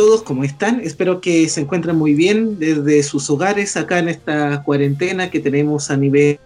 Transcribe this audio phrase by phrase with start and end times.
[0.00, 0.80] Todos, ¿cómo están?
[0.80, 5.90] Espero que se encuentren muy bien desde sus hogares acá en esta cuarentena que tenemos
[5.90, 6.38] a nivel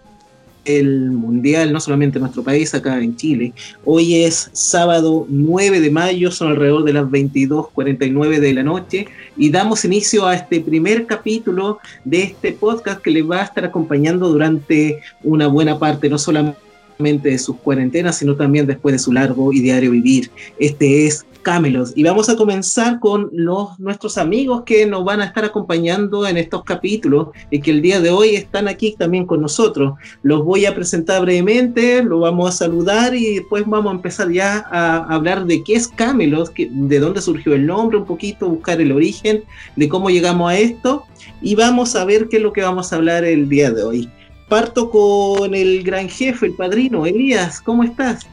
[1.13, 3.53] mundial, no solamente en nuestro país, acá en Chile.
[3.85, 9.49] Hoy es sábado 9 de mayo, son alrededor de las 22.49 de la noche y
[9.49, 14.27] damos inicio a este primer capítulo de este podcast que les va a estar acompañando
[14.27, 16.64] durante una buena parte, no solamente
[16.97, 20.31] de sus cuarentenas, sino también después de su largo y diario vivir.
[20.59, 21.93] Este es Camelos.
[21.95, 26.37] Y vamos a comenzar con los, nuestros amigos que nos van a estar acompañando en
[26.37, 29.93] estos capítulos y que el día de hoy están aquí también con nosotros.
[30.23, 34.65] Los voy a presentar brevemente, lo vamos a saludar y después vamos a empezar ya
[34.71, 38.91] a hablar de qué es Camelos, de dónde surgió el nombre un poquito, buscar el
[38.91, 39.43] origen,
[39.75, 41.03] de cómo llegamos a esto
[41.43, 44.09] y vamos a ver qué es lo que vamos a hablar el día de hoy.
[44.49, 48.27] Parto con el gran jefe, el padrino, Elías, ¿cómo estás?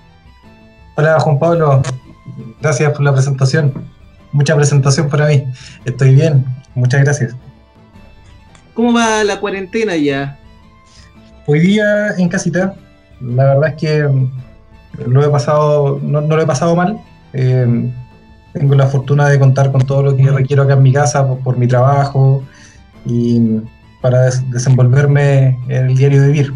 [0.97, 1.83] Hola Juan Pablo,
[2.61, 3.73] Gracias por la presentación.
[4.33, 5.45] Mucha presentación para mí.
[5.85, 6.45] Estoy bien.
[6.75, 7.35] Muchas gracias.
[8.75, 10.39] ¿Cómo va la cuarentena ya?
[11.47, 12.75] Hoy día en casita.
[13.21, 14.09] La verdad es que
[15.07, 17.01] lo he pasado, no, lo he pasado mal.
[17.33, 17.91] Eh,
[18.53, 21.57] tengo la fortuna de contar con todo lo que requiero acá en mi casa por,
[21.57, 22.43] mi trabajo
[23.05, 23.41] y
[24.03, 26.53] para desenvolverme en el diario vivir.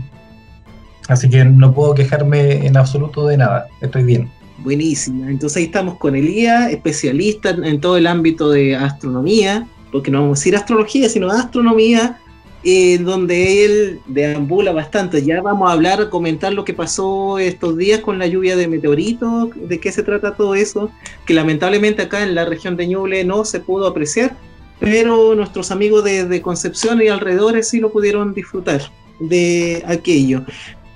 [1.09, 3.69] Así que no puedo quejarme en absoluto de nada.
[3.81, 4.29] Estoy bien.
[4.59, 5.31] Buenísima.
[5.31, 10.39] Entonces ahí estamos con Elías, especialista en todo el ámbito de astronomía, porque no vamos
[10.39, 12.19] a decir astrología, sino astronomía,
[12.65, 15.23] eh, donde él deambula bastante.
[15.23, 19.51] Ya vamos a hablar, comentar lo que pasó estos días con la lluvia de meteoritos,
[19.55, 20.91] de qué se trata todo eso,
[21.27, 24.37] que lamentablemente acá en la región de Ñuble no se pudo apreciar,
[24.79, 28.83] pero nuestros amigos de, de Concepción y alrededores sí lo pudieron disfrutar
[29.19, 30.45] de aquello.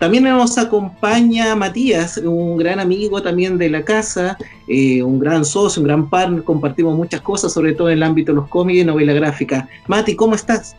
[0.01, 5.83] También nos acompaña Matías, un gran amigo también de la casa, eh, un gran socio,
[5.83, 8.85] un gran partner, compartimos muchas cosas, sobre todo en el ámbito de los cómics y
[8.85, 9.69] novela gráfica.
[9.89, 10.75] Mati, ¿cómo estás?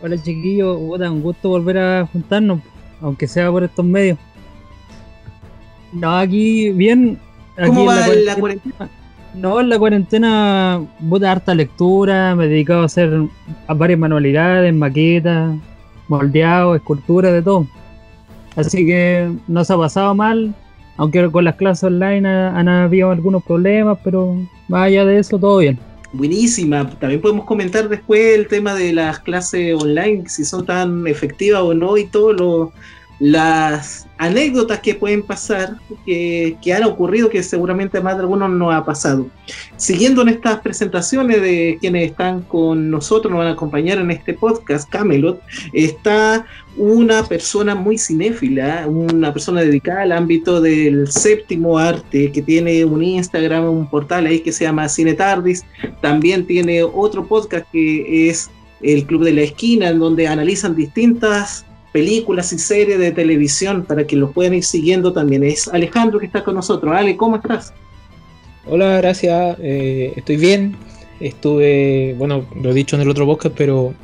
[0.00, 2.58] Hola chiquillo, un gusto volver a juntarnos,
[3.00, 4.18] aunque sea por estos medios.
[5.92, 7.16] No, aquí bien.
[7.64, 8.90] ¿Cómo va la cuarentena?
[9.34, 13.10] No, en la cuarentena, puta harta lectura, me he dedicado a hacer
[13.68, 15.56] varias manualidades, maquetas,
[16.08, 17.66] moldeados, esculturas, de todo.
[18.56, 20.54] Así que no se ha pasado mal,
[20.96, 24.36] aunque con las clases online han, habido algunos problemas, pero
[24.66, 25.78] más allá de eso, todo bien.
[26.12, 26.88] Buenísima.
[26.98, 31.74] También podemos comentar después el tema de las clases online, si son tan efectivas o
[31.74, 32.72] no y todo lo,
[33.20, 38.84] las anécdotas que pueden pasar, que, han ocurrido, que seguramente más de algunos no ha
[38.84, 39.28] pasado.
[39.76, 44.34] Siguiendo en estas presentaciones de quienes están con nosotros, nos van a acompañar en este
[44.34, 45.40] podcast, Camelot,
[45.72, 46.46] está
[46.76, 53.02] una persona muy cinéfila, una persona dedicada al ámbito del séptimo arte, que tiene un
[53.02, 55.64] Instagram, un portal ahí que se llama Cine Tardis,
[56.00, 58.50] también tiene otro podcast que es
[58.80, 61.64] el Club de la Esquina, en donde analizan distintas
[61.98, 65.42] películas y series de televisión para que lo puedan ir siguiendo también.
[65.42, 66.94] Es Alejandro que está con nosotros.
[66.94, 67.74] Ale, ¿cómo estás?
[68.66, 69.56] Hola, gracias.
[69.60, 70.76] Eh, estoy bien.
[71.18, 73.94] Estuve, bueno, lo he dicho en el otro podcast, pero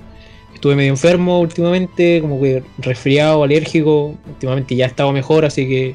[0.53, 4.17] estuve medio enfermo últimamente, como que resfriado, alérgico.
[4.27, 5.95] Últimamente ya he estado mejor, así que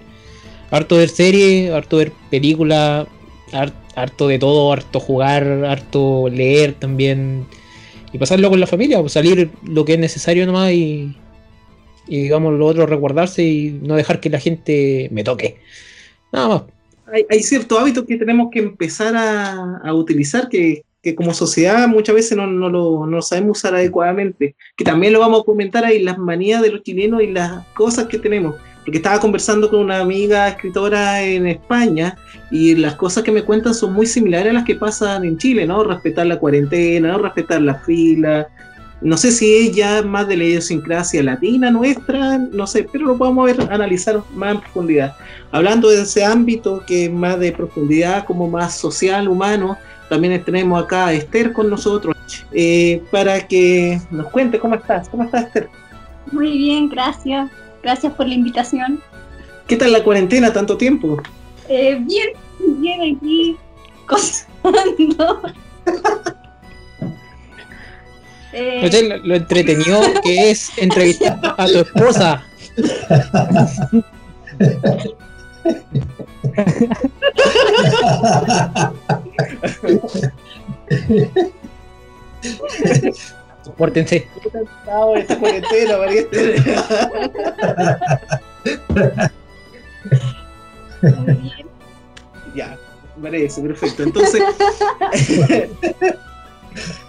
[0.72, 3.08] harto ver series, harto ver películas,
[3.94, 7.46] harto de todo, harto jugar, harto leer también.
[8.14, 11.14] Y pasarlo con la familia, pues salir lo que es necesario nomás y,
[12.10, 15.58] y digamos lo otro recordarse y no dejar que la gente me toque.
[16.34, 16.64] Nada más.
[17.12, 20.84] Hay, hay ciertos hábitos que tenemos que empezar a, utilizar que,
[21.16, 24.56] como sociedad muchas veces no, no, lo, no sabemos usar adecuadamente.
[24.76, 28.08] Que también lo vamos a comentar ahí, las manías de los chilenos y las cosas
[28.08, 28.56] que tenemos.
[28.84, 32.18] Porque estaba conversando con una amiga escritora en España
[32.50, 35.68] y las cosas que me cuentan son muy similares a las que pasan en Chile,
[35.68, 35.84] ¿no?
[35.84, 37.20] Respetar la cuarentena, ¿no?
[37.20, 38.48] Respetar la fila,
[39.02, 43.18] no sé si es ya más de la idiosincrasia latina nuestra, no sé, pero lo
[43.18, 45.16] podemos ver, analizar más en profundidad.
[45.52, 49.78] Hablando de ese ámbito que es más de profundidad, como más social, humano,
[50.10, 52.16] también tenemos acá a Esther con nosotros
[52.52, 55.08] eh, para que nos cuente cómo estás.
[55.08, 55.70] ¿Cómo estás, Esther?
[56.32, 57.50] Muy bien, gracias.
[57.82, 59.00] Gracias por la invitación.
[59.68, 61.22] ¿Qué tal la cuarentena tanto tiempo?
[61.70, 62.30] Eh, bien,
[62.80, 63.56] bien aquí,
[64.08, 65.42] cosando.
[68.54, 69.20] Eh...
[69.24, 72.44] lo entretenido que es entrevistar a tu esposa.
[83.78, 84.28] Pórtense.
[92.56, 92.78] Ya.
[93.22, 94.04] Parece, perfecto.
[94.04, 94.42] Entonces,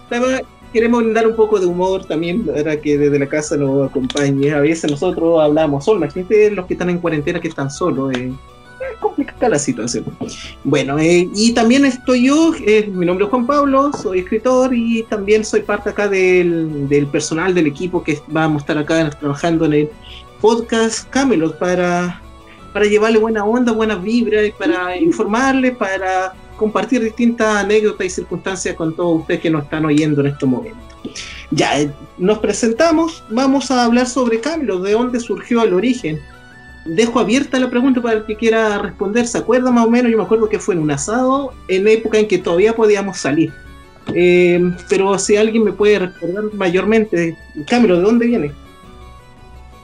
[0.71, 4.51] queremos dar un poco de humor también para que desde la casa nos acompañe.
[4.51, 8.13] A veces nosotros hablamos solos, imagínate los que están en cuarentena que están solos.
[8.13, 8.31] Eh,
[8.91, 10.05] es complicada la situación.
[10.63, 15.03] Bueno, eh, y también estoy yo, eh, mi nombre es Juan Pablo, soy escritor y
[15.03, 19.65] también soy parte acá del, del personal del equipo que vamos a estar acá trabajando
[19.65, 19.89] en el
[20.39, 22.21] podcast Camelot para,
[22.73, 28.75] para llevarle buena onda, buenas vibras y para informarle, para compartir distintas anécdotas y circunstancias
[28.75, 30.81] con todos ustedes que nos están oyendo en estos momentos.
[31.51, 36.19] Ya, eh, nos presentamos, vamos a hablar sobre Camelot, de dónde surgió el origen.
[36.85, 39.27] Dejo abierta la pregunta para el que quiera responder.
[39.27, 40.11] ¿Se acuerda más o menos?
[40.11, 43.51] Yo me acuerdo que fue en un asado, en época en que todavía podíamos salir.
[44.13, 47.37] Eh, pero si alguien me puede recordar mayormente,
[47.67, 48.51] Camelot, ¿de dónde viene?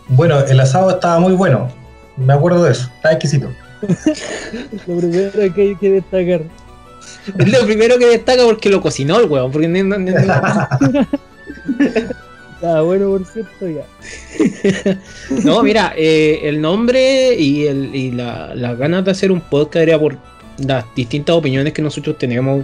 [0.10, 1.70] Bueno, el asado estaba muy bueno.
[2.16, 2.90] Me acuerdo de eso.
[2.96, 3.50] Estaba exquisito.
[4.88, 6.42] Lo primero que hay que destacar.
[7.38, 9.52] Es lo primero que destaca porque lo cocinó el huevón.
[9.52, 10.12] Porque no, no,
[12.56, 13.86] Está bueno, por cierto, ya.
[15.44, 19.88] no mira, eh, el nombre y, el, y la, las ganas de hacer un podcast
[19.88, 20.18] era por
[20.58, 22.64] las distintas opiniones que nosotros tenemos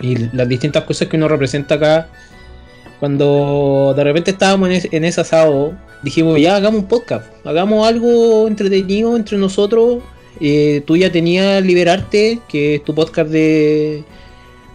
[0.00, 2.08] y las distintas cosas que uno representa acá.
[2.98, 5.72] Cuando de repente estábamos en, ese, en ese asado,
[6.02, 10.02] dijimos, ya hagamos un podcast, hagamos algo entretenido entre nosotros
[10.40, 14.04] eh, tú ya tenías Liberarte, que es tu podcast de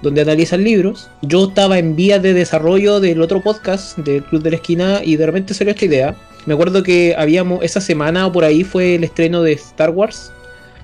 [0.01, 1.09] donde analizas libros.
[1.21, 5.15] Yo estaba en vías de desarrollo del otro podcast del Club de la Esquina y
[5.15, 6.15] de repente salió esta idea.
[6.45, 10.31] Me acuerdo que habíamos esa semana o por ahí fue el estreno de Star Wars.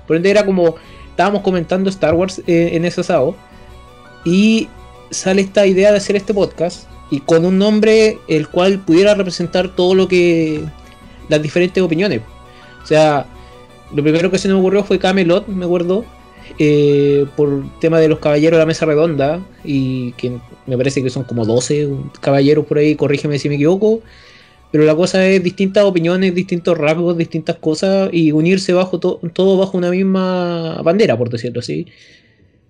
[0.06, 0.74] Por ende era como
[1.10, 3.36] estábamos comentando Star Wars eh, en ese asado
[4.24, 4.68] y
[5.10, 9.68] sale esta idea de hacer este podcast y con un nombre el cual pudiera representar
[9.68, 10.64] todo lo que
[11.28, 12.22] las diferentes opiniones.
[12.82, 13.26] O sea,
[13.94, 16.04] lo primero que se me ocurrió fue Camelot, me acuerdo,
[16.58, 20.32] eh, por tema de los caballeros de la mesa redonda, y que
[20.66, 21.90] me parece que son como 12
[22.20, 24.00] caballeros por ahí, corrígeme si me equivoco.
[24.70, 29.76] Pero la cosa es distintas opiniones, distintos rasgos, distintas cosas y unirse bajo todo bajo
[29.76, 31.86] una misma bandera, por decirlo así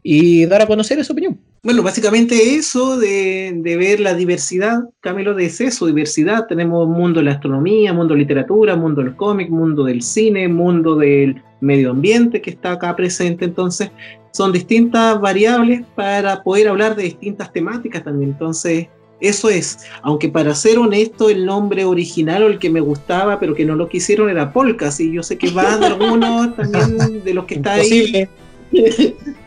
[0.03, 1.39] y dar a conocer esa opinión.
[1.65, 6.49] Bueno, básicamente eso de, de ver la diversidad, Camilo, de eso, diversidad.
[6.49, 10.97] Tenemos mundo de la astronomía, mundo de literatura, mundo del cómic, mundo del cine, mundo
[10.97, 13.45] del medio ambiente que está acá presente.
[13.45, 13.93] Entonces,
[14.33, 18.31] son distintas variables para poder hablar de distintas temáticas también.
[18.31, 18.89] Entonces,
[19.21, 23.55] eso es, aunque para ser honesto, el nombre original o el que me gustaba, pero
[23.55, 27.35] que no lo quisieron era Polkas, y yo sé que va de algunos también de
[27.35, 28.29] los que está ahí.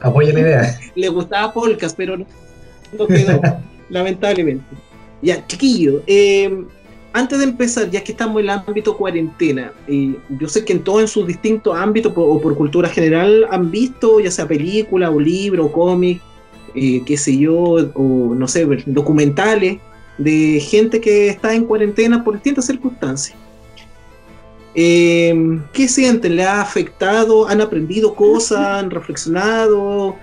[0.00, 0.80] Apoya la idea.
[0.94, 3.40] Le gustaba Polkas, pero no, quedó,
[3.88, 4.64] lamentablemente.
[5.20, 6.64] Ya, chiquillo, eh,
[7.12, 11.00] antes de empezar, ya que estamos en el ámbito cuarentena, yo sé que en todos
[11.00, 15.66] en sus distintos ámbitos o por cultura general han visto, ya sea película o libro
[15.66, 16.20] o cómic,
[16.74, 17.56] eh, qué sé yo,
[17.94, 19.78] o no sé, documentales
[20.18, 23.36] de gente que está en cuarentena por distintas circunstancias.
[24.80, 25.34] Eh,
[25.72, 26.36] ¿Qué sienten?
[26.36, 27.48] ¿Le ha afectado?
[27.48, 28.60] ¿Han aprendido cosas?
[28.60, 30.14] ¿Han reflexionado?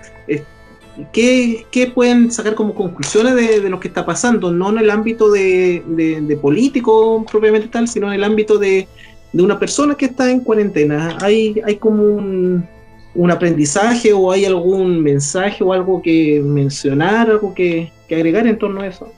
[1.12, 4.50] ¿Qué, ¿Qué, pueden sacar como conclusiones de, de, lo que está pasando?
[4.50, 8.88] No en el ámbito de, de, de político propiamente tal, sino en el ámbito de,
[9.34, 11.18] una persona que está en cuarentena.
[11.20, 12.66] ¿Hay, hay como un,
[13.14, 18.58] un, aprendizaje o hay algún mensaje o algo que mencionar, algo que, que agregar en
[18.58, 19.12] torno a eso?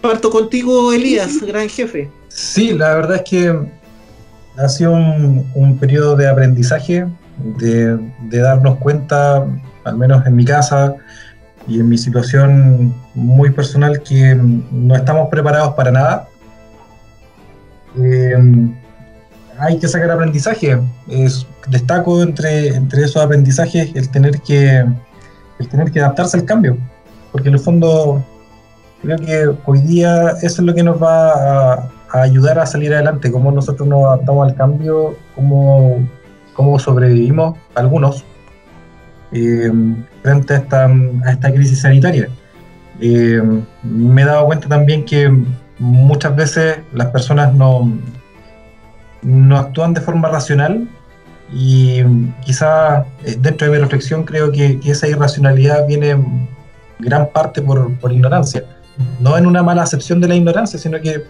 [0.00, 2.10] Parto contigo, Elías, gran jefe.
[2.26, 3.83] Sí, la verdad es que
[4.56, 7.06] ha sido un, un periodo de aprendizaje,
[7.38, 7.98] de,
[8.30, 9.44] darnos cuenta,
[9.84, 10.94] al menos en mi casa
[11.66, 16.28] y en mi situación muy personal, que no estamos preparados para nada.
[17.98, 18.36] Eh,
[19.58, 20.78] hay que sacar aprendizaje.
[21.08, 24.84] Es, destaco entre, entre esos aprendizajes el tener, que,
[25.58, 26.76] el tener que adaptarse al cambio,
[27.32, 28.22] porque en el fondo
[29.02, 32.94] creo que hoy día eso es lo que nos va a, a ayudar a salir
[32.94, 36.08] adelante, cómo nosotros nos adaptamos al cambio, cómo,
[36.54, 38.24] cómo sobrevivimos algunos
[39.32, 39.72] eh,
[40.22, 42.28] frente a esta, a esta, crisis sanitaria.
[43.00, 43.42] Eh,
[43.82, 45.28] me he dado cuenta también que
[45.80, 47.92] muchas veces las personas no,
[49.22, 50.86] no actúan de forma racional
[51.52, 52.00] y
[52.44, 56.16] quizá eh, dentro de mi reflexión creo que, que esa irracionalidad viene
[57.00, 58.62] gran parte por, por ignorancia.
[59.18, 61.24] No en una mala acepción de la ignorancia, sino que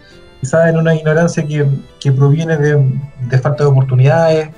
[0.44, 1.66] quizás en una ignorancia que,
[1.98, 2.76] que proviene de,
[3.30, 4.50] de, falta de oportunidades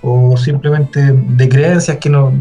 [0.00, 2.32] o simplemente de creencias que, no,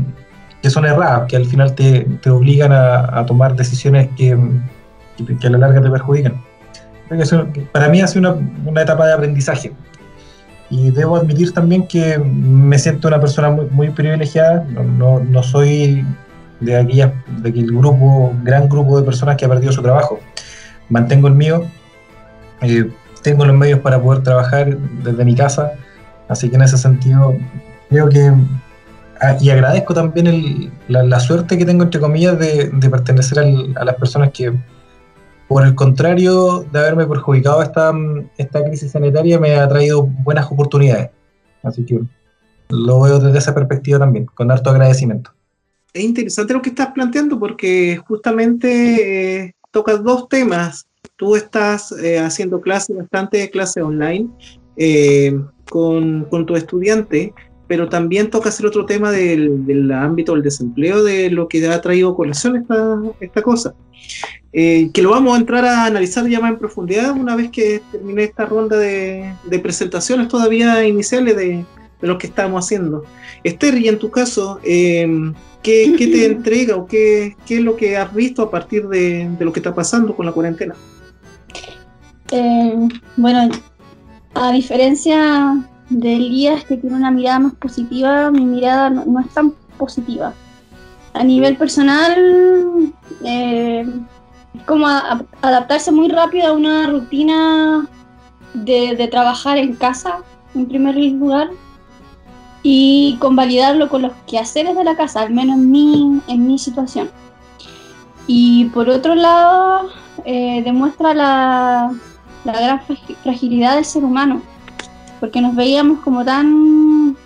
[0.62, 4.38] que son erradas, que al final te, te obligan a, a, tomar decisiones que,
[5.18, 6.40] que, a la larga te perjudican.
[7.10, 9.72] Eso, para mí ha sido una, una etapa de aprendizaje.
[10.70, 14.64] y debo admitir también que me siento una persona muy, muy privilegiada,
[15.00, 16.06] no, no, soy
[16.60, 20.20] de, aquella, de aquel grupo, gran grupo de personas que ha perdido su trabajo.
[20.90, 21.64] Mantengo el mío,
[23.22, 25.74] tengo los medios para poder trabajar desde mi casa,
[26.28, 27.36] así que en ese sentido
[27.90, 28.32] creo que,
[29.22, 33.40] ah, y agradezco también la, suerte que tengo, entre comillas, de, pertenecer
[33.76, 34.54] a las personas que
[35.48, 37.94] por el contrario de haberme perjudicado esta,
[38.38, 41.12] esta crisis sanitaria, me ha traído buenas oportunidades.
[41.64, 42.02] Así que
[42.70, 45.32] lo veo desde esa perspectiva también, con harto agradecimiento.
[45.94, 50.88] Es interesante lo que estás planteando porque justamente eh, tocas dos temas.
[51.18, 54.28] Tú estás eh, haciendo clases, bastante clases online
[54.78, 55.38] eh,
[55.70, 57.34] con, con tu estudiante,
[57.68, 61.82] pero también tocas el otro tema del, del, ámbito del desempleo, de lo que ha
[61.82, 63.74] traído colación esta, esta cosa.
[64.58, 67.82] Eh, que lo vamos a entrar a analizar ya más en profundidad una vez que
[67.92, 71.66] termine esta ronda de, presentaciones todavía iniciales de,
[72.02, 73.04] lo que estamos haciendo.
[73.44, 78.14] Esther, y en tu caso, em, ¿qué, te entrega o qué, es lo que has
[78.14, 80.76] visto a partir de, lo que está pasando con la cuarentena?
[82.32, 83.50] Eh, bueno,
[84.34, 89.52] a diferencia de Elías, que tiene una mirada más positiva, mi mirada no, es tan
[89.78, 90.34] positiva.
[91.14, 93.88] A nivel personal, eh,
[94.66, 97.88] como adaptarse muy rápido a una rutina
[98.54, 100.20] de, trabajar en casa,
[100.54, 101.50] en primer lugar,
[102.64, 107.10] y convalidarlo con los quehaceres de la casa, al menos en mi, en mi situación.
[108.28, 109.92] Y por otro lado,
[110.26, 111.94] eh, demuestra la,
[112.46, 112.82] la, gran
[113.24, 114.42] fragilidad del ser humano,
[115.20, 117.18] porque nos veíamos como tan,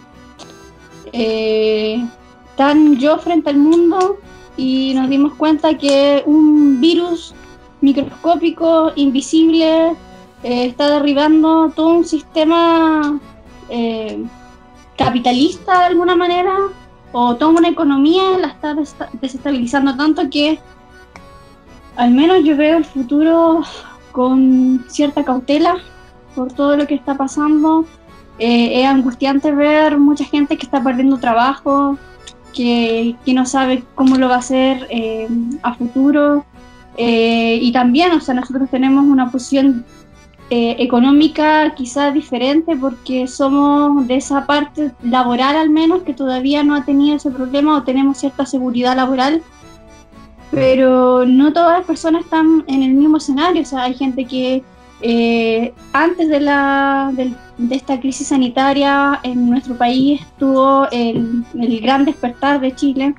[1.14, 2.04] eh,
[2.56, 4.18] tan yo frente al mundo
[4.58, 7.34] y nos dimos cuenta que un virus
[7.82, 9.90] microscópico, invisible,
[10.44, 13.20] eh, está derribando todo un sistema
[13.70, 14.24] eh,
[14.98, 16.58] capitalista de alguna manera,
[17.12, 18.76] o toda una economía la está
[19.14, 20.60] desestabilizando tanto que
[21.96, 23.64] al menos yo veo el futuro
[24.20, 25.78] con cierta cautela
[26.36, 27.86] por todo lo que está pasando.
[28.38, 31.98] Eh, es angustiante ver mucha gente que está perdiendo trabajo,
[32.54, 35.30] que, no sabe cómo lo va a hacer eh,
[35.64, 36.44] a futuro.
[36.98, 39.86] Eh, y también, o sea, nosotros tenemos una posición
[40.50, 46.76] eh, económica quizás diferente porque somos de esa parte laboral al menos que todavía no
[46.76, 49.44] ha tenido ese problema o tenemos cierta seguridad laboral.
[50.52, 54.64] Pero no todas las personas están en el mismo escenario, o sea, hay gente que
[55.94, 61.46] antes de, la, del de esta crisis sanitaria en nuestro país tuvo el,
[61.82, 63.14] gran despertar de Chile.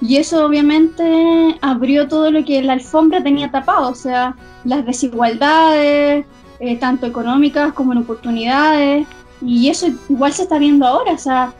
[0.00, 6.26] Y eso obviamente abrió todo lo que la alfombra tenía tapado, o sea, las desigualdades,
[6.58, 9.06] eh, tanto económicas como en oportunidades,
[9.40, 11.52] y eso igual se está viendo ahora, o sea,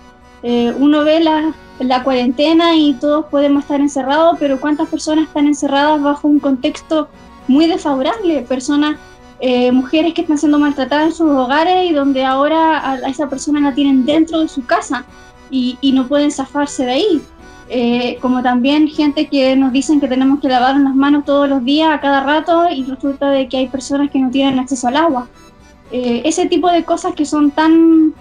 [0.43, 5.47] eh, uno ve la, la cuarentena y todos podemos estar encerrados, pero ¿cuántas personas están
[5.47, 7.09] encerradas bajo un contexto
[7.49, 8.43] muy desfavorable?
[8.43, 8.97] Personas
[9.45, 13.59] eh, mujeres que están siendo maltratadas en sus hogares y donde ahora a, esa persona
[13.59, 15.05] la tienen dentro de su casa
[15.51, 17.23] y, no pueden zafarse de ahí.
[17.69, 21.65] Eh, como también gente que nos dicen que tenemos que lavar las manos todos los
[21.65, 24.97] días, a cada rato, y resulta de que hay personas que no tienen acceso al
[24.97, 25.27] agua.
[25.91, 28.15] Eh, ese tipo de cosas que son tan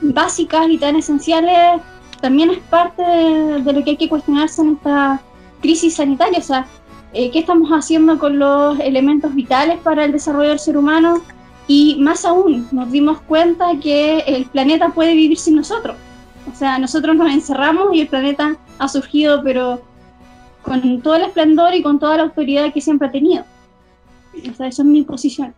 [0.00, 1.80] básicas y tan esenciales
[2.20, 5.20] también es parte de, de lo que hay que cuestionarse en esta
[5.60, 6.38] crisis sanitaria.
[6.38, 6.66] O sea,
[7.12, 11.20] eh, qué estamos haciendo con los elementos vitales para el desarrollo del ser humano
[11.66, 15.96] y más aún nos dimos cuenta que el planeta puede vivir sin nosotros.
[16.52, 19.82] O sea, nosotros nos encerramos y el planeta ha surgido, pero
[20.62, 23.44] con todo el esplendor y con toda la autoridad que siempre ha tenido.
[24.48, 25.54] O sea, eso es mi posición.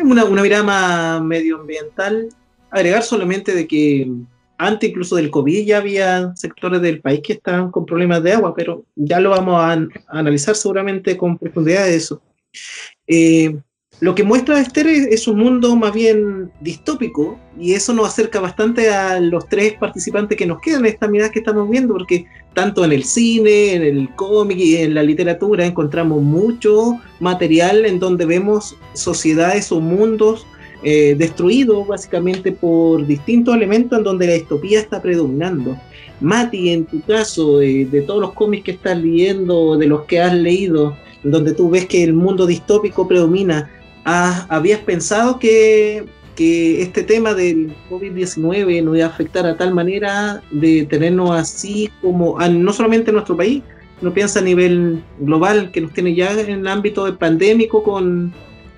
[0.00, 2.28] Una, una mirada más medioambiental,
[2.72, 4.10] agregar solamente de que
[4.58, 8.54] antes incluso del COVID ya había sectores del país que estaban con problemas de agua,
[8.54, 12.22] pero ya lo vamos a, analizar seguramente con profundidad eso.
[13.06, 13.56] Eh,
[14.00, 18.90] lo que muestra Esther es, un mundo más bien distópico y eso nos acerca bastante
[18.90, 22.84] a los tres participantes que nos quedan en esta mirada que estamos viendo, porque tanto
[22.84, 28.26] en el cine, en el cómic y en la literatura encontramos mucho material en donde
[28.26, 30.48] vemos sociedades o mundos
[30.84, 35.76] eh, destruido básicamente por distintos elementos en donde la distopía está predominando.
[36.20, 40.34] Mati, en tu caso, de todos los cómics que estás leyendo, de los que has
[40.34, 43.70] leído, donde tú ves que el mundo distópico predomina,
[44.04, 50.42] ¿habías pensado que, que este tema del COVID-19 nos iba a afectar a tal manera
[50.50, 53.62] de tenernos así como, no solamente en nuestro país,
[54.00, 58.32] no piensa a nivel global, que nos tiene ya en el ámbito pandémico con,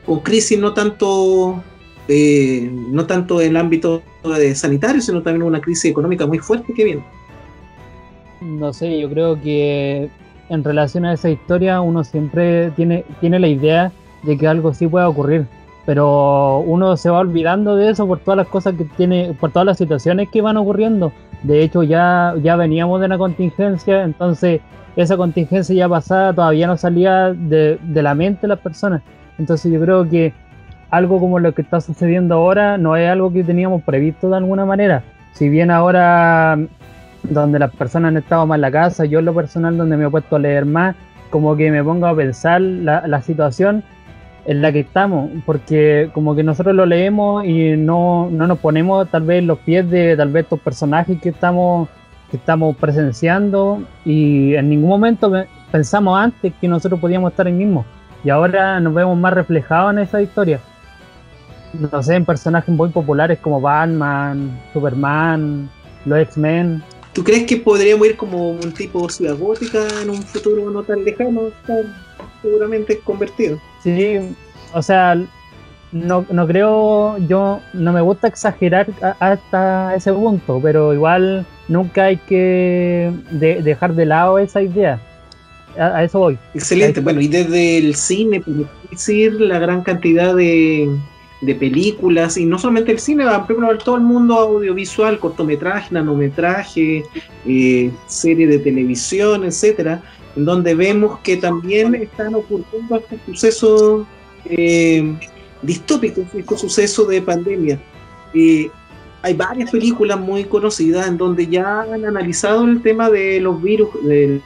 [0.05, 1.63] con crisis no tanto
[2.09, 4.03] eh, no tanto en el ámbito
[4.55, 7.05] sanitario, sino también una crisis económica muy fuerte que viene.
[8.41, 10.11] No sé, yo creo que
[10.51, 13.93] en relación a esa historia uno siempre tiene, tiene la idea
[14.23, 15.47] de que algo sí pueda ocurrir,
[15.87, 19.67] pero uno se va olvidando de eso por todas las cosas que tiene, por todas
[19.67, 21.13] las situaciones que van ocurriendo.
[21.43, 24.61] De hecho, ya, ya veníamos de una contingencia, entonces
[24.97, 29.03] esa contingencia ya pasada todavía no salía de, de la mente de las personas.
[29.39, 30.33] Entonces yo creo que
[30.97, 34.65] algo como lo que está sucediendo ahora no es algo que teníamos previsto de alguna
[34.65, 35.03] manera.
[35.33, 36.59] Si bien ahora
[37.25, 40.07] donde las personas han estado más en la casa, yo en lo personal donde me
[40.07, 40.95] he puesto a leer más,
[41.31, 43.83] como que me pongo a pensar la, situación
[44.47, 49.09] en la que estamos, porque como que nosotros lo leemos y no, no nos ponemos
[49.11, 51.89] tal vez los pies de tal vez estos personajes que estamos,
[52.31, 55.33] que estamos presenciando y en ningún momento
[55.73, 57.85] pensamos antes que nosotros podíamos estar ahí mismo
[58.23, 60.61] y ahora nos vemos más reflejados en esa historia.
[61.79, 65.69] No sé, en personajes muy populares como Batman, Superman,
[66.05, 66.83] los X-Men,
[67.15, 71.05] ¿Tú crees que podríamos ir como un tipo ciudad gótica en un futuro no tan
[71.05, 71.43] lejano?
[72.43, 73.57] Seguramente convertido.
[73.85, 74.19] Sí,
[74.73, 75.15] o sea,
[75.93, 78.89] no, no creo, yo no me gusta exagerar
[79.21, 85.01] hasta ese punto, pero igual nunca hay que dejar de lado esa idea.
[85.79, 86.39] A, eso voy.
[86.53, 90.89] Excelente, bueno, y desde el cine, puedo decir la gran cantidad de,
[91.41, 97.05] de películas, y no solamente el cine, pero todo el mundo audiovisual, cortometraje, nanometraje,
[97.47, 100.03] eh, serie de televisión, etcétera,
[100.37, 104.07] en donde vemos que también están ocurriendo estos sucesos
[104.47, 105.15] eh,
[105.63, 107.79] distópicos, estos sucesos de pandemia.
[108.33, 108.69] Eh,
[109.23, 113.89] hay varias películas muy conocidas en donde ya han analizado el tema de los virus,
[114.05, 114.43] el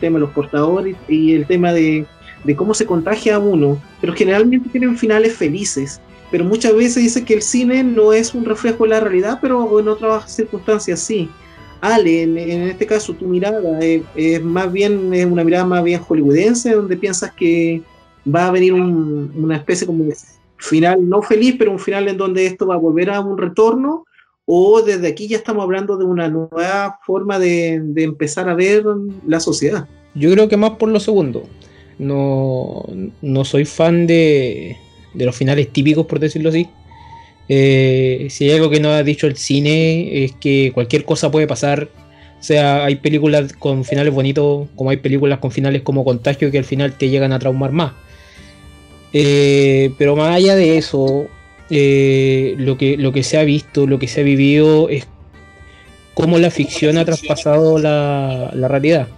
[0.00, 2.06] tema de los portadores y el tema de,
[2.44, 6.00] de cómo se contagia a uno, pero generalmente tienen finales felices
[6.30, 9.80] pero muchas veces dice que el cine no es un reflejo de la realidad, pero
[9.80, 11.28] en otras circunstancias sí.
[11.80, 16.74] Ale, en, este caso tu mirada es, más bien es una mirada más bien hollywoodense,
[16.74, 17.82] donde piensas que
[18.32, 20.14] va a venir una especie como de
[20.58, 24.04] final no feliz, pero un final en donde esto va a volver a un retorno,
[24.44, 28.84] o desde aquí ya estamos hablando de una nueva forma de empezar a ver
[29.26, 29.88] la sociedad.
[30.14, 31.44] Yo creo que más por lo segundo.
[32.00, 32.84] No,
[33.20, 34.76] no soy fan de,
[35.14, 36.66] de los finales típicos, por decirlo así.
[37.52, 41.46] Eh, si hay algo que no ha dicho el cine es que cualquier cosa puede
[41.46, 41.88] pasar.
[42.38, 46.58] O sea, hay películas con finales bonitos, como hay películas con finales como Contagio que
[46.58, 47.92] al final te llegan a traumar más.
[49.12, 51.26] Eh, pero más allá de eso,
[51.68, 55.06] eh, lo, que, lo que se ha visto, lo que se ha vivido es
[56.14, 59.08] cómo la ficción ha traspasado la, la realidad.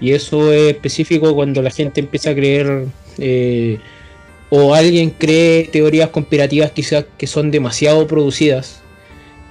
[0.00, 2.86] Y eso es específico cuando la gente empieza a creer
[4.50, 8.82] o alguien cree teorías conspirativas quizás que son demasiado producidas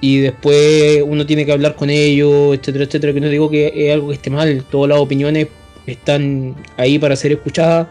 [0.00, 3.92] y después uno tiene que hablar con ellos, etcétera, etcétera, que no digo que es
[3.92, 5.48] algo que esté mal, todas las opiniones
[5.86, 7.88] están ahí para ser escuchadas,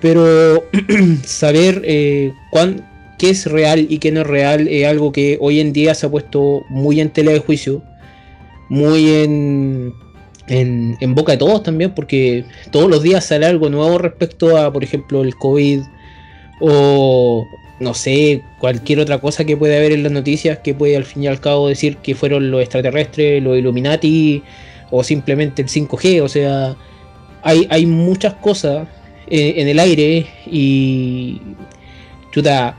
[0.00, 0.64] pero
[1.24, 2.32] saber eh,
[3.18, 6.06] qué es real y qué no es real es algo que hoy en día se
[6.06, 7.82] ha puesto muy en tela de juicio,
[8.68, 9.94] muy en,
[10.48, 14.72] en, en boca de todos también, porque todos los días sale algo nuevo respecto a,
[14.72, 15.80] por ejemplo, el COVID,
[16.60, 17.46] o
[17.78, 21.24] no sé, cualquier otra cosa que puede haber en las noticias que puede al fin
[21.24, 24.42] y al cabo decir que fueron los extraterrestres, los Illuminati
[24.90, 26.76] o simplemente el 5G, o sea,
[27.42, 28.88] hay, hay muchas cosas
[29.28, 31.40] en, el aire y
[32.32, 32.76] chuta,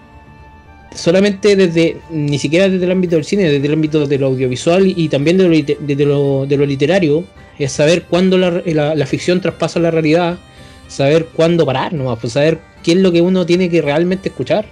[0.96, 4.88] solamente desde, ni siquiera desde el ámbito del cine, desde el ámbito de lo audiovisual
[4.88, 5.44] y también de
[6.06, 7.24] lo, de lo, literario,
[7.60, 8.62] es saber cuándo la,
[8.96, 10.38] la, ficción traspasa la realidad,
[10.88, 14.66] saber cuándo parar nomás, pues saber qué es lo que uno tiene que realmente escuchar.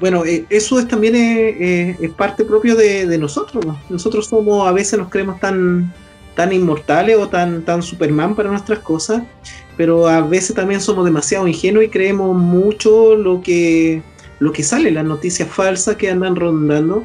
[0.00, 3.64] Bueno, eh, eso es, también es, parte propio de, nosotros.
[3.88, 5.92] Nosotros somos, a veces nos creemos tan,
[6.34, 9.22] tan inmortales o tan, tan Superman para nuestras cosas,
[9.76, 14.02] pero a veces también somos demasiado ingenuos y creemos mucho lo que,
[14.38, 17.04] lo que sale, las noticias falsas que andan rondando.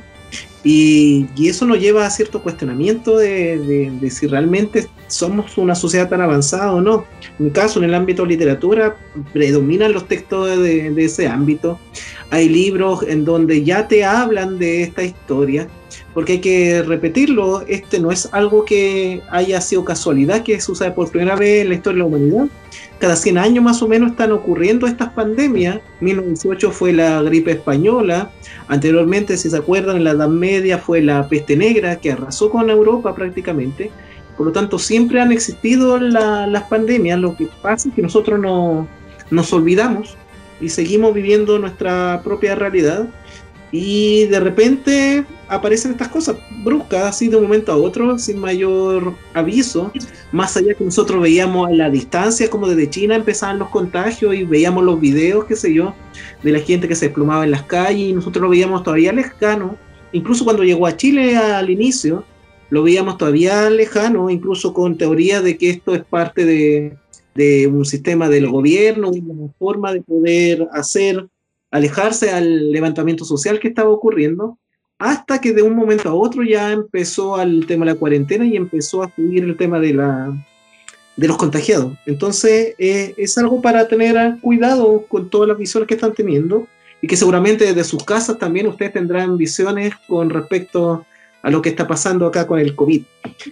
[0.63, 6.73] Y, eso nos lleva a cierto cuestionamiento de, si realmente somos una sociedad tan avanzada
[6.73, 7.05] o no.
[7.39, 8.95] En mi caso, en el ámbito de literatura,
[9.31, 11.79] predominan los textos de, ese ámbito.
[12.29, 15.67] Hay libros en donde ya te hablan de esta historia,
[16.13, 21.11] porque hay que repetirlo, este no es algo que haya sido casualidad, que sucede por
[21.11, 22.45] primera vez en la historia de la humanidad.
[22.99, 25.79] Cada 100 años más o menos están ocurriendo estas pandemias.
[25.99, 28.31] 1918 fue la gripe española,
[28.67, 32.69] Anteriormente, si se acuerdan, en la Edad Media fue la peste negra que arrasó con
[32.69, 33.91] Europa prácticamente.
[34.37, 37.19] Por lo tanto, siempre han existido las pandemias.
[37.19, 38.87] Lo que pasa es que nosotros no,
[39.29, 40.17] nos olvidamos
[40.61, 43.07] y seguimos viviendo nuestra propia realidad.
[43.71, 49.15] Y de repente aparecen estas cosas bruscas, así de un momento a otro, sin mayor
[49.33, 49.91] aviso,
[50.31, 54.43] más allá que nosotros veíamos a la distancia, como desde China empezaban los contagios y
[54.43, 55.95] veíamos los videos, qué sé yo,
[56.43, 59.75] de la gente que se desplomaba en las calles y nosotros lo veíamos todavía lejano,
[60.11, 62.25] incluso cuando llegó a Chile al inicio,
[62.73, 66.97] lo veíamos todavía lejano, incluso con teoría de que esto es parte de,
[67.35, 71.27] de un sistema del gobierno, una forma de poder hacer
[71.69, 74.57] alejarse al levantamiento social que estaba ocurriendo,
[74.97, 78.55] hasta que de un momento a otro ya empezó el tema de la cuarentena y
[78.55, 80.33] empezó a subir el tema de, la,
[81.15, 81.93] de los contagiados.
[82.07, 86.67] Entonces eh, es algo para tener cuidado con todas las visiones que están teniendo
[87.03, 91.05] y que seguramente desde sus casas también ustedes tendrán visiones con respecto
[91.43, 93.03] a lo que está pasando acá con el COVID.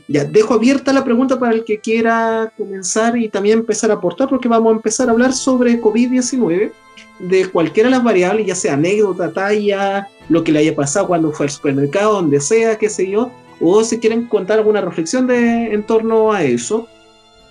[0.08, 4.30] Ya, dejo abierta la pregunta para el que quiera comenzar y también empezar a aportar,
[4.30, 6.72] porque vamos a empezar a hablar sobre COVID-19
[7.20, 11.32] de cualquiera de las variables, ya sea anécdota, talla, lo que le haya pasado cuando
[11.34, 15.74] fue al supermercado, donde sea, qué sé yo, o si quieren contar alguna reflexión de,
[15.74, 16.88] en torno a eso.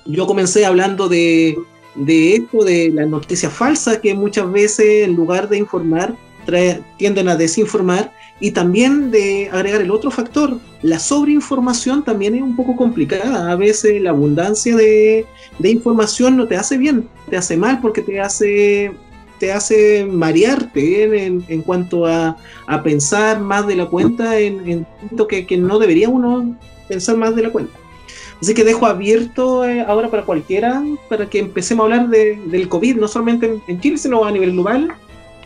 [0.07, 1.57] Yo comencé hablando de,
[1.94, 6.16] de esto, de la noticia falsa, que muchas veces en lugar de informar,
[6.96, 12.57] tienden a desinformar, y también de agregar el otro factor, la sobreinformación también es un
[12.57, 13.53] poco complicada.
[13.53, 15.26] A veces la abundancia de,
[15.59, 18.92] de información no te hace bien, te hace mal porque te hace
[19.38, 24.87] te hace marearte en, en, cuanto a, a, pensar más de la cuenta en, en
[25.26, 27.72] que, que, no debería uno pensar más de la cuenta.
[28.42, 32.68] Así que dejo abierto eh, ahora para cualquiera, para que empecemos a hablar de, del
[32.68, 34.94] COVID, no solamente en, Chile, sino a nivel global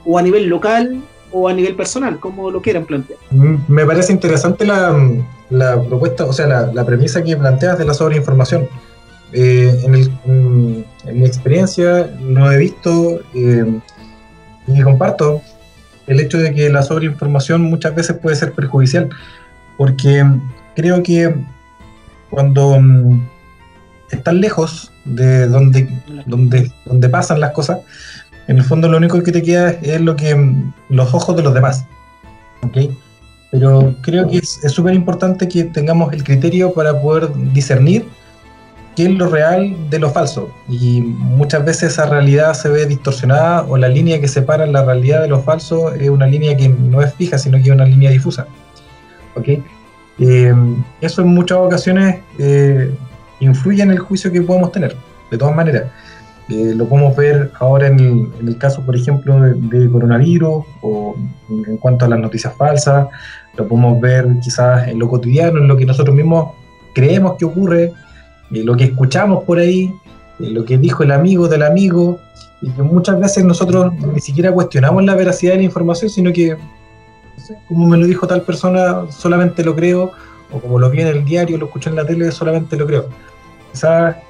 [0.04, 3.18] o a nivel local o a nivel personal, como lo quieran plantear.
[3.30, 4.96] Mm, me parece interesante la,
[5.50, 8.68] la propuesta, o sea, la, premisa que planteas de la sobreinformación.
[9.32, 13.80] Eh, en, el, mm, mi experiencia lo he visto eh,
[14.68, 15.42] y comparto
[16.06, 19.10] el hecho de que la sobreinformación muchas veces puede ser perjudicial,
[19.76, 20.24] porque
[20.76, 21.34] creo que
[22.30, 23.26] cuando mm,
[24.12, 25.88] estás lejos de donde,
[26.26, 27.78] donde, donde pasan las cosas,
[28.46, 30.54] en el fondo lo único que te queda es lo que
[30.88, 31.84] los ojos de los demás.
[32.62, 32.96] ¿okay?
[33.50, 38.04] Pero creo que es súper importante que tengamos el criterio para poder discernir
[38.96, 40.50] qué es lo real de lo falso.
[40.68, 45.22] Y muchas veces esa realidad se ve distorsionada o la línea que separa la realidad
[45.22, 48.10] de lo falso es una línea que no es fija, sino que es una línea
[48.10, 48.46] difusa.
[49.36, 49.62] ¿Okay?
[50.18, 50.54] Eh,
[51.00, 52.92] eso en muchas ocasiones eh,
[53.40, 54.96] influye en el juicio que podemos tener,
[55.30, 55.84] de todas maneras.
[56.50, 61.16] Eh, lo podemos ver ahora en el, caso, por ejemplo, de, coronavirus o
[61.66, 63.08] en cuanto a las noticias falsas,
[63.56, 66.52] lo podemos ver quizás en lo cotidiano, en lo que nosotros mismos
[66.94, 67.92] creemos que ocurre
[68.50, 69.92] eh, lo que escuchamos por ahí,
[70.38, 72.18] eh, lo que dijo el amigo del amigo,
[72.60, 76.56] y que muchas veces nosotros ni siquiera cuestionamos la veracidad de la información, sino que,
[77.68, 80.12] como me lo dijo tal persona, solamente lo creo,
[80.52, 83.08] o como lo vi en el diario, lo escuché en la tele, solamente lo creo.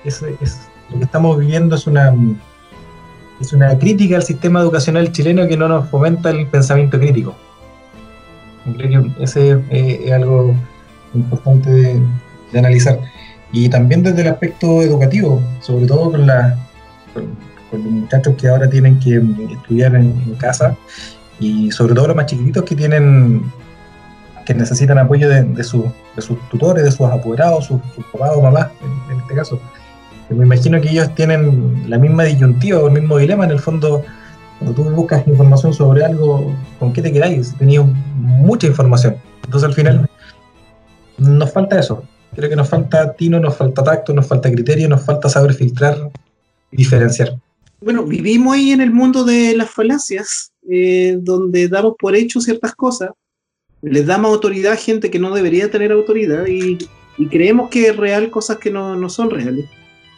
[0.04, 2.14] Es, es, lo que estamos viviendo es una,
[3.40, 7.34] es una crítica al sistema educacional chileno que no nos fomenta el pensamiento crítico.
[8.76, 10.54] Creo que ese eh, es algo
[11.14, 12.02] importante de,
[12.58, 13.00] analizar
[13.52, 19.20] y también desde el aspecto educativo, sobre todo con, los muchachos que ahora tienen que
[19.52, 20.76] estudiar en, casa
[21.40, 23.42] y sobre todo los más chiquititos que tienen
[24.44, 27.80] que necesitan apoyo de, de, su, de sus tutores, de sus apoderados, sus,
[28.12, 28.68] papás o mamás,
[29.10, 29.60] en, este caso.
[30.30, 34.02] Me imagino que ellos tienen la misma disyuntiva o el mismo dilema en el fondo.
[34.58, 37.54] Cuando tú buscas información sobre algo, ¿con qué te quedáis?
[37.58, 37.84] Tenías
[38.16, 39.16] mucha información.
[39.44, 40.10] Entonces al final
[41.18, 45.04] nos falta eso, Creo que nos falta tino, nos falta tacto, nos falta criterio, nos
[45.04, 46.10] falta saber filtrar
[46.70, 47.36] y diferenciar.
[47.80, 52.74] Bueno, vivimos ahí en el mundo de las falacias, eh, donde damos por hecho ciertas
[52.74, 53.10] cosas,
[53.82, 56.78] les damos autoridad a gente que no debería tener autoridad y,
[57.18, 59.66] y creemos que es real cosas que no, no, son reales.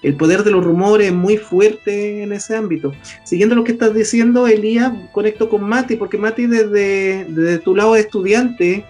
[0.07, 2.92] El poder de los rumores es muy fuerte en ese ámbito.
[3.25, 8.01] Siguiendo lo que estás diciendo, Elías, conecto con Mati, porque Mati desde, tu lado de
[8.01, 8.85] estudiante,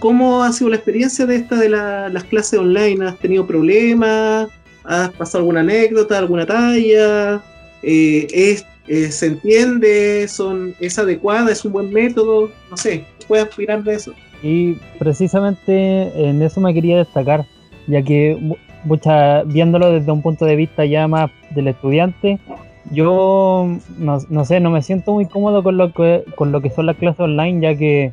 [0.00, 3.06] ¿Cómo ha sido la experiencia de esta de la, las clases online?
[3.06, 4.48] ¿Has tenido problemas?
[4.84, 7.40] ¿Has pasado alguna anécdota, alguna talla?
[7.82, 10.24] Eh, es, eh, ¿Se entiende?
[10.24, 11.50] ¿Es adecuada?
[11.50, 12.50] ¿Es un buen método?
[12.70, 14.12] No sé, ¿puedes opinar de eso?
[14.42, 17.46] Y precisamente en eso me quería destacar,
[17.86, 18.36] ya que
[18.86, 22.38] mucha, viéndolo desde un punto de vista ya más del estudiante,
[22.92, 23.66] yo
[23.98, 26.86] no, no sé, no me siento muy cómodo con lo que, con lo que son
[26.86, 28.12] las clases online, ya que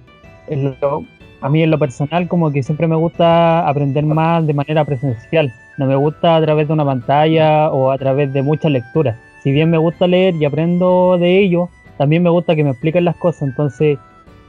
[0.50, 1.06] lo,
[1.42, 5.54] a mí en lo personal como que siempre me gusta aprender más de manera presencial.
[5.78, 9.18] No me gusta a través de una pantalla o a través de muchas lecturas.
[9.44, 13.06] Si bien me gusta leer y aprendo de ello, también me gusta que me expliquen
[13.06, 13.98] las cosas, entonces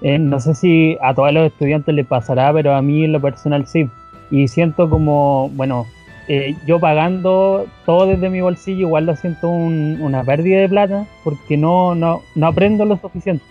[0.02, 3.20] eh, no sé si a todos los estudiantes les pasará, pero a mí en lo
[3.20, 3.88] personal sí.
[4.30, 5.86] Y siento como, bueno,
[6.28, 11.56] eh, yo pagando todo desde mi bolsillo, igual lo siento una pérdida de plata porque
[11.56, 13.44] no, no, no aprendo lo suficiente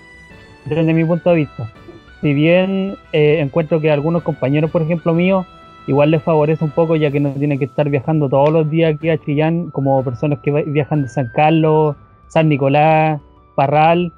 [0.66, 1.70] desde mi punto de vista.
[2.22, 5.46] Si bien eh, encuentro que algunos compañeros, por ejemplo míos,
[5.88, 8.96] igual les favorece un poco ya que no tienen que estar viajando todos los días
[8.96, 11.96] aquí a Chillán como personas que viajan de San Carlos,
[12.30, 13.20] San Nicolás,
[13.56, 14.12] Parral,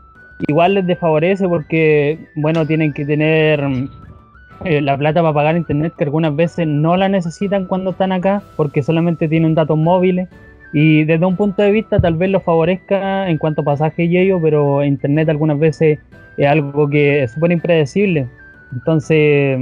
[0.47, 3.67] igual les desfavorece porque, bueno, tienen que tener
[4.63, 8.41] eh, la plata para pagar internet que algunas veces no la necesitan cuando están acá
[8.55, 10.29] porque solamente tienen datos móviles
[10.73, 14.17] y desde un punto de vista tal vez los favorezca en cuanto a pasaje y
[14.17, 15.99] ello, pero internet algunas veces
[16.37, 18.27] es algo que es súper impredecible.
[18.73, 19.57] Entonces,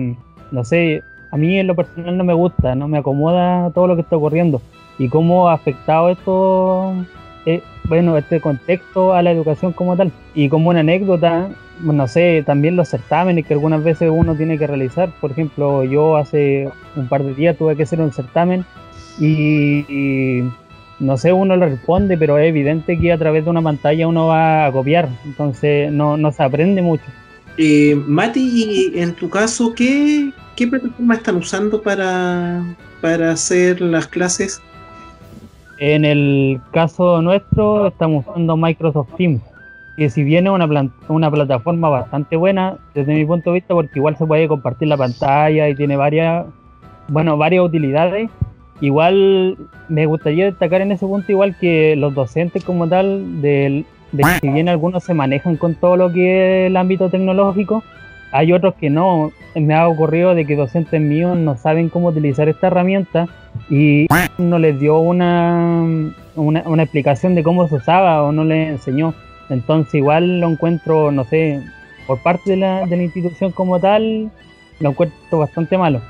[0.51, 3.95] no sé, a mí en lo personal no me gusta, no me acomoda todo lo
[3.95, 4.61] que está ocurriendo
[4.97, 6.93] y cómo ha afectado esto,
[7.45, 10.11] eh, bueno, este contexto a la educación como tal.
[10.33, 11.49] Y como una anécdota,
[11.81, 15.09] no sé, también los certámenes que algunas veces uno tiene que realizar.
[15.19, 18.65] Por ejemplo, yo hace un par de días tuve que hacer un certamen
[19.19, 20.43] y,
[20.99, 24.27] no sé, uno le responde, pero es evidente que a través de una pantalla uno
[24.27, 27.05] va a copiar, entonces no, no se aprende mucho.
[27.57, 32.63] Eh, Mati, en tu caso, ¿qué, qué plataforma están usando para,
[33.01, 34.61] para hacer las clases?
[35.85, 39.41] En el caso nuestro estamos usando Microsoft Teams,
[39.97, 43.99] que si bien es una, una plataforma bastante buena desde mi punto de vista, porque
[43.99, 46.45] igual se puede compartir la pantalla y tiene varias,
[47.09, 48.29] bueno, varias utilidades.
[48.79, 49.57] Igual
[49.89, 54.47] me gustaría destacar en ese punto igual que los docentes como tal, de, de si
[54.47, 57.83] bien algunos se manejan con todo lo que es el ámbito tecnológico,
[58.31, 59.33] hay otros que no.
[59.53, 63.27] Me ha ocurrido de que docentes míos no saben cómo utilizar esta herramienta
[63.69, 69.13] y no les dio una, una, explicación de cómo se usaba o no les enseñó.
[69.49, 71.61] Entonces igual lo encuentro, no sé,
[72.07, 74.31] por parte de la, de la institución como tal,
[74.79, 76.01] lo encuentro bastante malo.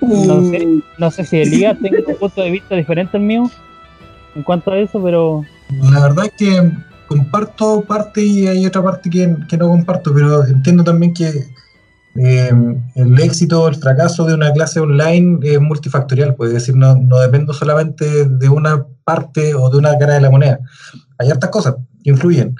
[0.00, 0.68] No sé,
[0.98, 3.50] no sé si Elías tiene un punto de vista diferente al mío
[4.34, 5.44] en cuanto a eso, pero...
[5.80, 6.70] La verdad es que
[7.06, 11.30] comparto parte y hay otra parte que, que no comparto, pero entiendo también que
[12.16, 12.52] eh,
[12.94, 17.18] el éxito o el fracaso de una clase online es multifactorial, puede decir, no, no
[17.18, 20.60] dependo solamente de una parte o de una cara de la moneda.
[21.18, 22.56] Hay hartas cosas que influyen.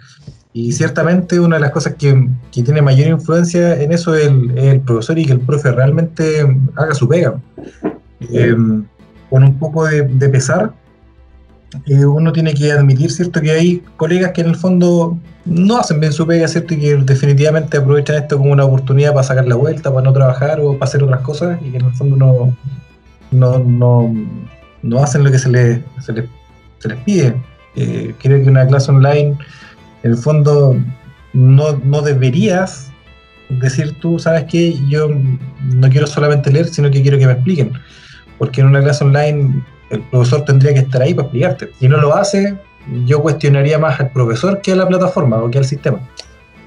[0.53, 4.81] Y ciertamente una de las cosas que, que tiene mayor influencia en eso es el,
[4.83, 7.40] profesor y que el profe realmente haga su pega.
[8.31, 8.57] Eh,
[9.31, 10.73] con un poco de, de pesar,
[11.87, 16.01] eh, uno tiene que admitir, ¿cierto?, que hay colegas que en el fondo no hacen
[16.01, 19.57] bien su pega, ¿cierto?, y que definitivamente aprovechan esto como una oportunidad para sacar la
[19.57, 22.57] vuelta, para no trabajar o para hacer otras cosas, y que en el fondo no,
[23.31, 24.15] no, no,
[24.83, 27.35] no hacen lo que se les, se les, pide.
[27.77, 29.37] Eh, creo que una clase online,
[30.03, 30.77] en el fondo,
[31.33, 32.91] no, no deberías
[33.49, 34.79] decir tú, ¿sabes qué?
[34.89, 37.73] Yo no quiero solamente leer, sino que quiero que me expliquen.
[38.39, 41.70] Porque en una clase online el profesor tendría que estar ahí para explicarte.
[41.79, 42.57] Si no lo hace,
[43.07, 46.01] yo cuestionaría más al profesor que a la plataforma o que al sistema.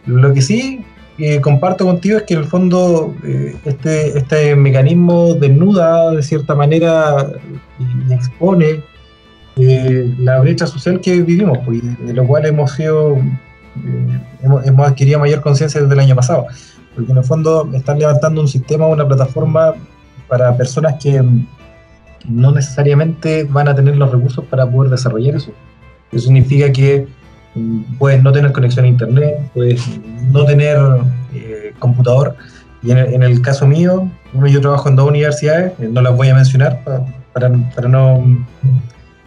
[0.05, 0.83] Lo que sí
[1.17, 6.53] eh, comparto contigo es que en el fondo eh, este, este mecanismo desnuda de cierta
[6.53, 7.33] manera
[7.79, 8.83] y, expone
[9.55, 13.17] eh, la brecha social que vivimos, pues, de lo cual hemos sido
[14.43, 16.45] hemos, hemos, adquirido mayor conciencia desde el año pasado,
[16.95, 19.73] porque en el fondo están levantando un sistema, una plataforma
[20.27, 21.23] para personas que
[22.25, 25.51] no necesariamente van a tener los recursos para poder desarrollar eso.
[26.11, 27.07] Eso significa que
[27.55, 29.81] mm, puedes no tener conexión a internet, puedes
[30.31, 30.77] no tener
[31.33, 32.35] eh, computador.
[32.83, 36.35] Y en el, caso mío, yo trabajo en dos universidades, eh, no las voy a
[36.35, 36.79] mencionar
[37.33, 38.23] para, no,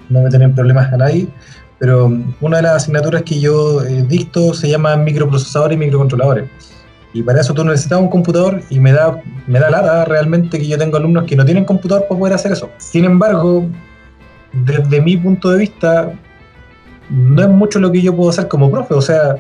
[0.09, 1.27] no meter en problemas a nadie,
[1.79, 6.49] pero una de las asignaturas que yo eh, dicto se llama microprocesadores y microcontroladores.
[7.13, 10.67] Y para eso tú necesitas un computador y me da, me da lata realmente que
[10.67, 12.71] yo tengo alumnos que no tienen computador para poder hacer eso.
[12.79, 13.67] Sin embargo,
[14.53, 16.13] desde mi punto de vista,
[17.09, 18.95] no es mucho lo que yo puedo hacer como profe.
[18.95, 19.37] O sea,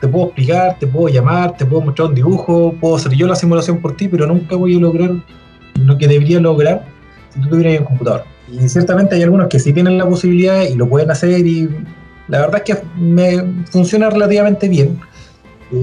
[0.00, 3.34] te puedo explicar, te puedo llamar, te puedo mostrar un dibujo, puedo hacer yo la
[3.34, 5.10] simulación por ti, pero nunca voy a lograr
[5.74, 6.84] lo que debería lograr
[7.30, 8.24] si tú tuvieras un computador.
[8.52, 11.68] Y ciertamente hay algunos que sí tienen la posibilidad y lo pueden hacer y
[12.28, 14.98] la verdad es que me funciona relativamente bien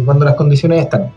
[0.05, 1.11] cuando las condiciones están.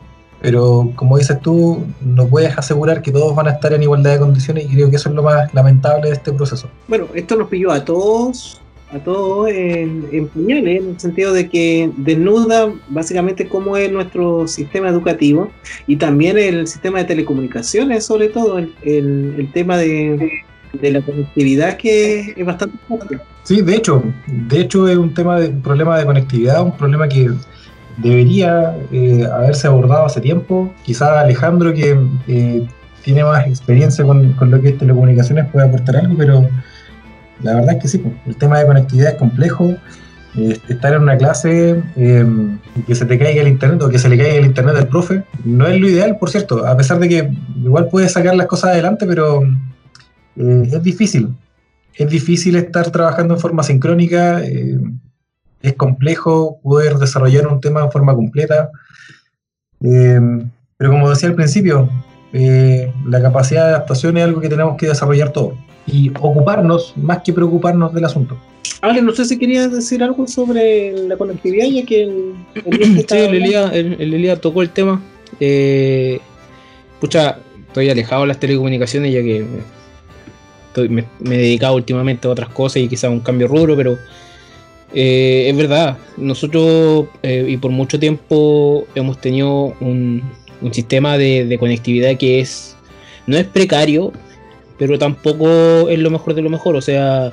[0.44, 4.18] Pero como dices tú, no puedes asegurar que todos van a estar en igualdad de
[4.18, 6.68] condiciones y creo que eso es lo más lamentable de este proceso.
[6.87, 8.61] Bueno, esto nos pilló a todos,
[8.92, 14.46] a todos en, en puñales, en el sentido de que desnuda básicamente cómo es nuestro
[14.46, 15.50] sistema educativo
[15.87, 20.31] y también el sistema de telecomunicaciones, sobre todo el, el, tema de,
[20.74, 23.18] de la conectividad que es bastante fuerte.
[23.44, 27.09] Sí, de hecho, de hecho es un tema de un problema de conectividad, un problema
[27.09, 27.31] que
[27.96, 30.72] debería eh, haberse abordado hace tiempo.
[30.85, 31.96] Quizá Alejandro, que
[32.28, 32.66] eh,
[33.02, 36.48] tiene más experiencia con, lo que es telecomunicaciones, puede aportar algo, pero
[37.42, 39.74] la verdad es que sí, el tema de conectividad es complejo.
[40.37, 44.09] Eh, estar en una clase em, que se te caiga el internet o que se
[44.09, 47.09] le caiga el internet al profe no es lo ideal, por cierto, a pesar de
[47.09, 47.30] que
[47.62, 49.42] igual puedes sacar las cosas adelante, pero
[50.37, 51.37] es difícil.
[51.94, 54.42] Es difícil estar trabajando en forma sincrónica
[55.64, 58.70] es complejo poder desarrollar un tema en forma completa.
[59.83, 60.20] Eh,
[60.77, 61.88] pero como decía al principio,
[62.35, 65.55] eh, la capacidad de adaptación es algo que tenemos que desarrollar todos
[65.87, 68.38] y ocuparnos más que preocuparnos del asunto.
[68.83, 72.35] Ale, no sé si querías decir algo sobre la conectividad, ya que el,
[72.66, 75.00] el sí, el Elia, tocó el tema.
[75.40, 76.20] Eh,
[77.00, 79.46] pucha, estoy alejado de las telecomunicaciones ya que
[80.90, 83.96] me, me, he dedicado últimamente a otras cosas y quizás un cambio rubro, pero
[84.94, 90.22] eh, es verdad, nosotros eh, y por mucho tiempo hemos tenido un,
[90.70, 92.76] sistema de, conectividad que es
[93.26, 94.12] no es precario,
[94.78, 96.76] pero tampoco es lo mejor de lo mejor.
[96.76, 97.33] O sea,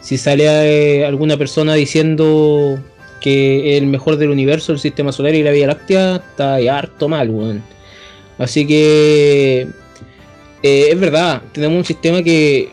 [0.00, 2.80] si sale eh, alguna persona diciendo
[3.20, 7.08] que es el mejor del universo, el sistema solar y la Vía Láctea, está harto
[7.08, 7.62] mal, weón.
[8.38, 9.68] Así que
[10.62, 12.70] es verdad, tenemos un sistema que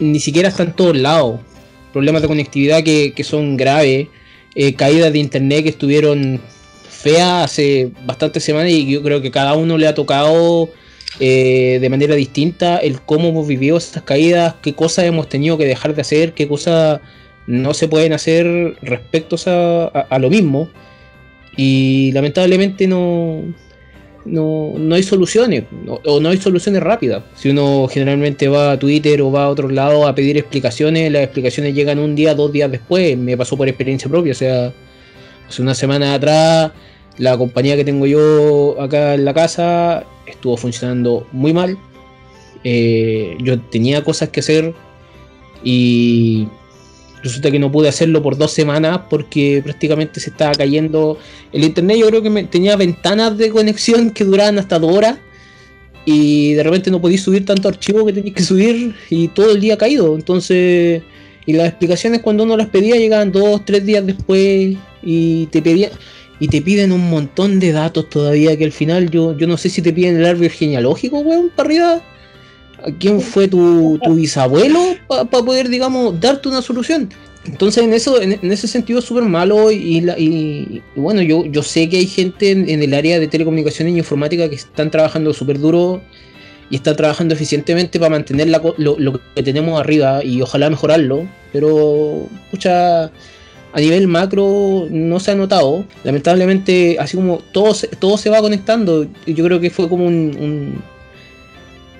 [0.00, 1.40] ni siquiera está en todos lados
[1.92, 4.08] problemas de conectividad que, son graves,
[4.54, 6.40] eh, caídas de internet que estuvieron
[6.88, 10.68] feas hace bastantes semanas y yo creo que cada uno le ha tocado
[11.18, 15.64] eh, de manera distinta el cómo hemos vivido esas caídas, qué cosas hemos tenido que
[15.64, 17.00] dejar de hacer, qué cosas
[17.46, 18.46] no se pueden hacer
[18.82, 19.36] respecto
[19.92, 20.68] a lo mismo.
[21.56, 23.42] Y lamentablemente no,
[24.24, 27.22] no, no hay soluciones, o no hay soluciones rápidas.
[27.34, 31.24] Si uno generalmente va a Twitter o va a otro lado a pedir explicaciones, las
[31.24, 33.16] explicaciones llegan un día, dos días después.
[33.16, 34.72] Me pasó por experiencia propia, o sea,
[35.48, 36.72] hace una semana atrás
[37.18, 41.76] la compañía que tengo yo acá en la casa estuvo funcionando muy mal.
[42.64, 44.74] Eh, yo tenía cosas que hacer
[45.64, 46.46] y
[47.22, 51.18] Resulta que no pude hacerlo por dos semanas porque prácticamente se estaba cayendo
[51.52, 51.98] el internet.
[51.98, 55.18] Yo creo que tenía ventanas de conexión que duraban hasta dos horas.
[56.06, 59.60] Y de repente no podía subir tanto archivo que tenías que subir y todo el
[59.60, 60.14] día caído.
[60.14, 61.02] Entonces,
[61.44, 65.90] y las explicaciones cuando uno las pedía llegaban dos, tres días después y te pedían
[66.38, 69.68] y te piden un montón de datos todavía que al final yo, yo no sé
[69.68, 72.02] si te piden el árbol genealógico, weón, para arriba
[72.98, 77.08] quién fue tu, bisabuelo para poder, digamos, darte una solución.
[77.46, 81.98] Entonces, en eso, en, ese sentido es súper malo y, bueno, yo, yo sé que
[81.98, 86.02] hay gente en, el área de telecomunicaciones y informática que están trabajando súper duro
[86.68, 93.04] y están trabajando eficientemente para mantener lo, que tenemos arriba y ojalá mejorarlo, pero, escucha,
[93.72, 95.84] a nivel macro no se ha notado.
[96.04, 100.82] Lamentablemente, así como todo se, todo se va conectando, yo creo que fue como un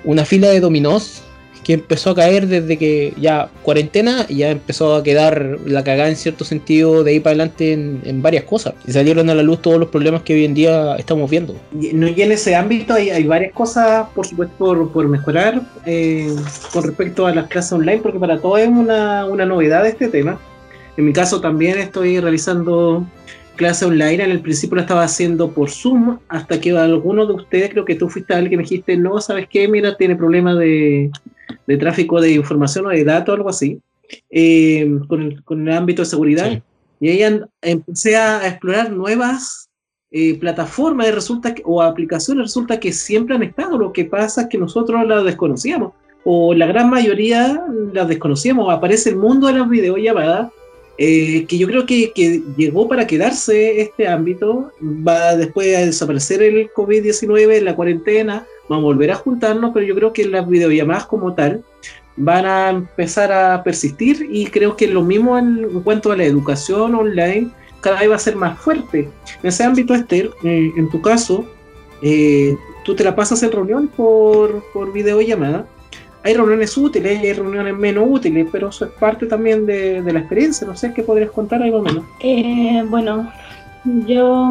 [0.05, 1.23] una fila de dominós
[1.65, 6.09] que empezó a caer desde que ya cuarentena y ya empezó a quedar la cagada
[6.09, 8.75] en cierto sentido de ahí para adelante en, varias cosas.
[8.87, 11.55] Y salieron a la luz todos los problemas que hoy en día estamos viendo.
[11.79, 16.35] Y, en ese ámbito hay, varias cosas, por supuesto, por, por mejorar eh,
[16.73, 20.41] con respecto a las clases online, porque para todos es una, una novedad este tema.
[20.97, 23.07] En mi caso también estoy realizando
[23.61, 27.69] clase online, en el principio lo estaba haciendo por Zoom, hasta que alguno de ustedes,
[27.69, 29.69] creo que tú fuiste alguien que me dijiste, no, ¿sabes qué?
[29.69, 31.11] Mira, tiene problemas de,
[31.79, 33.79] tráfico de información o de datos, algo así,
[34.31, 36.63] eh, con, el, ámbito de seguridad.
[37.01, 39.69] Y ahí empecé a, explorar nuevas
[40.11, 44.57] eh, plataformas resulta o aplicaciones, resulta que siempre han estado, lo que pasa es que
[44.57, 45.93] nosotros las desconocíamos,
[46.25, 50.51] o la gran mayoría las desconocíamos, aparece el mundo de las videollamadas
[51.03, 56.71] eh, que yo creo que, llegó para quedarse este ámbito, va después a desaparecer el
[56.75, 61.33] COVID-19, la cuarentena, vamos a volver a juntarnos, pero yo creo que las videollamadas como
[61.33, 61.65] tal
[62.19, 66.95] van a empezar a persistir y creo que lo mismo en, cuanto a la educación
[66.95, 67.49] online,
[67.81, 69.09] cada vez va a ser más fuerte.
[69.43, 71.47] En ese ámbito, Esther, eh, en tu caso,
[72.03, 75.67] eh, tú te la pasas en reunión por, por videollamada
[76.23, 80.19] hay reuniones útiles y hay reuniones menos útiles, pero eso es parte también de, la
[80.19, 80.67] experiencia.
[80.67, 82.05] No sé qué podrías contar ahí más o menos.
[82.21, 83.31] Eh, bueno,
[84.07, 84.51] yo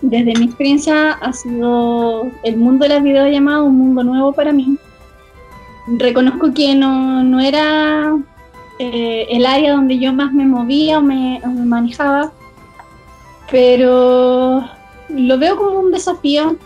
[0.00, 4.78] desde mi experiencia ha sido el mundo de las videollamadas un mundo nuevo para mí.
[5.86, 8.16] Reconozco que no, era
[8.78, 12.32] eh, el área donde yo más me movía o me, manejaba,
[13.50, 14.64] pero
[15.10, 16.56] lo veo como un desafío.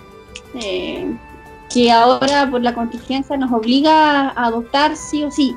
[0.55, 1.17] Eh,
[1.73, 5.55] que ahora por la contingencia nos obliga a adoptar sí o sí,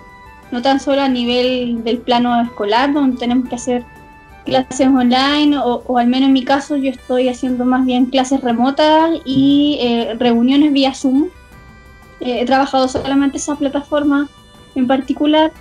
[0.52, 3.86] no tan solo a nivel del plano escolar, donde tenemos que hacer
[4.46, 8.42] clases online o, o al menos en mi caso yo estoy haciendo más bien clases
[8.42, 11.30] remotas y eh, reuniones vía Zoom.
[12.20, 14.28] Eh, he trabajado solamente esa plataforma
[14.76, 15.52] en particular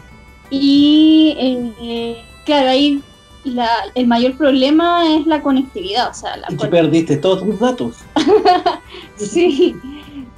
[0.50, 1.34] y
[1.80, 3.02] eh, claro, ahí
[3.44, 6.10] la, el mayor problema es la conectividad.
[6.10, 7.96] O sea, la Y perdiste todos tus datos.
[9.16, 9.76] Sí,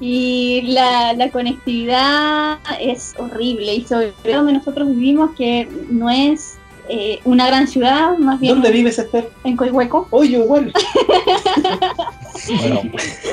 [0.04, 6.58] y la, la conectividad es horrible y sobre todo donde nosotros vivimos que no es
[6.88, 9.30] eh, una gran ciudad, más bien ¿Dónde vives, Esther?
[9.44, 10.08] en Coihueco.
[10.10, 10.72] Oye, igual.
[12.48, 12.80] Bueno,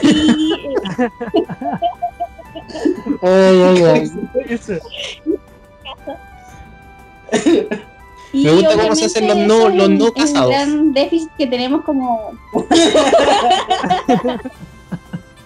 [0.04, 0.54] Y
[1.00, 1.10] eh,
[3.24, 4.12] ay, ay, ay.
[4.50, 4.74] Eso.
[8.32, 10.46] y Me gusta cómo se hacen los no- los no es un- es casados.
[10.46, 12.34] Un gran déficit que tenemos como...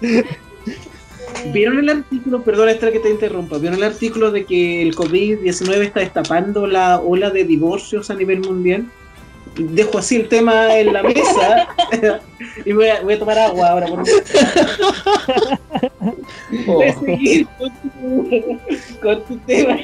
[1.52, 2.44] ¿Vieron el artículo?
[2.44, 3.58] Perdón, Esther, que te interrumpa.
[3.58, 8.42] ¿Vieron el artículo de que el COVID-19 está destapando la ola de divorcios a nivel
[8.42, 8.86] mundial?
[9.56, 11.68] Dejo así el tema en la mesa
[12.66, 13.88] y voy a, voy a tomar agua ahora.
[13.88, 14.04] Por
[16.66, 18.30] Voy a seguir con tu,
[19.02, 19.78] con tu tema.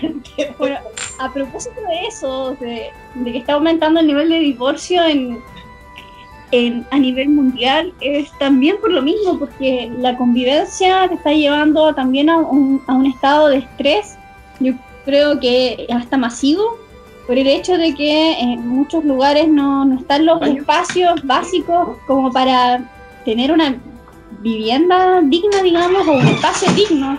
[0.57, 0.77] Bueno,
[1.19, 5.39] a propósito de eso, de, de que está aumentando el nivel de divorcio en,
[6.51, 11.93] en- a nivel mundial, es también por lo mismo, porque la convivencia te está llevando
[11.93, 14.17] también a un, a un estado de estrés,
[14.59, 14.73] yo
[15.05, 16.77] creo que hasta masivo,
[17.27, 20.61] por el hecho de que en muchos lugares no, no están los Baño.
[20.61, 22.81] espacios básicos como para
[23.25, 23.75] tener una
[24.41, 27.17] vivienda digna, digamos, o un espacio digno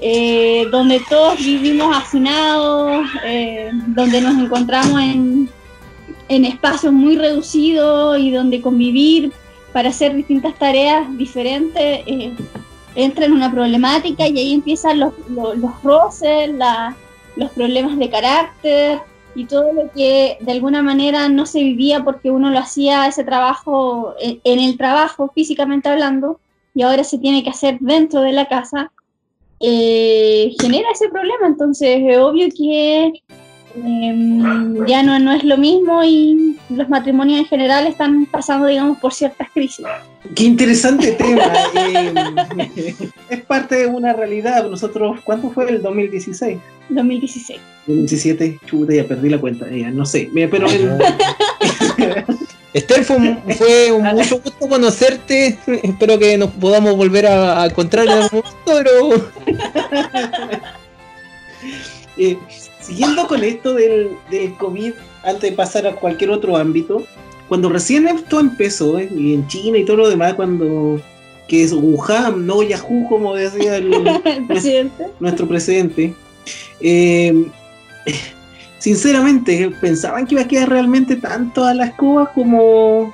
[0.00, 5.48] eh, donde todos vivimos hacinados, eh, donde nos encontramos en,
[6.30, 9.32] en espacios muy reducidos y donde convivir
[9.72, 12.32] para hacer distintas tareas diferentes eh,
[12.94, 16.50] entra en una problemática y ahí empiezan los, los, roces,
[17.36, 19.00] los problemas de carácter
[19.34, 23.24] y todo lo que de alguna manera no se vivía porque uno lo hacía ese
[23.24, 26.38] trabajo en, en el trabajo físicamente hablando
[26.74, 28.92] y ahora se tiene que hacer dentro de la casa
[29.60, 31.46] eh, genera ese problema.
[31.46, 33.12] Entonces, es obvio que
[33.76, 38.98] em, ya no, no es lo mismo y los matrimonios en general están pasando, digamos,
[38.98, 39.86] por ciertas crisis.
[40.34, 41.42] Qué interesante tema.
[41.74, 42.94] eh,
[43.30, 44.68] es parte de una realidad.
[44.68, 46.58] Nosotros, ¿cuánto fue el 2016?
[46.90, 47.60] 2016.
[47.86, 49.68] 2017, chuta, ya perdí la cuenta.
[49.70, 50.28] Ya, no sé.
[50.32, 50.98] Mira, Pero en-
[52.72, 55.58] Esther, fue, un- fue un mucho gusto conocerte.
[55.82, 59.30] Espero que nos podamos volver a, a encontrar en algún momento, pero
[62.16, 62.36] Eh,
[62.80, 67.04] siguiendo con esto del, del COVID, antes de pasar a cualquier otro ámbito,
[67.48, 71.00] cuando recién esto empezó, eh, y en China y todo lo demás, cuando
[71.48, 73.92] que es Wuhan, no Yahoo, como decía el,
[74.24, 75.08] El presidente.
[75.18, 76.14] nuestro presidente,
[76.80, 77.46] eh,
[78.78, 83.12] sinceramente, pensaban que iba a quedar realmente tanto a la escoba como,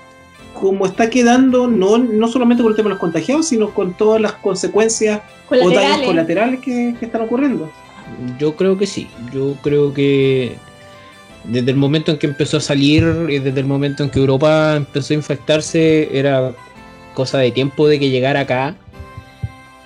[0.53, 4.21] como está quedando, no, no solamente con el tema de los contagiados, sino con todas
[4.21, 6.07] las consecuencias o daños Colaterales.
[6.07, 7.71] colaterales que, que están ocurriendo.
[8.39, 9.09] Yo creo que sí.
[9.33, 10.57] Yo creo que
[11.45, 14.75] desde el momento en que empezó a salir y desde el momento en que Europa
[14.77, 16.53] empezó a infectarse, era
[17.15, 18.77] cosa de tiempo de que llegara acá.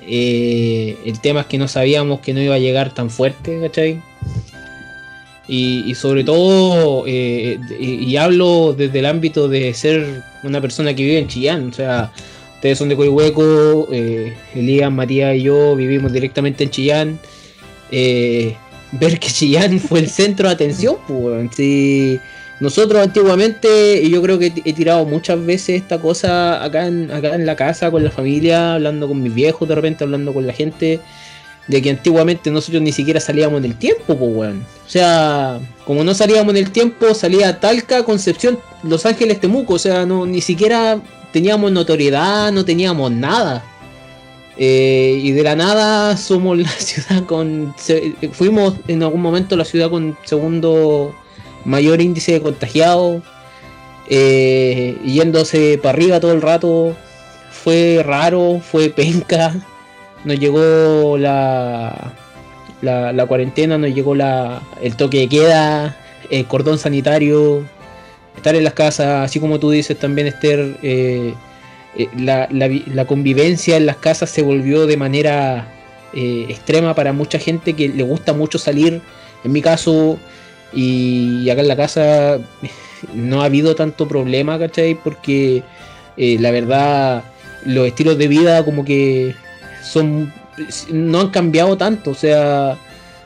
[0.03, 4.03] Eh, el tema es que no sabíamos que no iba a llegar tan fuerte, ¿cachai?
[5.53, 11.03] Y, sobre todo, eh, y, y hablo desde el ámbito de ser una persona que
[11.03, 12.13] vive en Chillán, o sea,
[12.61, 17.19] ustedes son de Coihueco, eh, Elías, Matías y yo vivimos directamente en Chillán.
[17.91, 18.57] Eh,
[18.93, 21.51] ver que Chillán fue el centro de atención, pues.
[21.55, 22.19] Sí,
[22.61, 27.35] nosotros antiguamente, y yo creo que he tirado muchas veces esta cosa acá en, acá
[27.35, 30.53] en la casa, con la familia, hablando con mis viejos, de repente hablando con la
[30.53, 31.01] gente,
[31.67, 34.67] de que antiguamente nosotros ni siquiera salíamos en el tiempo, pues, weón.
[34.87, 39.79] O sea, como no salíamos en el tiempo, salía Talca, Concepción, Los Ángeles, Temuco, o
[39.79, 41.01] sea, no, ni siquiera
[41.33, 43.65] teníamos notoriedad, no teníamos nada.
[44.57, 47.75] Eh, y de la nada somos la ciudad con.
[48.33, 51.15] fuimos en algún momento la ciudad con segundo
[51.65, 53.23] mayor índice de contagiados.
[54.09, 56.97] eh, yéndose para arriba todo el rato.
[57.51, 59.55] Fue raro, fue penca.
[60.25, 62.15] Nos llegó la,
[62.83, 65.97] la, la cuarentena, nos llegó la, el toque de queda,
[66.31, 67.65] el cordón sanitario.
[68.37, 70.79] Estar en las casas, así como tú dices también, Esther.
[70.83, 71.35] eh,
[71.97, 75.67] eh, la, la vi- la convivencia en las casas se volvió de manera
[76.13, 79.01] eh, extrema para mucha gente que le gusta mucho salir.
[79.45, 80.19] En mi caso,
[80.73, 82.39] y acá en la casa
[83.15, 84.95] no ha habido tanto problema, ¿cachai?
[84.95, 85.63] Porque
[86.17, 87.25] eh, la verdad,
[87.65, 89.35] los estilos de vida como que
[89.83, 90.33] son
[90.93, 92.11] no han cambiado tanto.
[92.11, 92.77] O sea,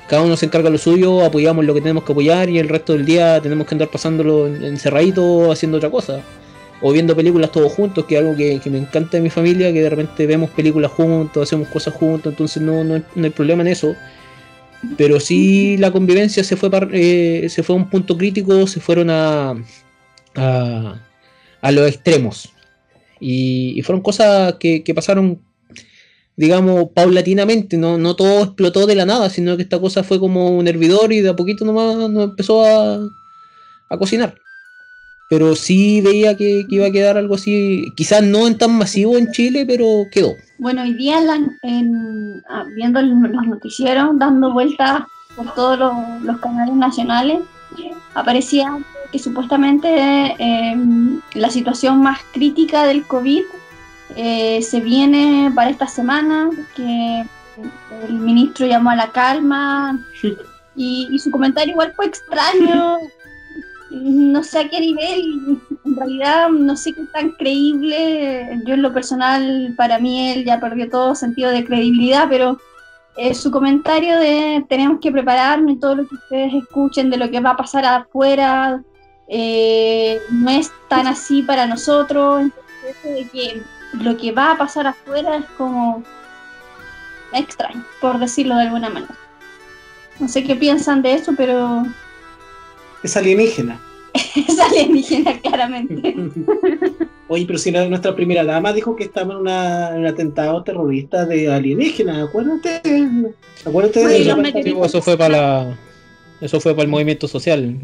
[0.06, 2.92] cada uno se encarga lo suyo, apoyamos lo que tenemos que apoyar y el resto
[2.92, 6.20] del día tenemos que andar pasándolo encerradito haciendo otra cosa.
[6.80, 9.82] O viendo películas todos juntos, que es algo que, me encanta de mi familia, que
[9.82, 13.94] de repente vemos películas juntos, hacemos cosas juntos, entonces no, no, hay problema en eso.
[14.98, 19.08] Pero sí la convivencia se fue, eh, se fue a un punto crítico, se fueron
[19.10, 19.54] a,
[20.34, 22.52] a, los extremos.
[23.20, 25.40] Y, fueron cosas que, que pasaron
[26.36, 30.50] digamos, paulatinamente, no, no todo explotó de la nada, sino que esta cosa fue como
[30.50, 32.98] un hervidor y de a poquito nomás nos empezó a,
[33.88, 34.34] a cocinar.
[35.28, 39.30] Pero sí veía que, iba a quedar algo así, quizás no en tan masivo en
[39.32, 40.34] Chile, pero quedó.
[40.58, 41.18] Bueno, hoy día
[41.62, 45.02] en, ah, viendo los noticieros, dando vueltas
[45.34, 45.78] por todos
[46.22, 47.40] los, canales nacionales,
[48.14, 48.78] aparecía
[49.10, 49.88] que supuestamente
[50.38, 53.42] em, la situación más crítica del COVID
[54.16, 57.24] eh, se viene para esta semana, que
[58.08, 59.98] el ministro llamó a la calma
[60.76, 62.98] y, su comentario igual fue extraño,
[64.02, 68.92] no sé a qué nivel, en realidad no sé qué tan creíble, yo en lo
[68.92, 72.58] personal, para mí él ya perdió todo sentido de credibilidad, pero
[73.16, 77.30] eh, su comentario de tenemos que prepararnos y todo lo que ustedes escuchen de lo
[77.30, 78.82] que va a pasar afuera
[79.28, 82.50] eh, no es tan así para nosotros,
[83.04, 83.62] de que
[83.94, 86.02] lo que va a pasar afuera es como
[87.32, 89.14] extraño, por decirlo de alguna manera.
[90.18, 91.84] No sé qué piensan de eso, pero...
[93.04, 93.80] Es alienígena.
[94.34, 96.16] es alienígena, claramente.
[97.28, 102.24] Oye, pero si nuestra primera dama dijo que estaba en, un atentado terrorista de alienígena,
[102.24, 102.80] acuérdate.
[103.64, 105.78] Acuérdate de eso fue para
[106.40, 107.76] eso fue para el movimiento social.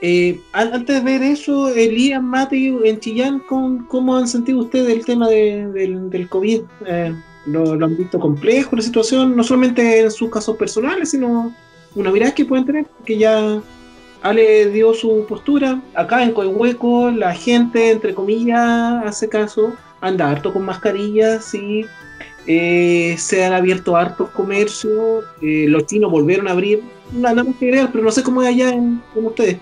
[0.00, 5.28] Eh, antes de ver eso, Elías, Mati, en Chillán, ¿cómo, han sentido ustedes el tema
[5.28, 6.62] del, COVID?
[6.86, 7.14] Eh,
[7.46, 9.36] ¿lo, han visto complejo la situación?
[9.36, 11.54] No solamente en sus casos personales, sino
[11.94, 13.62] una mirada que pueden tener, que ya
[14.22, 15.80] Ale dio su postura.
[15.94, 21.84] Acá en Coihueco, la gente, entre comillas, hace caso, anda harto con mascarillas y
[22.46, 25.24] eh, se han abierto hartos comercios.
[25.40, 26.82] los chinos volvieron a abrir.
[27.12, 29.58] Nada que agregar, pero no sé cómo es allá en, ustedes.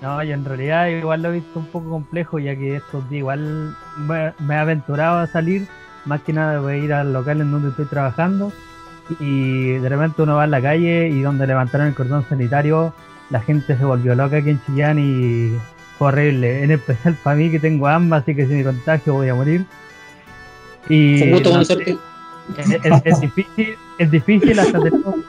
[0.00, 3.20] No, yo en realidad igual lo he visto un poco complejo, ya que estos días
[3.20, 5.66] igual me, he aventurado a salir,
[6.04, 8.52] más que nada voy a ir al local en donde estoy trabajando,
[9.18, 12.94] y de repente uno va a la calle y donde levantaron el cordón sanitario,
[13.30, 15.52] la gente se volvió loca aquí en Chillán y
[15.98, 19.28] fue horrible, en especial para mí que tengo ambas, así que si me contagio voy
[19.28, 19.64] a morir.
[20.88, 25.24] Y es, difícil, es difícil hasta tener un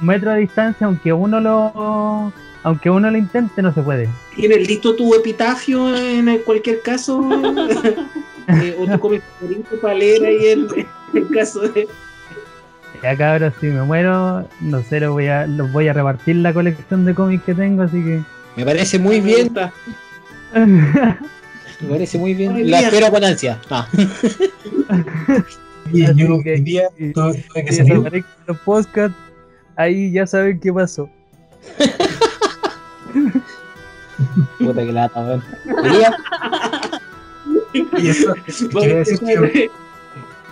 [0.00, 2.32] metro de distancia, aunque uno lo
[2.64, 4.08] aunque uno lo intente, no se puede.
[4.36, 7.20] ¿Tienes listo tu epitafio en cualquier caso?
[8.48, 10.68] eh, ¿O tu favorito para leer ahí en,
[11.14, 11.88] el caso de.?
[13.02, 16.54] Ya cabrón, si me muero, no sé, lo voy a, los voy a repartir la
[16.54, 18.22] colección de cómics que tengo, así que.
[18.56, 19.52] Me parece muy bien.
[20.54, 21.18] me
[21.88, 22.70] parece muy bien.
[22.70, 23.58] La espero con ansia.
[23.70, 23.88] Ah.
[25.92, 28.24] y yo que, día tuve que salir.
[28.46, 29.14] Los podcast,
[29.74, 31.10] ahí ya saben qué pasó.
[34.58, 35.42] Puta que lata, weón.
[37.74, 38.34] Y eso,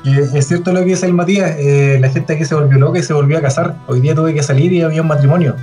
[0.02, 2.98] que, es cierto lo que dice el Matías, eh, la gente aquí se volvió loca
[2.98, 3.76] y se volvió a casar.
[3.86, 5.56] Hoy día tuve que salir y había un matrimonio,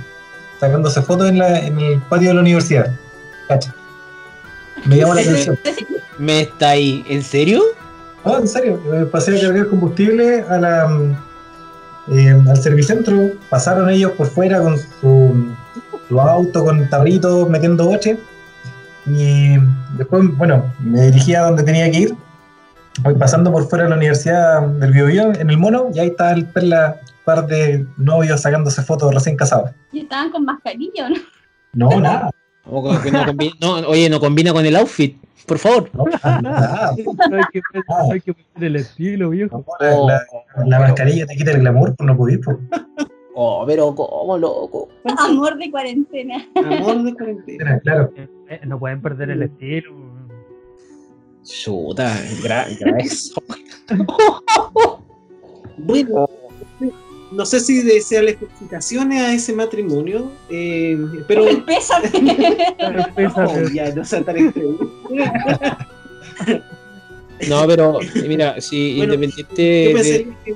[0.60, 2.92] sacándose fotos en, la, en el patio de la universidad.
[3.48, 3.74] Cacha.
[4.84, 5.58] Me llamó la atención.
[6.18, 7.04] ¿Me está ahí?
[7.08, 7.62] ¿En serio?
[8.24, 8.80] No, en serio.
[9.10, 11.16] pasé a cargar combustible a la,
[12.10, 13.30] eh, al servicentro.
[13.48, 15.54] Pasaron ellos por fuera con su
[16.10, 18.18] los autos con tarritos metiendo boche.
[19.06, 19.56] Y
[19.96, 22.14] después, bueno, me dirigía a donde tenía que ir.
[23.02, 26.32] Voy pasando por fuera de la Universidad del Biobío, en el mono, y ahí está
[26.32, 29.70] el perla, par de novios sacándose fotos recién casados.
[29.92, 31.08] Y estaban con mascarilla,
[31.74, 31.90] ¿no?
[31.90, 32.30] No, nada.
[32.64, 35.90] oye, no combina con el outfit, por favor.
[35.92, 36.04] No,
[36.42, 36.90] nada.
[36.96, 37.04] hay,
[37.52, 37.62] que,
[38.12, 39.64] hay que el estilo, viejo.
[39.80, 42.44] la, mascarilla te quita el glamour, pues no pudiste.
[42.44, 42.58] Pues.
[43.40, 44.88] Oh, pero ¿cómo, loco?
[45.16, 46.44] Amor de cuarentena.
[46.56, 48.12] Amor de cuarentena, claro.
[48.16, 49.92] Eh, no pueden perder el estilo.
[51.48, 52.68] Chuta, gra
[52.98, 53.42] eso.
[55.78, 56.28] bueno,
[57.32, 61.64] no sé si desearle felicitaciones a ese matrimonio, eh, pero.
[61.64, 62.20] Pésate.
[62.20, 64.36] no, ya, no sean tan
[67.48, 69.92] No, pero mira, si independiente.
[69.92, 70.28] Yo de...
[70.44, 70.54] que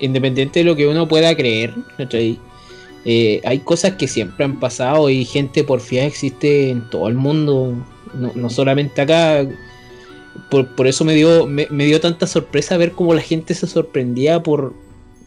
[0.00, 1.74] independiente de lo que uno pueda creer,
[3.04, 7.74] eh, hay cosas que siempre han pasado y gente porfía existe en todo el mundo,
[8.14, 9.46] no, solamente acá.
[10.50, 14.74] Por, eso me dio, me, dio tanta sorpresa ver cómo la gente se sorprendía por,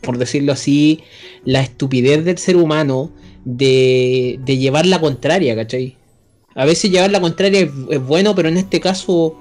[0.02, 1.02] por decirlo así,
[1.44, 3.12] la estupidez del ser humano
[3.44, 5.98] de, de llevar la contraria, ¿cachai?
[6.56, 9.38] A veces llevar la contraria es, bueno, pero en este caso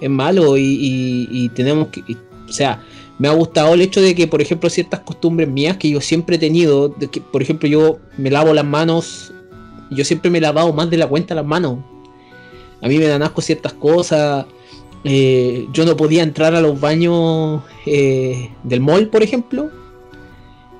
[0.00, 2.02] es malo y, tenemos que...
[2.48, 2.82] o sea,
[3.18, 6.36] me ha gustado el hecho de que, por ejemplo, ciertas costumbres mías que yo siempre
[6.36, 9.32] he tenido, de que, por ejemplo, yo me lavo las manos,
[9.90, 11.78] yo siempre me he lavado más de la cuenta las manos.
[12.82, 14.46] A mí me dan asco ciertas cosas.
[15.04, 19.70] Eh, yo no podía entrar a los baños eh, del mall, por ejemplo.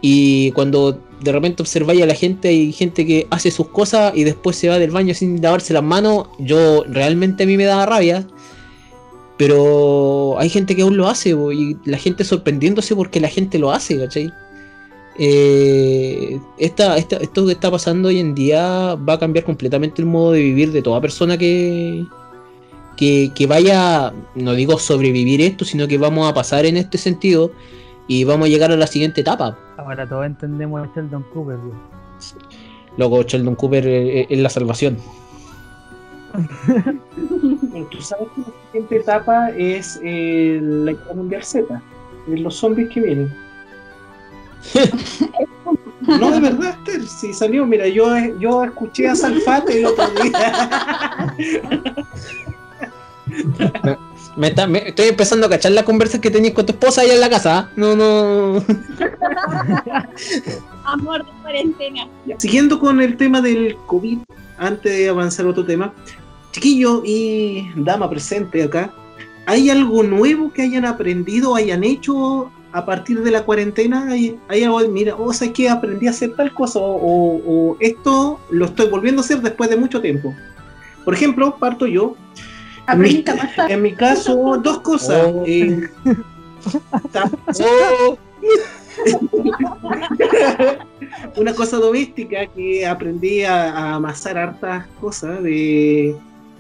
[0.01, 4.25] Y cuando de repente observáis a la gente, hay gente que hace sus cosas y
[4.25, 6.29] después se va del baño sin lavarse las manos.
[6.39, 8.27] Yo realmente a mí me da rabia.
[9.37, 13.73] Pero hay gente que aún lo hace y la gente sorprendiéndose porque la gente lo
[13.73, 14.31] hace, ¿cachai?
[15.23, 20.41] Eh, esto que está pasando hoy en día va a cambiar completamente el modo de
[20.41, 22.07] vivir de toda persona que,
[22.97, 27.53] que, que vaya, no digo sobrevivir esto, sino que vamos a pasar en este sentido
[28.09, 29.59] y vamos a llegar a la siguiente etapa.
[29.77, 31.59] Ahora todos entendemos a Sheldon Cooper.
[32.97, 34.97] Luego Sheldon Cooper es, la salvación.
[37.91, 41.83] Tú sabes que la siguiente etapa es eh, la Guerra Mundial Z,
[42.27, 43.50] los zombies que vienen.
[46.07, 48.07] No, de verdad, Esther, si salió, mira, yo,
[48.39, 51.35] yo escuché a Salfate el otro día.
[54.37, 57.31] Me estoy empezando a cachar la conversa que tenías con tu esposa allá en la
[57.31, 57.71] casa.
[57.77, 58.65] No, no.
[60.85, 62.09] Amor de cuarentena.
[62.39, 64.19] Siguiendo con el tema del COVID,
[64.59, 65.93] antes de avanzar a otro tema,
[66.53, 68.93] chiquillo y dama presente acá,
[69.47, 74.09] ¿hay algo nuevo que hayan aprendido, hayan hecho a partir de la cuarentena?
[74.09, 78.67] ¿Hay, algo, mira, o sea, que aprendí a hacer tal cosa o, o esto lo
[78.67, 80.35] estoy volviendo a hacer después de mucho tiempo?
[81.05, 82.15] Por ejemplo, parto yo.
[82.89, 85.23] En mi, caso, dos cosas.
[85.27, 85.45] Oh.
[85.47, 85.89] Eh,
[87.61, 88.19] oh.
[91.37, 96.15] una cosa doméstica que aprendí a, amasar hartas cosas de,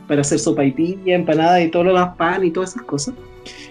[0.06, 3.14] para hacer sopa y piña, empanada y todo lo demás, pan y todas esas cosas.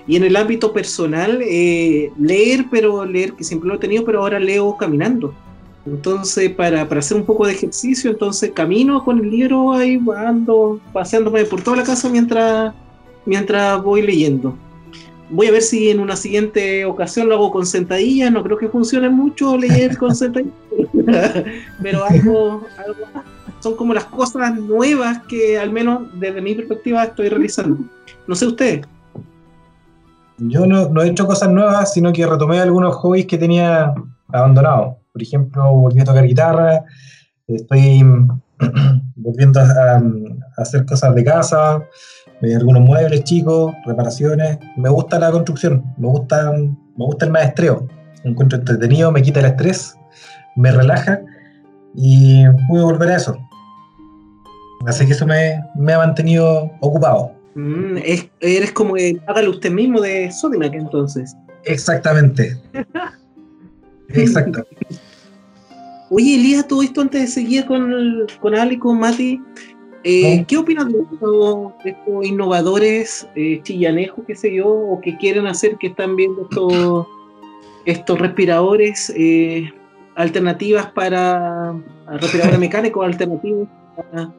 [0.08, 4.22] Y en el ámbito personal, eh, leer, pero leer que siempre lo he tenido, pero
[4.22, 5.34] ahora leo caminando.
[5.86, 11.46] Entonces, para, hacer un poco de ejercicio, entonces camino con el libro ahí, ando paseándome
[11.46, 12.74] por toda la casa mientras,
[13.26, 14.56] mientras voy leyendo.
[15.32, 18.68] Voy a ver si en una siguiente ocasión lo hago con sentadillas, no creo que
[18.68, 20.54] funcione mucho leer con sentadillas,
[21.82, 22.64] pero algo,
[23.60, 27.78] son como las cosas nuevas que al menos desde mi perspectiva estoy realizando.
[28.28, 28.86] No sé usted.
[30.42, 33.94] Yo no, he hecho cosas nuevas, sino que retomé algunos hobbies que tenía
[34.30, 36.86] abandonados por ejemplo, volviendo a tocar guitarra,
[37.48, 38.02] estoy
[39.16, 40.02] volviendo a,
[40.58, 41.84] hacer cosas de casa,
[42.42, 44.60] algunos muebles chicos, reparaciones.
[44.78, 47.88] Me gusta la construcción, me gusta, me gusta el maestreo.
[48.24, 49.98] Encuentro entretenido, me quita el estrés,
[50.56, 51.20] me relaja
[51.96, 53.38] y puedo volver a eso.
[54.86, 57.34] Así que eso me, me ha mantenido ocupado.
[57.56, 57.98] Mm,
[58.42, 61.36] eres como el hágalo usted mismo de Sodimac entonces.
[61.66, 62.58] Exactamente.
[64.10, 64.66] Exacto.
[66.10, 69.40] Oye, Elías, todo esto antes de seguir con, con Ale y con Mati,
[70.04, 71.74] eh, ¿qué opinas de estos,
[72.24, 77.08] innovadores eh, chillanejos, qué sé yo, o que quieren hacer, que están viendo estos,
[77.86, 79.72] estos respiradores, eh,
[80.16, 81.76] alternativas para,
[82.08, 84.34] respiradores mecánicos, alternativos para,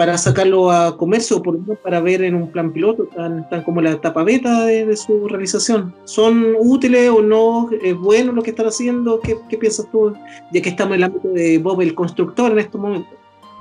[0.00, 3.82] para sacarlo a comercio, por ejemplo, para ver en un plan piloto, tan, tan como
[3.82, 5.94] la etapa beta de, su realización.
[6.04, 7.68] ¿Son útiles o no?
[7.82, 9.20] ¿Es bueno lo que están haciendo?
[9.20, 10.14] ¿Qué, piensas tú,
[10.54, 13.12] ya que estamos en el ámbito de Bob el constructor en estos momentos?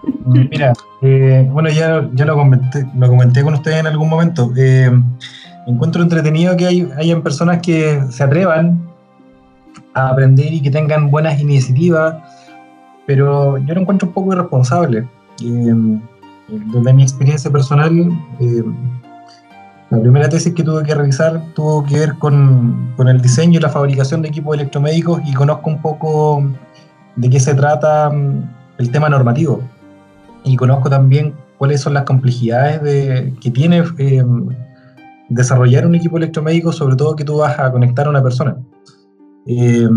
[0.03, 0.71] Mm, mira,
[1.01, 4.49] eh, bueno, ya, ya lo, comenté, lo comenté con ustedes en algún momento.
[4.55, 4.89] Eh,
[5.67, 8.87] encuentro entretenido que hay, hayan personas que se atrevan
[9.93, 12.15] a aprender y que tengan buenas iniciativas,
[13.05, 15.05] pero yo lo encuentro un poco irresponsable.
[15.43, 15.99] Eh,
[16.51, 17.91] desde mi experiencia personal,
[18.39, 18.63] eh,
[19.89, 23.61] la primera tesis que tuve que revisar tuvo que ver con, con, el diseño y
[23.61, 26.43] la fabricación de equipos electromédicos y conozco un poco
[27.15, 29.61] de qué se trata mm, el tema normativo.
[30.43, 34.23] Y conozco también cuáles son las complejidades de, que tiene eh,
[35.27, 38.57] desarrollar un equipo electromédico, sobre todo que tú vas a conectar a una persona.
[39.45, 39.89] Eh,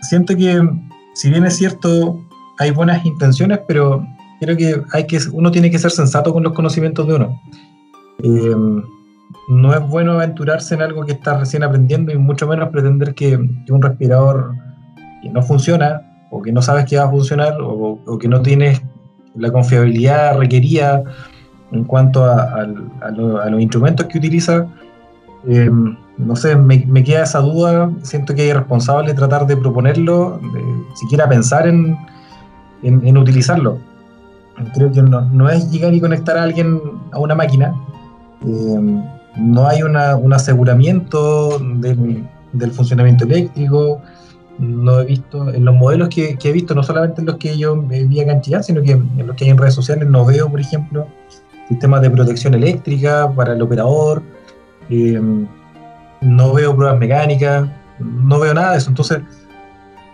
[0.00, 0.60] siento que,
[1.14, 2.20] si bien es cierto,
[2.58, 4.06] hay buenas intenciones, pero
[4.40, 7.40] creo que, hay que uno tiene que ser sensato con los conocimientos de uno.
[8.22, 8.54] Eh,
[9.48, 13.36] no es bueno aventurarse en algo que está recién aprendiendo y mucho menos pretender que,
[13.36, 14.54] un respirador
[15.22, 18.82] que no funciona o que no sabes que va a funcionar o, que no tienes
[19.36, 21.04] la confiabilidad requerida
[21.72, 22.66] en cuanto a,
[23.16, 24.66] los instrumentos que utiliza,
[25.48, 25.70] eh,
[26.18, 30.62] no sé, me, queda esa duda, siento que es irresponsable tratar de proponerlo, de
[30.94, 31.96] siquiera pensar en,
[32.82, 33.78] en, en utilizarlo.
[34.74, 36.80] Creo que no, no, es llegar y conectar a alguien
[37.12, 37.74] a una máquina,
[38.42, 39.02] eh,
[39.36, 44.00] no hay un aseguramiento del, funcionamiento eléctrico,
[44.58, 47.76] no he visto, en los modelos que, he visto, no solamente en los que yo
[47.76, 50.60] vi acá en sino que en los que hay en redes sociales, no veo, por
[50.60, 51.06] ejemplo,
[51.68, 54.22] sistemas de protección eléctrica para el operador,
[54.88, 55.20] eh,
[56.22, 58.88] no veo pruebas mecánicas, no veo nada de eso.
[58.88, 59.20] Entonces,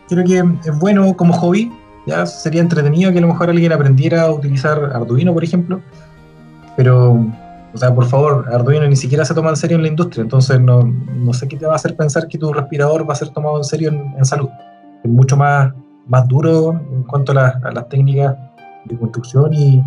[0.09, 1.71] creo que es bueno como hobby,
[2.07, 5.81] ya sería entretenido que a lo mejor alguien aprendiera a utilizar Arduino, por ejemplo,
[6.77, 10.23] pero, o sea, por favor, Arduino ni siquiera se toma en serio en la industria,
[10.23, 13.17] entonces no, no sé qué te va a hacer pensar que tu respirador va a
[13.17, 14.49] ser tomado en serio en, en salud.
[15.05, 15.73] Es mucho más,
[16.07, 18.37] más duro en cuanto a, la, a las técnicas
[18.85, 19.83] de construcción y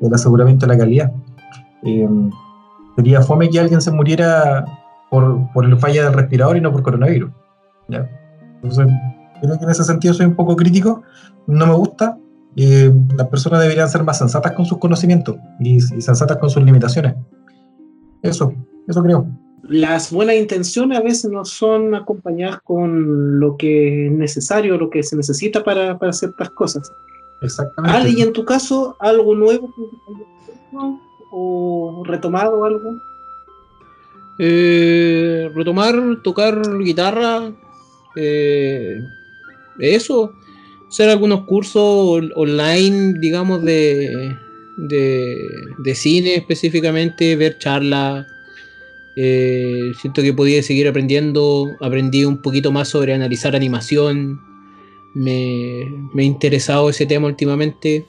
[0.00, 1.12] el aseguramiento de la calidad.
[1.82, 2.08] Eh,
[2.96, 4.64] sería fome que alguien se muriera
[5.10, 7.30] por, por el falla del respirador y no por coronavirus.
[7.88, 8.08] ¿ya?
[8.56, 8.86] Entonces,
[9.40, 11.02] creo que en ese sentido soy un poco crítico,
[11.46, 12.18] no me gusta.
[12.56, 16.62] Eh, las personas deberían ser más sensatas con sus conocimientos y, y, sensatas con sus
[16.62, 17.16] limitaciones.
[18.22, 18.54] Eso,
[18.86, 19.26] eso creo.
[19.68, 25.02] Las buenas intenciones a veces no son acompañadas con lo que es necesario, lo que
[25.02, 26.92] se necesita para, para ciertas cosas.
[27.40, 27.96] Exactamente.
[27.96, 29.74] Ali, ¿y en tu caso algo nuevo
[31.32, 32.94] o retomado algo?
[34.38, 37.52] Eh, retomar, tocar guitarra,
[38.16, 39.00] eh,
[39.78, 40.34] eso,
[40.88, 44.36] hacer algunos cursos online, digamos, de,
[44.76, 48.26] de, cine específicamente, ver charlas.
[49.16, 54.40] Eh, siento que podía seguir aprendiendo, aprendí un poquito más sobre analizar animación,
[55.14, 58.06] me, me interesado ese tema últimamente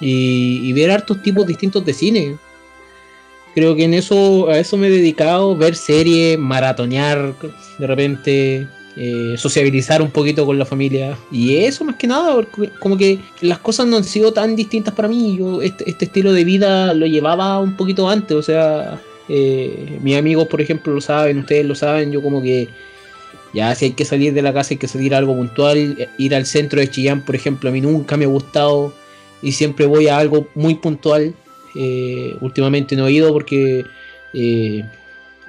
[0.00, 2.36] y, y ver hartos tipos distintos de cine
[3.56, 7.34] creo que en eso a eso me he dedicado, ver series, maratonear
[7.78, 11.16] de repente, eh, sociabilizar un poquito con la familia.
[11.30, 12.44] Y eso más que nada,
[12.80, 15.36] como que las cosas no han sido tan distintas para mí.
[15.38, 20.16] Yo este, este estilo de vida lo llevaba un poquito antes, o sea, eh, mis
[20.16, 22.68] amigos por ejemplo lo saben, ustedes lo saben, yo como que...
[23.54, 26.08] Ya si hay que salir de la casa hay que salir a algo puntual.
[26.18, 28.92] Ir al centro de Chillán, por ejemplo, a mí nunca me ha gustado
[29.40, 31.34] y siempre voy a algo muy puntual.
[31.74, 33.84] Eh, últimamente no he ido porque,
[34.34, 34.84] eh,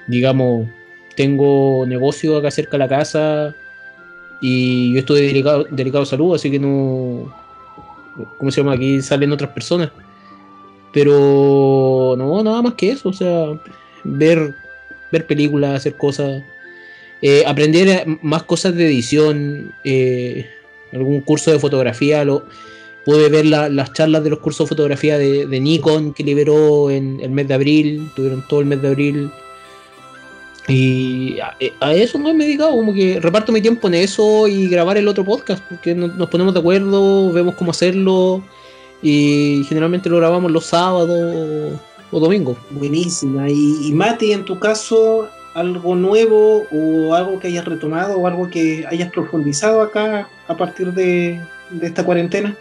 [0.07, 0.67] digamos,
[1.17, 3.55] tengo negocio acá cerca de la casa
[4.39, 7.33] y yo estoy delicado, delicado de salud, así que no.
[8.37, 8.73] ¿Cómo se llama?
[8.73, 9.91] Aquí salen otras personas.
[10.93, 13.59] Pero no, nada más que eso, o sea,
[14.03, 14.55] ver,
[15.11, 16.43] ver películas, hacer cosas,
[17.21, 20.47] eh, aprender más cosas de edición, eh,
[20.93, 22.45] algún curso de fotografía, lo,
[23.05, 26.89] pude ver la, las charlas de los cursos de fotografía de, de, Nikon que liberó
[26.89, 29.31] en el mes de abril, tuvieron todo el mes de abril.
[30.67, 34.47] Y a, a eso no me he dedicado, como que reparto mi tiempo en eso
[34.47, 38.43] y grabar el otro podcast, porque nos, ponemos de acuerdo, vemos cómo hacerlo
[39.01, 41.79] y generalmente lo grabamos los sábados
[42.11, 42.57] o, o domingos.
[42.71, 43.49] Buenísima.
[43.49, 48.49] Y, y Mati, en tu caso, algo nuevo o algo que hayas retomado o algo
[48.49, 51.41] que hayas profundizado acá a partir de,
[51.71, 52.55] de esta cuarentena?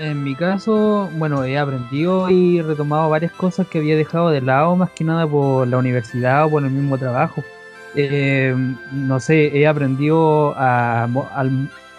[0.00, 4.76] En mi caso, bueno, he aprendido y retomado varias cosas que había dejado de lado,
[4.76, 7.42] más que nada por la universidad o por el mismo trabajo.
[7.96, 8.54] Eh,
[8.92, 11.08] no sé, he aprendido a,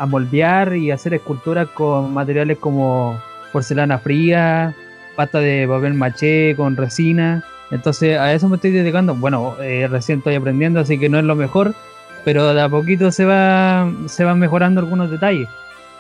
[0.07, 3.21] moldear y hacer esculturas con materiales como
[3.51, 4.73] porcelana fría,
[5.17, 7.43] pasta de papel maché con resina.
[7.69, 9.13] Entonces a eso me estoy dedicando.
[9.13, 11.75] Bueno, eh, recién estoy aprendiendo, así que no es lo mejor,
[12.23, 15.49] pero de a poquito se va, se van mejorando algunos detalles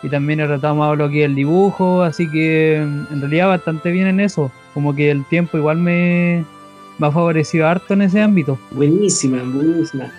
[0.01, 4.07] y también he retomado lo que es el dibujo, así que en realidad bastante bien
[4.07, 6.45] en eso, como que el tiempo igual me,
[6.97, 8.57] me ha favorecido harto en ese ámbito.
[8.71, 10.11] Buenísima, buenísima.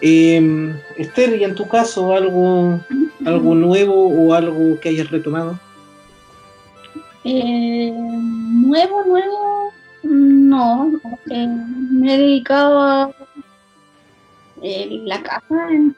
[0.00, 2.78] Eh, Esther, ¿y en tu caso algo,
[3.24, 5.58] algo nuevo o algo que hayas retomado?
[7.24, 9.72] Eh, nuevo, nuevo,
[10.02, 10.92] no.
[11.30, 13.10] Eh, me he dedicado a
[14.60, 15.96] la casa en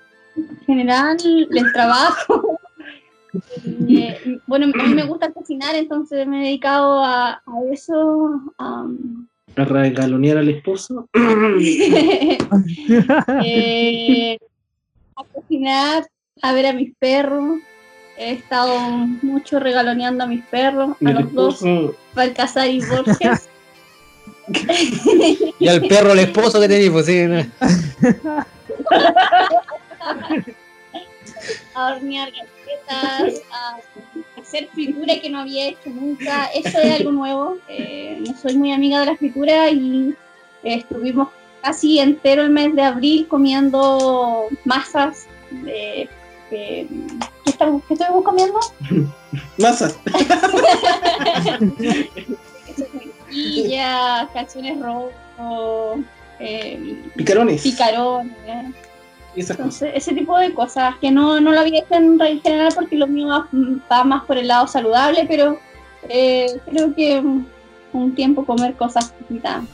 [0.67, 2.54] general, el trabajo.
[3.89, 8.41] Eh, bueno, a mí me gusta cocinar, entonces me he dedicado a, a eso.
[8.59, 9.27] Um,
[9.57, 11.09] ¿A regalonear al esposo?
[13.45, 14.39] eh,
[15.17, 16.07] a cocinar,
[16.43, 17.61] a ver a mis perros.
[18.17, 18.79] He estado
[19.23, 21.67] mucho regaloneando a mis perros, a los esposo?
[21.67, 23.49] dos, Balcazar y Borges.
[25.59, 27.27] y al perro, el esposo que tenés, pues sí.
[27.27, 27.43] ¿no?
[31.75, 32.31] a hornear
[32.89, 33.27] a
[34.41, 36.47] hacer fritura que no había hecho nunca.
[36.55, 37.57] Eso es algo nuevo.
[37.69, 40.11] Eh, no soy muy amiga de la fritura y
[40.63, 41.29] eh, estuvimos
[41.63, 46.09] casi entero el mes de abril comiendo masas de...
[46.51, 46.87] de-
[47.45, 48.61] ¿qué, estamos- qué estuvimos comiendo?
[49.59, 49.99] Masas.
[52.95, 56.01] Mantequilla, calzones rojos,
[56.41, 57.63] eh, Picarones.
[57.63, 58.75] picarones.
[59.37, 63.07] Ese tipo de cosas que no, no lo había hecho en en general porque lo
[63.07, 65.59] mío va, más por el lado saludable, pero
[66.09, 67.23] eh, creo que
[67.93, 69.13] un tiempo comer cosas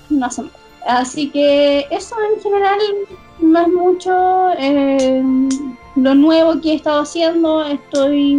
[0.08, 0.42] no hace.
[0.86, 2.78] Así que eso en general
[3.40, 4.50] no es mucho.
[4.58, 5.22] eh,
[5.96, 8.36] lo nuevo que he estado haciendo, estoy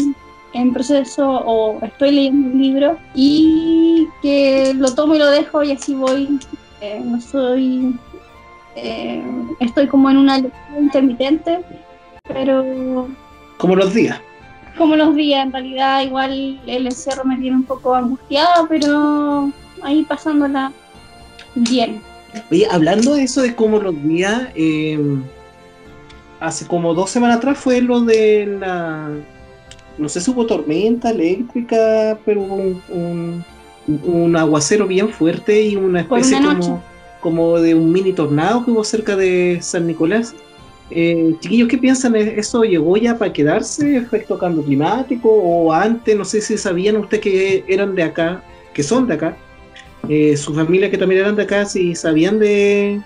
[0.54, 5.72] en proceso o estoy leyendo un libro y que lo tomo y lo dejo y
[5.72, 6.40] así voy.
[6.82, 7.96] Eh, no soy
[8.76, 9.24] eh,
[9.60, 11.60] estoy como en una lectura intermitente,
[12.28, 13.08] pero
[13.58, 14.20] Como los días.
[14.78, 19.52] como los días, en realidad igual el encierro me tiene un poco angustiada, pero
[19.84, 20.72] ahí pasándola
[21.56, 22.02] bien.
[22.50, 24.98] Oye, hablando de eso de cómo los días, eh,
[26.40, 29.10] hace como dos semanas atrás fue lo de la.
[29.98, 35.76] No sé si hubo tormenta eléctrica, pero hubo un, un, un aguacero bien fuerte y
[35.76, 36.68] una Por especie una noche.
[36.70, 36.84] como,
[37.22, 40.36] como de un mini tornado que hubo cerca de San Nicolás.
[40.90, 42.16] Eh, chiquillos, ¿qué piensan?
[42.16, 43.96] ¿Eso llegó ya para quedarse?
[43.96, 45.30] ¿Efecto cambio climático?
[45.30, 46.18] ¿O antes?
[46.18, 48.44] No sé si sabían ustedes que eran de acá,
[48.74, 49.38] que son de acá,
[50.10, 53.00] eh, su familia que también eran de acá, si sabían de,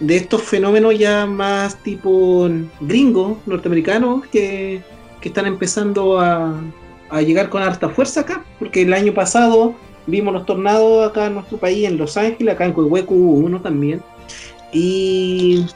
[0.00, 2.48] de estos fenómenos ya más tipo
[2.80, 4.82] gringos, norteamericanos, que,
[5.20, 6.60] que están empezando a,
[7.08, 9.74] a llegar con harta fuerza acá, porque el año pasado
[10.06, 13.60] vimos los tornados acá en nuestro país, en Los Ángeles, acá en Coihueco hubo uno
[13.60, 14.02] también,
[14.72, 15.66] y,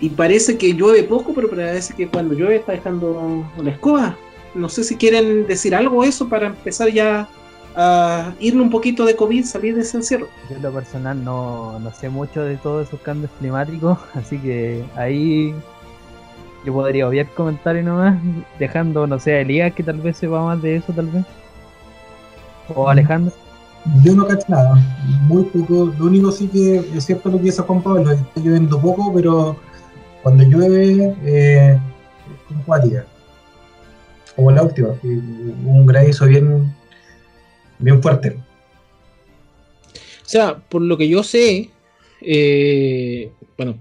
[0.00, 4.16] y parece que llueve poco, pero parece que cuando llueve está dejando la escoba.
[4.54, 7.28] No sé si quieren decir algo eso para empezar ya
[7.76, 10.28] a irnos un poquito de COVID, salir de ese encierro.
[10.48, 14.84] Yo en lo personal no, no sé mucho de todos esos cambios climáticos, así que
[14.96, 15.54] ahí
[16.64, 18.18] yo podría obviar comentarios nomás,
[18.58, 21.24] dejando, no sé, a Elías que tal vez sepa más de eso, tal vez.
[22.74, 23.32] O Alejandro.
[24.04, 24.74] Yo no cacho nada,
[25.28, 25.92] muy poco.
[25.98, 29.56] Lo único sí que es cierto lo que dice Juan Pablo, está lloviendo poco, pero
[30.22, 31.80] cuando llueve eh,
[32.32, 33.06] es como acuática.
[34.36, 36.72] Como la última, un granizo bien,
[37.78, 38.36] bien fuerte.
[40.28, 41.70] O sea, por lo que yo sé,
[42.20, 43.78] eh, bueno,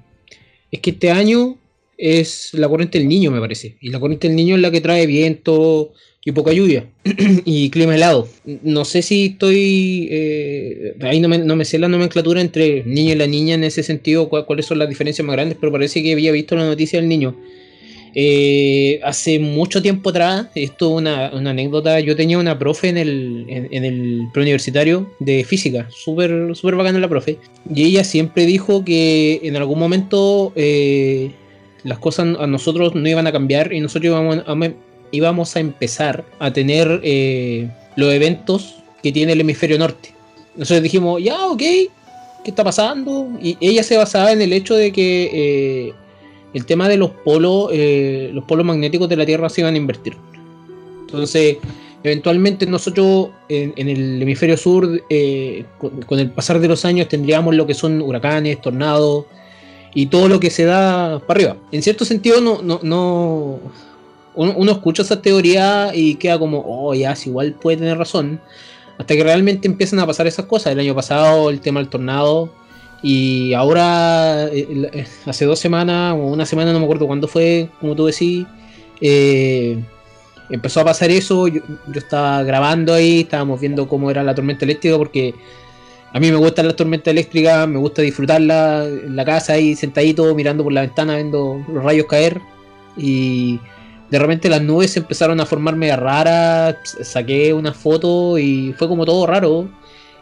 [0.72, 1.58] es que este año
[1.98, 3.78] es la corriente del niño, me parece.
[3.82, 5.92] Y la corriente del niño es la que trae viento
[6.28, 6.86] y poca lluvia
[7.46, 8.28] y clima helado.
[8.62, 10.10] No sé si estoy.
[10.12, 13.64] eh, ahí no me, no me sé la nomenclatura entre niño y la niña en
[13.64, 17.00] ese sentido, cuáles son las diferencias más grandes, pero parece que había visto la noticia
[17.00, 17.34] del niño.
[18.14, 22.98] Eh, hace mucho tiempo atrás, esto es una, una anécdota, yo tenía una profe en
[22.98, 27.38] el, en, el preuniversitario de física, súper súper bacana la profe,
[27.74, 31.32] y ella siempre dijo que en algún momento eh,
[31.84, 34.56] las cosas a nosotros no iban a cambiar y nosotros íbamos a,
[35.12, 40.14] íbamos a empezar a tener eh, los eventos que tiene el hemisferio norte.
[40.56, 41.90] Nosotros dijimos, ya, ok, ¿qué
[42.46, 43.30] está pasando?
[43.42, 45.94] Y ella se basaba en el hecho de que eh,
[46.54, 49.78] el tema de los polos, eh, los polos magnéticos de la Tierra se iban a
[49.78, 50.16] invertir.
[51.02, 51.58] Entonces,
[52.04, 55.04] eventualmente nosotros en, el hemisferio sur,
[55.78, 59.26] con, el pasar de los años, tendríamos lo que son huracanes, tornados
[59.94, 61.58] y todo lo que se da para arriba.
[61.72, 63.60] En cierto sentido, no, no
[64.38, 68.40] uno, escucha esa teoría y queda como, oh, ya, si igual puede tener razón.
[68.98, 70.74] Hasta que realmente empiezan a pasar esas cosas.
[70.74, 72.50] El año pasado, el tema del tornado.
[73.02, 74.50] Y ahora,
[75.26, 78.46] hace dos semanas o una semana, no me acuerdo cuándo fue, como tú decís,
[79.02, 79.78] eh,
[80.50, 81.48] empezó a pasar eso.
[81.48, 85.34] Yo, yo estaba grabando ahí, estábamos viendo cómo era la tormenta eléctrica, porque
[86.14, 90.34] a mí me gustan las tormentas eléctricas, me gusta disfrutarla en la casa ahí sentadito,
[90.34, 92.40] mirando por la ventana, viendo los rayos caer.
[92.96, 93.60] Y
[94.10, 99.06] de repente las nubes empezaron a formar media raras, saqué una foto y fue como
[99.06, 99.68] todo raro.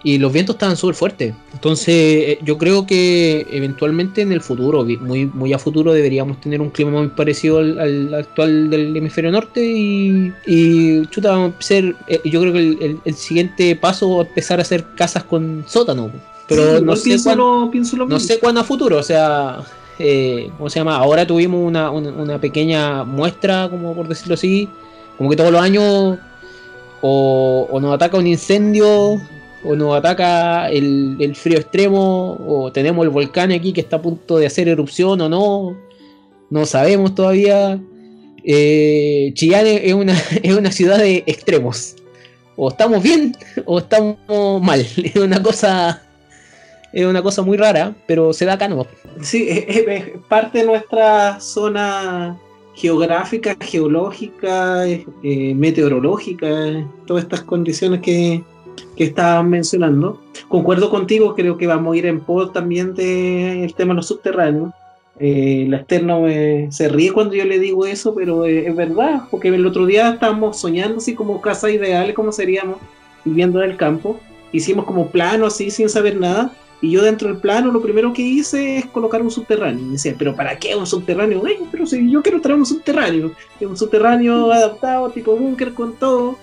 [0.03, 1.33] Y los vientos estaban súper fuertes.
[1.53, 6.61] Entonces, eh, yo creo que eventualmente en el futuro, muy, muy a futuro, deberíamos tener
[6.61, 9.65] un clima muy parecido al, al actual del hemisferio norte.
[9.65, 14.21] Y, y chuta, vamos a empezar, eh, yo creo que el, el- el siguiente paso
[14.21, 16.11] es empezar a hacer casas con sótano.
[16.47, 18.27] Pero Sí, no, sé pienso, cuán- lo, pienso lo no mismo.
[18.27, 19.57] sé cuándo a futuro, o sea,
[19.99, 20.97] eh, ¿cómo se llama?
[20.97, 24.69] Ahora tuvimos una, una, pequeña muestra, como por decirlo así,
[25.17, 26.17] como que todos los años
[27.01, 29.19] o, o nos ataca un incendio,
[29.63, 34.01] o nos ataca el, el frío extremo, o tenemos el volcán aquí que está a
[34.01, 35.75] punto de hacer erupción o no,
[36.49, 37.79] no sabemos todavía.
[38.43, 41.95] Eh, Chillán es una, es una ciudad de extremos.
[42.55, 43.35] O estamos bien
[43.65, 44.79] o estamos mal.
[45.03, 46.01] Es una cosa
[46.95, 48.87] Es una cosa muy rara, pero se da acá no.
[49.19, 52.39] Sí, es, parte de nuestra zona
[52.73, 56.47] geográfica, geológica, eh, meteorológica,
[57.05, 58.41] todas estas condiciones que,
[58.95, 60.21] que estaban mencionando.
[60.47, 64.71] Concuerdo contigo, creo que vamos a ir en pos también del tema de los subterráneos.
[65.19, 66.17] Eh, la externa
[66.69, 70.61] se ríe cuando yo le digo eso, pero es verdad, porque el otro día estábamos
[70.61, 72.77] soñando así como casa ideal, como seríamos
[73.25, 74.17] viviendo en el campo.
[74.53, 78.21] Hicimos como plano así sin saber nada y yo dentro del plano lo primero que
[78.21, 79.85] hice es colocar un subterráneo.
[79.85, 81.41] Y decía, pero ¿para qué un subterráneo?
[81.71, 83.31] pero si yo quiero traer un subterráneo.
[83.61, 86.37] Un subterráneo adaptado, tipo búnker con todo.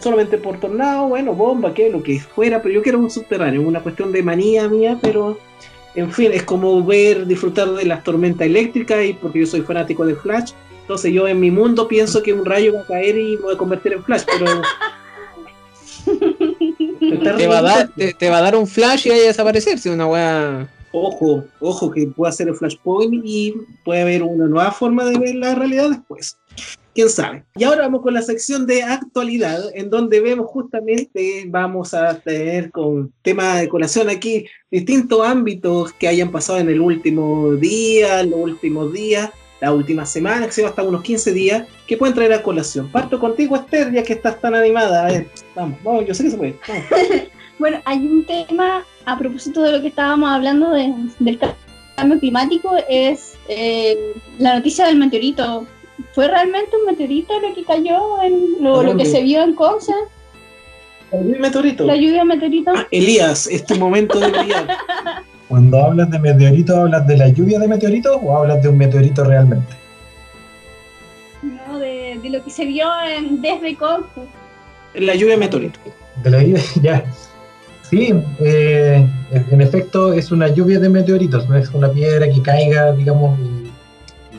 [0.00, 3.62] Solamente por tornado, bueno, bomba, que lo que fuera, pero yo quiero un subterráneo.
[3.62, 5.38] Una cuestión de manía mía, pero
[5.94, 10.04] en fin, es como ver, disfrutar de las tormentas eléctricas y porque yo soy fanático
[10.04, 10.52] de Flash.
[10.82, 13.54] Entonces yo en mi mundo pienso que un rayo va a caer y me voy
[13.54, 14.62] a convertir en Flash, pero
[16.58, 19.88] te, va a dar, te, va a dar un flash y vaya a desaparecer, si
[19.88, 20.68] una weá.
[20.92, 23.54] Ojo, ojo, que puede hacer el flashpoint y
[23.84, 26.38] puede haber una nueva forma de ver la realidad después.
[26.94, 27.44] Quién sabe.
[27.54, 32.70] Y ahora vamos con la sección de actualidad, en donde vemos justamente, vamos a tener
[32.70, 38.40] con tema de colación aquí distintos ámbitos que hayan pasado en el último día, los
[38.40, 39.30] últimos días
[39.60, 42.90] la última semana, que se va hasta unos 15 días, que pueden traer a colación.
[42.90, 45.06] Parto contigo, Esther, ya que estás tan animada.
[45.06, 46.56] A ver, vamos, vamos, yo sé que se puede.
[47.58, 51.38] bueno, hay un tema a propósito de lo que estábamos hablando del
[51.96, 53.96] cambio climático, es eh,
[54.38, 55.66] la noticia del meteorito.
[56.12, 59.92] ¿Fue realmente un meteorito lo que cayó en lo, que se vio en Conce?
[61.10, 61.84] ¿La lluvia meteorito?
[61.84, 62.72] La lluvia meteorito.
[62.76, 64.64] Ah, Elías, este momento de Elías.
[65.48, 69.24] Cuando hablas de meteorito, ¿hablas de la lluvia de meteoritos o hablas de un meteorito
[69.24, 69.74] realmente?
[71.42, 74.22] No, de, lo que se vio en, desde Corfu.
[74.98, 75.82] La lluvia de meteoritos.
[76.22, 77.04] De la lluvia, ya.
[77.82, 82.92] Sí, eh, en efecto es una lluvia de meteoritos, no es una piedra que caiga,
[82.92, 83.38] digamos,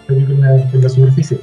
[0.10, 0.42] en
[0.82, 1.40] la, superficie.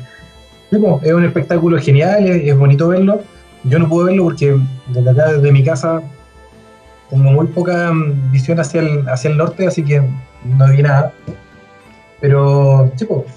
[0.70, 3.20] es un espectáculo genial, es, bonito verlo.
[3.64, 4.58] Yo no puedo verlo porque
[4.88, 6.02] desde acá, desde mi casa,
[7.08, 10.02] tengo muy poca mm, visión hacia el, norte, así que
[10.44, 11.12] no vi nada.
[12.20, 12.90] Pero,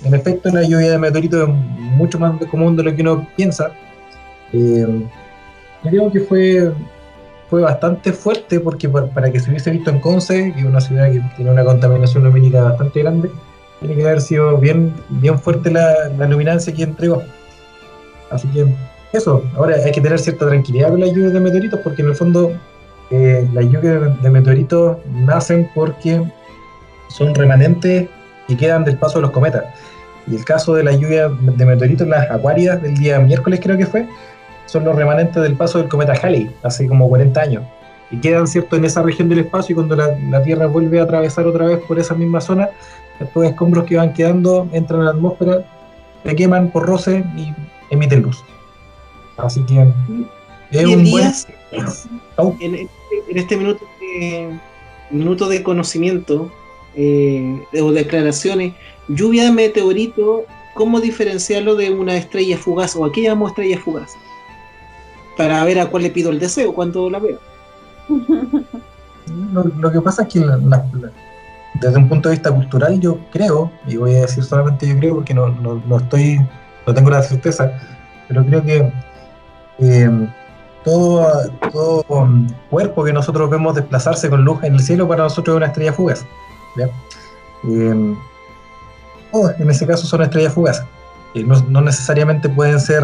[0.03, 1.55] en efecto, la lluvia de meteoritos es
[1.95, 3.71] mucho más común de lo que uno piensa.
[4.51, 5.05] Eh,
[5.89, 6.71] creo que fue,
[7.49, 11.11] fue bastante fuerte porque para, que se hubiese visto en Conce, que es una ciudad
[11.11, 13.31] que tiene una contaminación lumínica bastante grande,
[13.79, 17.23] tiene que haber sido bien, bien fuerte la, la luminancia que entregó.
[18.29, 18.65] Así que
[19.13, 22.15] eso, ahora hay que tener cierta tranquilidad con la lluvia de meteoritos porque en el
[22.15, 22.51] fondo
[23.09, 26.21] eh, las lluvias de meteoritos nacen porque
[27.09, 28.09] son remanentes
[28.47, 29.63] y quedan del paso de los cometas.
[30.27, 33.85] Y el caso de la lluvia de meteoritos, las acuarias del día miércoles creo que
[33.85, 34.07] fue,
[34.67, 37.63] son los remanentes del paso del cometa Halley, hace como 40 años.
[38.11, 41.47] Y quedan, ¿cierto?, en esa región del espacio y cuando la, Tierra vuelve a atravesar
[41.47, 42.69] otra vez por esa misma zona,
[43.19, 45.65] estos escombros que van quedando entran a la atmósfera,
[46.23, 47.53] se queman por roce y
[47.89, 48.43] emiten luz.
[49.37, 49.87] Así que
[50.71, 51.33] es un buen...
[52.59, 52.87] En,
[53.35, 54.59] este minuto de,
[55.09, 56.51] minuto de conocimiento
[56.95, 58.73] eh, o declaraciones,
[59.07, 60.45] lluvia de meteorito,
[60.75, 64.15] ¿cómo diferenciarlo de una estrella fugaz o aquí llamamos estrella fugaz?
[65.37, 67.39] Para ver a cuál le pido el deseo cuando la veo.
[69.53, 74.15] Lo, que pasa es que desde un punto de vista cultural yo creo, y voy
[74.15, 76.39] a decir solamente yo creo porque no, no, estoy,
[76.85, 77.71] no tengo la certeza,
[78.27, 78.91] pero creo que
[79.79, 80.27] eh,
[80.83, 81.51] todo,
[82.69, 85.93] cuerpo que nosotros vemos desplazarse con luz en el cielo para nosotros es una estrella
[85.93, 86.25] fugaz.
[87.63, 88.15] Em,
[89.59, 90.85] en ese caso son estrellas fugaces.
[91.33, 93.03] Eh, no, necesariamente pueden ser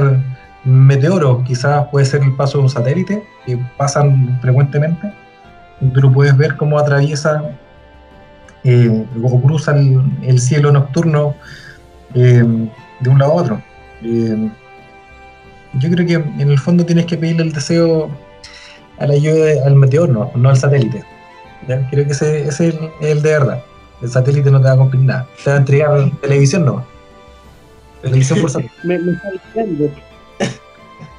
[0.65, 5.11] meteoros, quizás puede ser el paso de un satélite, que pasan frecuentemente.
[5.93, 7.43] Tú lo puedes ver cómo atraviesa
[8.63, 11.35] eh, o cruza el, cielo nocturno
[12.13, 12.69] em,
[13.01, 13.61] de un lado a otro.
[14.01, 14.49] Em,
[15.73, 18.09] yo creo que en el fondo tienes que pedirle el deseo
[18.99, 21.03] a la ayuda al meteor, no, no al satélite.
[21.89, 23.63] Creo que ese, es el, de verdad.
[24.01, 25.27] El satélite no te va a cumplir nada.
[25.43, 26.85] Te va a entregar televisión, no.
[28.01, 28.75] Televisión por satélite.
[28.83, 29.89] me, me está diciendo.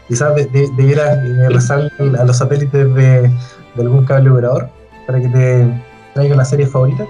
[0.08, 1.16] Quizás de, de, debiera
[1.48, 3.30] rezar a los satélites de,
[3.76, 4.68] algún cable operador
[5.06, 5.66] para que te
[6.14, 7.06] traiga la serie favorita.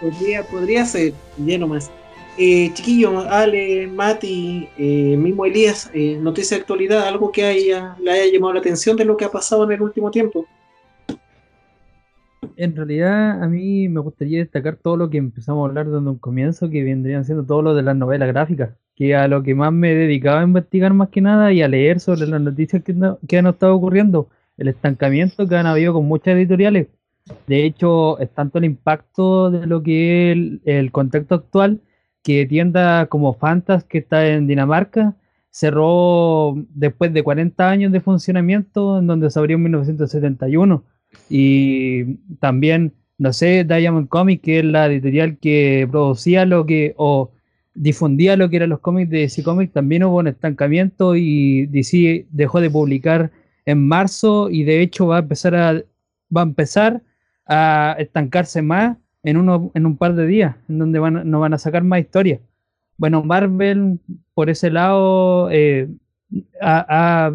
[0.00, 1.90] podría, podría ser, lleno más.
[2.38, 8.10] Eh, chiquillo, Ale, Mati, eh, mismo Elías, eh, noticia de actualidad, algo que haya, le
[8.10, 10.46] haya llamado la atención de lo que ha pasado en el último tiempo.
[12.56, 16.18] En realidad a mí me gustaría destacar todo lo que empezamos a hablar desde un
[16.18, 19.72] comienzo, que vendrían siendo todo lo de las novelas gráficas, que a lo que más
[19.72, 23.38] me he dedicado a investigar más que nada y a leer sobre las noticias que,
[23.38, 26.88] han estado ocurriendo, el estancamiento que han habido con muchas editoriales.
[27.46, 31.80] De hecho, es tanto el impacto de lo que es el, contexto actual
[32.22, 35.16] que tienda como Fantas, que está en Dinamarca,
[35.50, 40.84] cerró después de 40 años de funcionamiento, en donde se abrió en 1971
[41.28, 47.30] y también, no sé, Diamond Comics, que es la editorial que producía lo que, o
[47.74, 52.26] difundía lo que eran los cómics de DC Comics, también hubo un estancamiento y DC
[52.30, 53.30] dejó de publicar
[53.64, 55.72] en marzo y de hecho va a empezar a,
[56.36, 57.02] va a, empezar
[57.46, 61.54] a estancarse más en, uno, en un par de días, en donde van, no van
[61.54, 62.40] a sacar más historias.
[62.98, 64.00] Bueno, Marvel,
[64.34, 65.88] por ese lado, eh,
[66.60, 67.32] ha,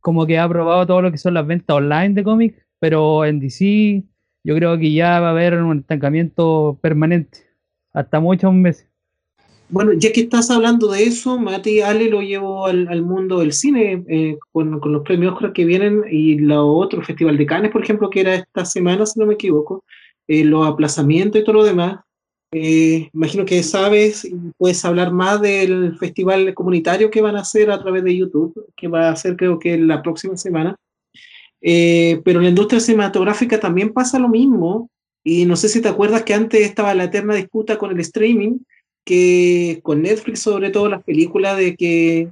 [0.00, 3.38] como que ha aprobado todo lo que son las ventas online de cómics pero en
[3.38, 4.02] DC
[4.42, 7.46] yo creo que ya va a haber un estancamiento permanente,
[7.92, 8.90] hasta muchos meses.
[9.68, 14.04] Bueno, ya que estás hablando de eso, Mati Ale lo llevó al, mundo del cine
[14.08, 18.10] eh, con, los premios Oscar que vienen y lo otro, Festival de Cannes, por ejemplo,
[18.10, 19.84] que era esta semana, si no me equivoco,
[20.26, 22.00] eh, los aplazamientos y todo lo demás.
[22.52, 24.28] Eh, imagino que sabes
[24.58, 28.88] puedes hablar más del festival comunitario que van a hacer a través de YouTube, que
[28.88, 30.74] va a ser creo que la próxima semana.
[31.62, 34.90] Eh, pero en la industria cinematográfica también pasa lo mismo.
[35.22, 38.58] Y no sé si te acuerdas que antes estaba la eterna disputa con el streaming,
[39.04, 42.28] que con Netflix sobre todo las películas de que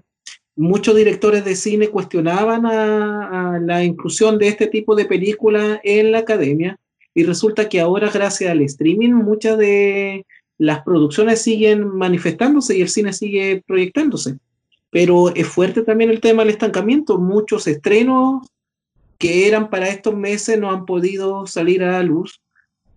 [0.56, 6.18] muchos directores de cine cuestionaban a, la inclusión de este tipo de películas en la
[6.18, 6.78] academia.
[7.14, 10.24] Y resulta que ahora gracias al streaming muchas de
[10.56, 14.38] las producciones siguen manifestándose y el cine sigue proyectándose.
[14.90, 17.18] Pero es fuerte también el tema del estancamiento.
[17.18, 18.48] Muchos estrenos
[19.18, 22.40] que eran para estos meses no han podido salir a la luz.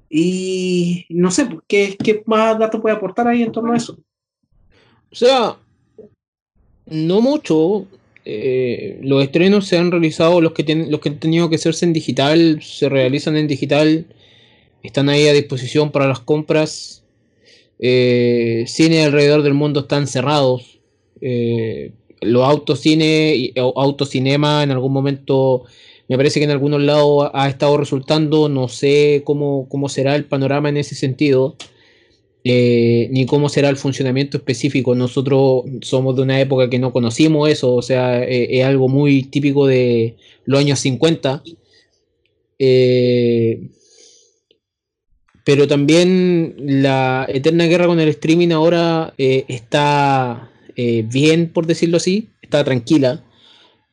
[0.09, 3.97] Y no sé, ¿qué, qué más datos puede aportar ahí en torno a eso?
[5.11, 5.57] O sea,
[6.85, 7.87] no mucho.
[8.23, 11.85] Eh, los estrenos se han realizado, los que, tienen, los que han tenido que hacerse
[11.85, 14.05] en digital, se realizan en digital,
[14.83, 17.03] están ahí a disposición para las compras.
[17.79, 20.79] Eh, cine alrededor del mundo están cerrados.
[21.21, 25.63] Eh, los autocine autocinema en algún momento
[26.11, 30.25] me parece que en algunos lados ha estado resultando, no sé cómo, cómo será el
[30.25, 31.55] panorama en ese sentido,
[32.43, 34.93] eh, ni cómo será el funcionamiento específico.
[34.93, 39.23] Nosotros somos de una época que no conocimos eso, o sea, eh, es algo muy
[39.23, 41.43] típico de los años 50.
[42.59, 43.69] Eh,
[45.45, 52.65] pero también la eterna guerra con el streaming ahora está bien, por decirlo así, está
[52.65, 53.23] tranquila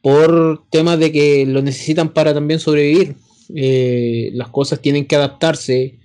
[0.02, 3.16] por temas de que lo necesitan para también sobrevivir.
[3.54, 5.98] Eh, las cosas tienen que adaptarse.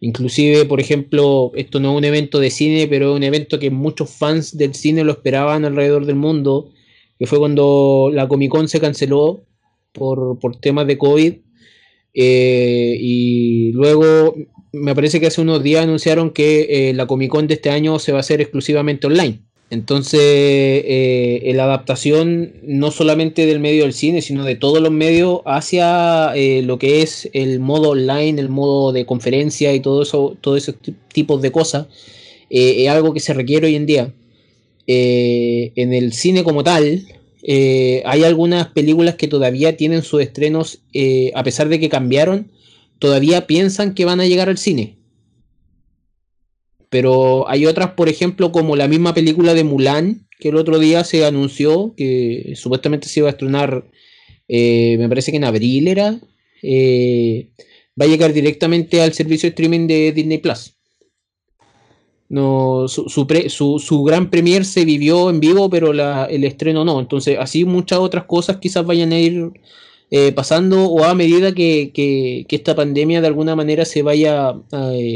[0.00, 3.70] Inclusive, por ejemplo, esto no es un evento de cine, pero es un evento que
[3.70, 6.70] muchos fans del cine lo esperaban alrededor del mundo,
[7.18, 9.44] que fue cuando la Comic Con se canceló
[9.92, 11.34] por, temas de COVID.
[12.14, 14.34] Eh, y luego
[14.72, 17.98] me parece que hace unos días anunciaron que eh, la Comic Con de este año
[17.98, 19.47] se va a hacer exclusivamente online.
[19.70, 25.40] Entonces, eh, la adaptación no solamente del medio del cine, sino de todos los medios
[25.44, 30.38] hacia eh, lo que es el modo online, el modo de conferencia y todo eso,
[30.40, 30.76] todos esos
[31.12, 31.86] tipos de cosas,
[32.48, 34.14] eh, es algo que se requiere hoy en día.
[34.86, 37.06] en el cine como tal,
[38.04, 40.80] hay algunas películas que todavía tienen sus estrenos,
[41.34, 42.50] a pesar de que cambiaron,
[42.98, 44.97] todavía piensan que van a llegar al cine.
[46.90, 51.04] Pero hay otras, por ejemplo, como la misma película de Mulan, que el otro día
[51.04, 53.84] se anunció que supuestamente se iba a estrenar,
[54.46, 56.20] eh, me parece que en abril era,
[56.62, 57.50] eh,
[58.00, 60.74] va a llegar directamente al servicio de streaming de Disney Plus.
[62.30, 67.00] No, su, su, gran premier se vivió en vivo, pero el estreno no.
[67.00, 69.50] Entonces, así muchas otras cosas quizás vayan a ir
[70.10, 74.54] eh, pasando o a medida que, que, esta pandemia de alguna manera se vaya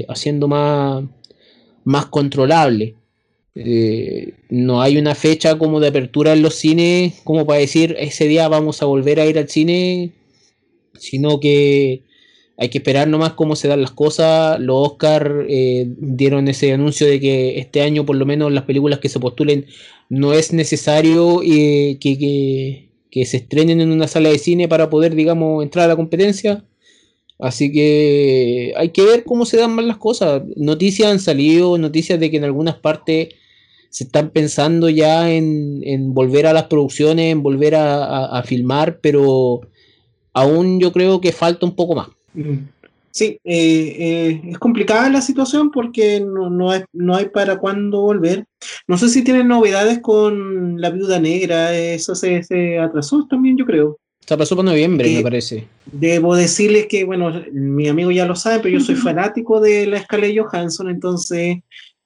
[0.08, 1.04] haciendo más,
[1.84, 2.94] más controlable.
[3.54, 8.26] Eh, no hay una fecha como de apertura en los cines como para decir ese
[8.26, 10.12] día vamos a volver a ir al cine,
[10.94, 12.02] sino que
[12.56, 14.58] hay que esperar nomás cómo se dan las cosas.
[14.60, 19.00] Los Oscar eh, dieron ese anuncio de que este año por lo menos las películas
[19.00, 19.66] que se postulen
[20.08, 25.14] no es necesario eh, que, que se estrenen en una sala de cine para poder,
[25.14, 26.64] digamos, entrar a la competencia.
[27.42, 30.42] Así que hay que ver cómo se dan más las cosas.
[30.54, 33.30] Noticias han salido, noticias de que en algunas partes
[33.90, 39.60] se están pensando ya en, volver a las producciones, en volver a, filmar, pero
[40.32, 42.08] aún yo creo que falta un poco más.
[43.10, 48.46] Sí, eh, eh, es complicada la situación porque no, no, no hay para cuándo volver.
[48.86, 53.66] No sé si tienen novedades con la viuda negra, eso se, se atrasó también, yo
[53.66, 53.98] creo.
[54.26, 55.66] Se pasó por noviembre, Eh, me parece.
[55.90, 60.00] Debo decirles que, bueno, mi amigo ya lo sabe, pero yo soy fanático de la
[60.02, 61.58] Scarlett Johansson, entonces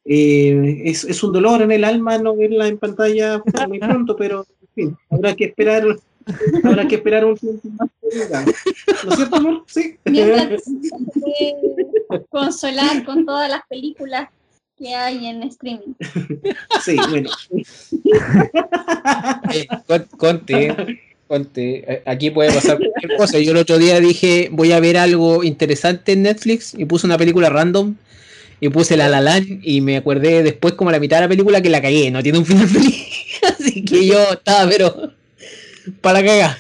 [0.05, 4.47] eh, es, es un dolor en el alma no verla en pantalla muy pronto, pero
[4.63, 5.85] en fin, habrá que esperar,
[6.65, 7.91] habrá que esperar un tiempo más.
[9.05, 9.65] ¿No es cierto, amor?
[9.67, 9.97] Sí.
[10.07, 10.63] Mientras
[12.31, 14.29] consolar con todas las películas
[14.77, 15.95] que hay en streaming.
[16.85, 17.31] Sí, bueno.
[19.53, 20.75] Eh, con- Conte,
[21.29, 23.39] Conte, eh, aquí puede pasar cualquier cosa.
[23.39, 27.19] Yo el otro día dije, voy a ver algo interesante en Netflix y puse una
[27.19, 27.97] película random
[28.61, 31.61] y puse La La y me acordé después como a la mitad de la película
[31.61, 33.07] que la cagué, no tiene un final feliz.
[33.43, 35.13] Así que yo estaba, pero
[36.01, 36.57] para cagar.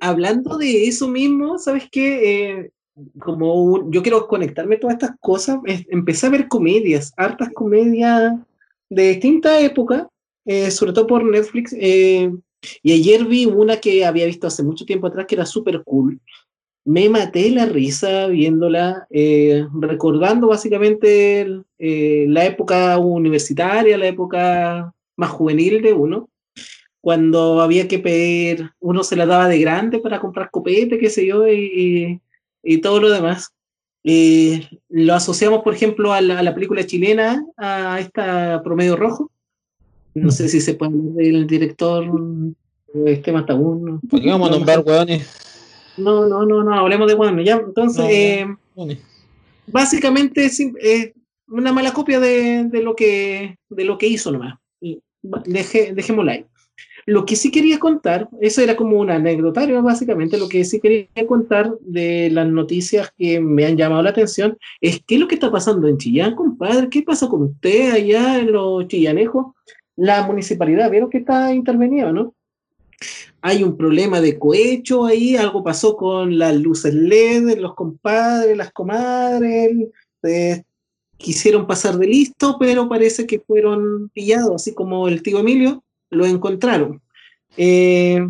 [0.00, 2.58] Hablando de eso mismo, ¿sabes qué?
[2.58, 2.70] Eh,
[3.18, 5.58] como un- yo quiero conectarme todas estas cosas,
[5.88, 8.34] empecé a ver comedias, hartas comedias
[8.90, 10.04] de distintas épocas,
[10.44, 11.74] eh, sobre todo por Netflix.
[12.82, 16.20] Y ayer vi una que había visto hace mucho tiempo atrás que era súper cool.
[16.84, 25.30] Me maté la risa viéndola, eh, recordando básicamente eh, la época universitaria, la época más
[25.30, 26.28] juvenil de uno
[27.02, 31.26] cuando había que pedir, uno se la daba de grande para comprar copete, qué sé
[31.26, 32.20] yo, y
[32.82, 33.54] todo lo demás.
[34.02, 39.30] Eh, lo asociamos, por ejemplo, a la, a la película chilena, a esta Promedio Rojo.
[40.14, 42.04] No sé si se puede hablar del director
[43.06, 44.00] este Matagún.
[44.08, 45.28] ¿Por qué vamos a nombrar hueones?
[45.96, 47.56] No, no, no, no, hablemos de bueno, ya.
[47.56, 48.98] Entonces, No, eh, Hueones.
[49.66, 51.12] básicamente es es
[51.48, 54.58] una mala copia de, de lo que de lo que hizo nomás.
[54.80, 55.00] Y
[55.46, 56.46] deje, dejémosla ahí.
[57.06, 61.08] Lo que sí quería contar, eso era como un anecdotario básicamente, lo que sí quería
[61.26, 65.34] contar de las noticias que me han llamado la atención es qué es lo que
[65.34, 69.46] está pasando en Chillán, compadre, qué pasa con usted allá en los chillanejos,
[70.00, 72.34] la municipalidad, vieron que está intervenido, ¿no?
[73.42, 78.72] Hay un problema de cohecho ahí, algo pasó con las luces LED, los compadres, las
[78.72, 79.88] comadres,
[80.22, 80.62] eh,
[81.18, 86.24] quisieron pasar de listo, pero parece que fueron pillados, así como el tío Emilio, lo
[86.24, 87.02] encontraron.
[87.58, 88.26] Eh,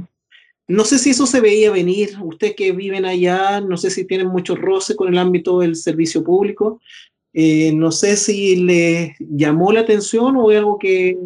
[0.66, 4.26] no sé si eso se veía venir, ustedes que viven allá, no sé si tienen
[4.26, 6.80] mucho roce con el ámbito del servicio público,
[7.32, 11.16] eh, no sé si les llamó la atención o algo que,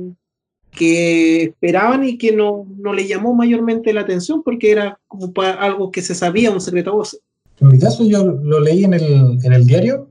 [0.75, 5.53] que esperaban y que no, no les llamó mayormente la atención porque era como pa-
[5.53, 7.21] algo que se sabía, un secreto a voces.
[7.61, 10.11] En mi caso, yo lo leí en el, en el diario.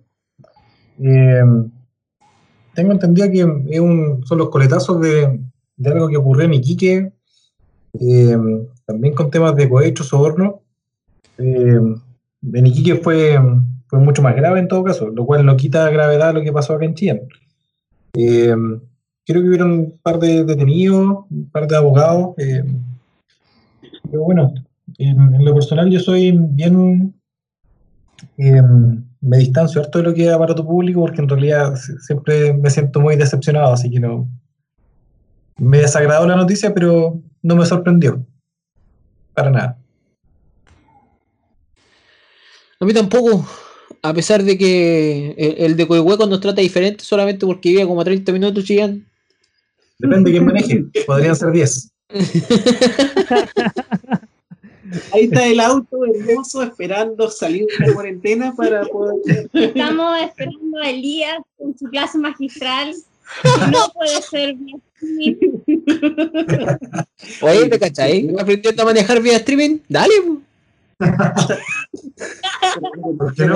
[0.99, 1.41] Eh,
[2.73, 5.39] tengo entendido que es un- son los coletazos de,
[5.75, 7.11] de algo que ocurrió en Iquique,
[7.99, 8.37] eh,
[8.85, 10.61] también con temas de cohecho, soborno.
[11.37, 11.79] Eh,
[12.53, 13.37] en Iquique fue,
[13.87, 16.73] fue mucho más grave en todo caso, lo cual no quita gravedad lo que pasó
[16.73, 17.21] acá en Chillán.
[19.25, 22.35] Creo que hubieron un par de detenidos, un par de abogados.
[22.37, 22.63] eh,
[24.11, 24.53] pero bueno,
[24.97, 27.13] en, lo personal yo soy bien
[28.37, 28.61] eh,
[29.21, 32.69] me distancio harto de lo que es aparato público porque en realidad si- siempre me
[32.69, 34.27] siento muy decepcionado, así que no.
[35.57, 38.25] Me desagradó la noticia, pero no me sorprendió.
[39.33, 39.77] Para nada.
[42.79, 43.47] A mí tampoco.
[44.01, 48.03] A pesar de que el, de Coihueco nos trata diferente solamente porque vive como a
[48.03, 49.07] 30 minutos Chillán.
[50.03, 50.85] Depende de quién maneje.
[51.07, 51.91] Podrían ser 10.
[55.11, 59.49] Ahí está el auto hermoso esperando salir de la cuarentena para poder...
[59.53, 62.93] Estamos esperando a Elías en su clase magistral.
[63.71, 64.79] No puede ser bien.
[67.41, 68.29] Oye, ¿te cachai?
[68.37, 69.79] ¿Aprendiendo a manejar vía streaming?
[69.89, 70.13] Dale.
[70.27, 70.39] po.
[73.17, 73.49] ¿Por qué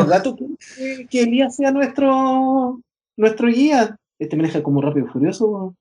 [0.76, 2.82] que, que Elías sea nuestro,
[3.16, 3.96] nuestro guía?
[4.18, 5.76] Este maneja como rápido y furioso.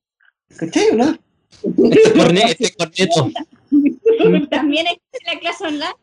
[0.56, 1.18] ¿Cachai, no?
[1.62, 3.30] Este este corneto.
[4.50, 5.94] También existe la clase online.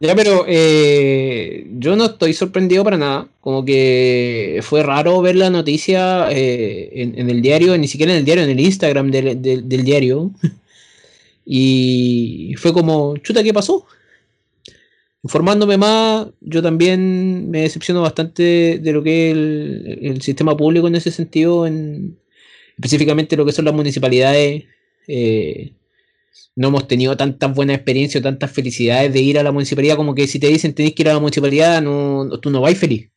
[0.00, 3.28] Ya, pero eh, yo no estoy sorprendido para nada.
[3.40, 8.18] Como que fue raro ver la noticia eh, en, en el diario, ni siquiera en
[8.18, 10.30] el diario, en el Instagram del, del- del diario.
[11.50, 13.86] Y fue como, chuta, ¿qué pasó?
[15.22, 20.94] Informándome más, yo también me decepciono bastante de lo que es el, sistema público en
[20.94, 22.18] ese sentido, en,
[22.76, 24.64] específicamente lo que son las municipalidades.
[25.08, 25.74] eh,
[26.56, 30.14] no hemos tenido tantas buenas experiencias o tantas felicidades de ir a la municipalidad como
[30.14, 33.10] que si te dicen tenés que ir a la municipalidad, no- tú no vais feliz.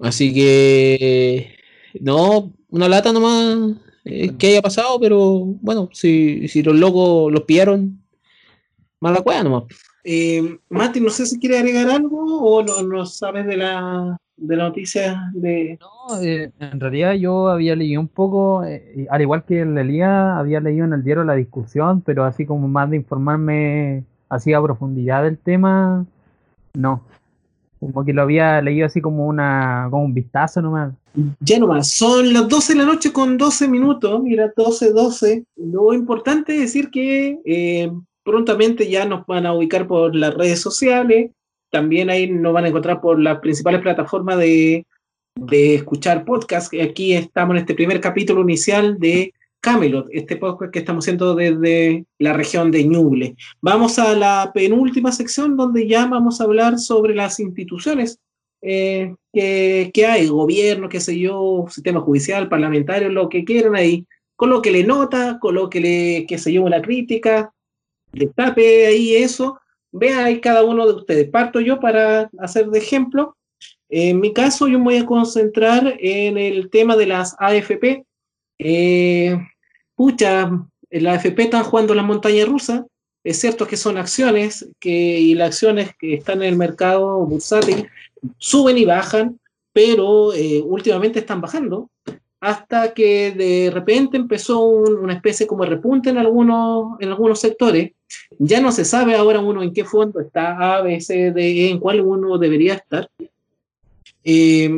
[0.00, 1.56] Así que,
[2.00, 7.42] no, una lata nomás eh, que haya pasado, pero bueno, si, si los locos los
[7.44, 8.02] pillaron,
[9.00, 9.64] mala cueva nomás.
[10.04, 14.64] Eh, Mati, no sé si quiere agregar algo o no, sabes de la, de la
[14.64, 15.78] noticia de...
[15.80, 20.60] No, eh, en realidad yo había leído un poco, eh, al igual que Elías, había
[20.60, 25.22] leído en el diario la discusión, pero así como más de informarme así a profundidad
[25.22, 26.04] del tema,
[26.74, 27.04] no.
[27.78, 30.94] Como que lo había leído así como una como un vistazo nomás.
[31.40, 35.44] Ya nomás, son las 12 de la noche con 12 minutos, mira, 12, 12.
[35.56, 37.92] Lo importante es decir que eh,
[38.24, 41.30] prontamente ya nos van a ubicar por las redes sociales,
[41.70, 44.86] también ahí nos van a encontrar por las principales plataformas de,
[45.34, 46.72] de escuchar podcast.
[46.74, 52.04] Aquí estamos en este primer capítulo inicial de Camelot, este podcast que estamos haciendo desde
[52.18, 53.36] la región de Ñuble.
[53.60, 58.18] Vamos a la penúltima sección donde ya vamos a hablar sobre las instituciones
[58.60, 64.04] eh, que, hay, gobierno, qué sé yo, sistema judicial, parlamentario, lo que quieran ahí.
[64.36, 67.52] Colóquele nota, colóquele, qué sé yo, una crítica,
[68.12, 69.58] destape ahí eso.
[69.90, 71.28] Vea ahí cada uno de ustedes.
[71.28, 73.36] Parto yo para hacer de ejemplo.
[73.88, 78.04] En mi caso, yo me voy a concentrar en el tema de las AFP.
[78.58, 79.36] Eh,
[79.94, 80.50] pucha,
[80.90, 82.86] la AFP están jugando la montaña rusa.
[83.24, 87.88] Es cierto que son acciones que, y las acciones que están en el mercado bursátil
[88.38, 89.38] suben y bajan,
[89.72, 91.90] pero eh, últimamente están bajando
[92.42, 97.92] hasta que de repente empezó una especie como repunte en algunos, en algunos sectores.
[98.38, 101.70] Ya no se sabe ahora uno en qué fondo está A, B, C, D, E,
[101.70, 103.08] en cuál uno debería estar.
[104.24, 104.70] Eh,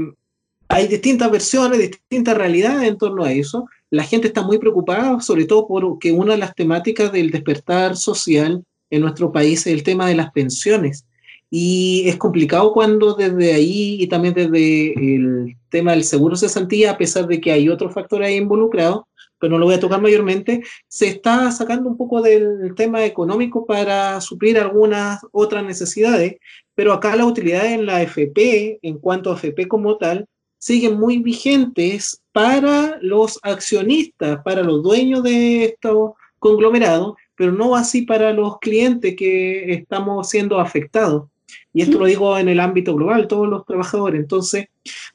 [0.68, 5.44] hay distintas versiones, distintas realidades en torno a eso la gente está muy preocupada, sobre
[5.44, 10.08] todo porque una de las temáticas del despertar social en nuestro país es el tema
[10.08, 11.04] de las pensiones.
[11.50, 16.98] Y es complicado cuando desde ahí y también desde el tema del seguro cesantía, a
[16.98, 19.02] pesar de que hay otros factores ahí involucrados,
[19.38, 23.66] pero no lo voy a tocar mayormente, se está sacando un poco del tema económico
[23.66, 26.36] para suplir algunas otras necesidades,
[26.74, 30.26] pero acá la utilidad en la FP, en cuanto a FP como tal,
[30.58, 38.02] siguen muy vigentes para los accionistas, para los dueños de estos conglomerados, pero no así
[38.02, 41.24] para los clientes que estamos siendo afectados.
[41.72, 44.20] Y esto lo digo en el ámbito global, todos los trabajadores.
[44.20, 44.66] Entonces,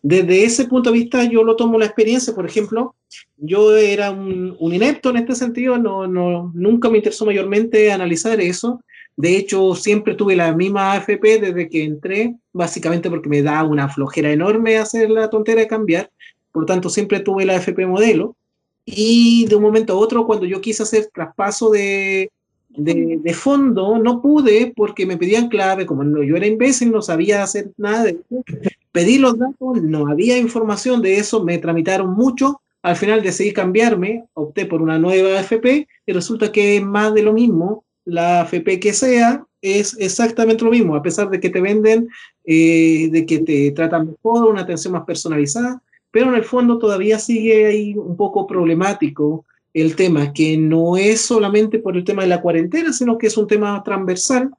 [0.01, 2.35] desde ese punto de vista, yo lo tomo la experiencia.
[2.35, 2.95] Por ejemplo,
[3.37, 8.81] yo era un, inepto en este sentido, no, no, nunca me interesó mayormente analizar eso.
[9.15, 13.89] De hecho, siempre tuve la misma AFP desde que entré, básicamente porque me da una
[13.89, 16.09] flojera enorme hacer la tontera de cambiar.
[16.51, 18.35] Por lo tanto, siempre tuve la AFP modelo.
[18.85, 22.31] Y de un momento a otro, cuando yo quise hacer traspaso de,
[22.79, 25.85] de, fondo, no pude porque me pedían clave.
[25.85, 28.43] Como no, yo era imbécil, no sabía hacer nada de eso.
[28.91, 32.61] Pedí los datos, no había información de eso, me tramitaron mucho.
[32.81, 37.23] Al final decidí cambiarme, opté por una nueva AFP y resulta que es más de
[37.23, 41.61] lo mismo la FP que sea, es exactamente lo mismo, a pesar de que te
[41.61, 42.09] venden,
[42.45, 45.81] eh, de que te tratan mejor, una atención más personalizada,
[46.11, 51.21] pero en el fondo todavía sigue ahí un poco problemático el tema, que no es
[51.21, 54.51] solamente por el tema de la cuarentena, sino que es un tema transversal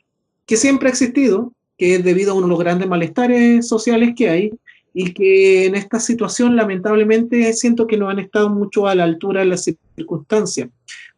[0.47, 4.29] que siempre ha existido, que es debido a uno de los grandes malestares sociales que
[4.29, 4.53] hay
[4.93, 9.41] y que en esta situación lamentablemente siento que no han estado mucho a la altura
[9.41, 10.69] de las circunstancias.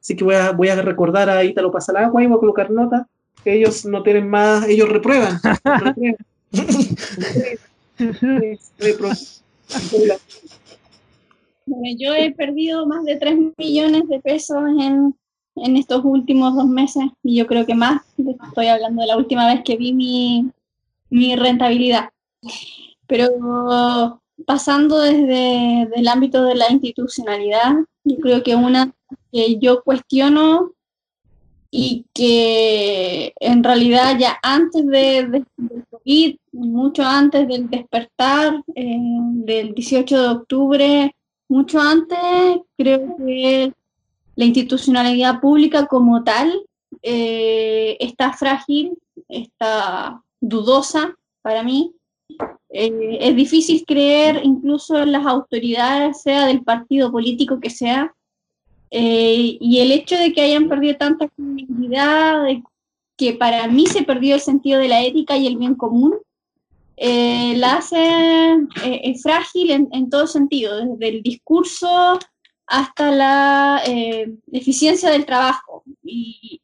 [0.00, 3.06] Así que voy a, voy a recordar a Ítalo Pasalagua y voy a colocar nota
[3.42, 5.40] que ellos no tienen más, ellos reprueban.
[11.98, 15.14] yo he perdido más de 3 millones de pesos en,
[15.56, 18.02] en, estos últimos dos meses y yo creo que más,
[18.48, 20.50] estoy hablando de la última vez que vi mi,
[21.10, 22.10] mi rentabilidad.
[23.06, 27.74] Pero pasando desde el ámbito de la institucionalidad,
[28.04, 28.92] yo creo que una
[29.30, 30.72] que yo cuestiono
[31.70, 35.44] y que en realidad ya antes de,
[36.04, 41.16] de, mucho antes del despertar eh, del 18 de octubre,
[41.52, 42.18] mucho antes,
[42.78, 43.72] creo que
[44.34, 46.48] la institucionalidad pública como tal
[47.02, 48.98] eh, está frágil,
[49.28, 51.92] está dudosa para mí.
[52.70, 58.14] Eh, es difícil creer incluso en las autoridades, sea del partido político que sea,
[58.90, 62.44] eh, y el hecho de que hayan perdido tanta credibilidad,
[63.16, 66.14] que para mí se perdió el sentido de la ética y el bien común,
[66.96, 72.18] eh, la hace eh, frágil en, en, todo sentido, desde el discurso
[72.66, 73.82] hasta la
[74.52, 75.82] eficiencia del trabajo.
[76.02, 76.60] Y,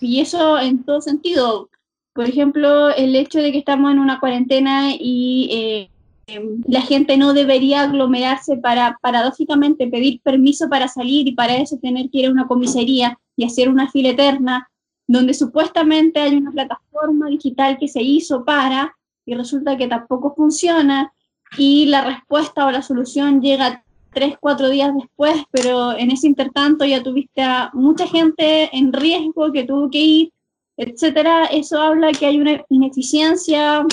[0.00, 1.68] y, eso en todo sentido.
[2.12, 5.88] Por ejemplo, el hecho de que estamos en una cuarentena y
[6.30, 11.78] Em, la gente no debería aglomerarse para, paradójicamente, pedir permiso para salir y para eso
[11.78, 14.70] tener que ir a una comisaría y hacer una fila eterna,
[15.08, 18.96] donde supuestamente hay una plataforma digital que se hizo para,
[19.30, 21.12] y resulta que tampoco funciona,
[21.56, 26.84] y la respuesta o la solución llega tres, cuatro días después, pero en ese intertanto
[26.84, 30.32] ya tuviste a mucha gente en riesgo que tuvo que ir,
[30.76, 31.46] etcétera.
[31.46, 33.86] Eso habla que hay una ineficiencia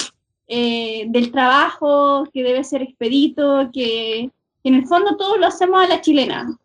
[0.47, 4.31] eh, del trabajo que debe ser expedito, que,
[4.63, 6.57] en el fondo todo lo hacemos a la chilena.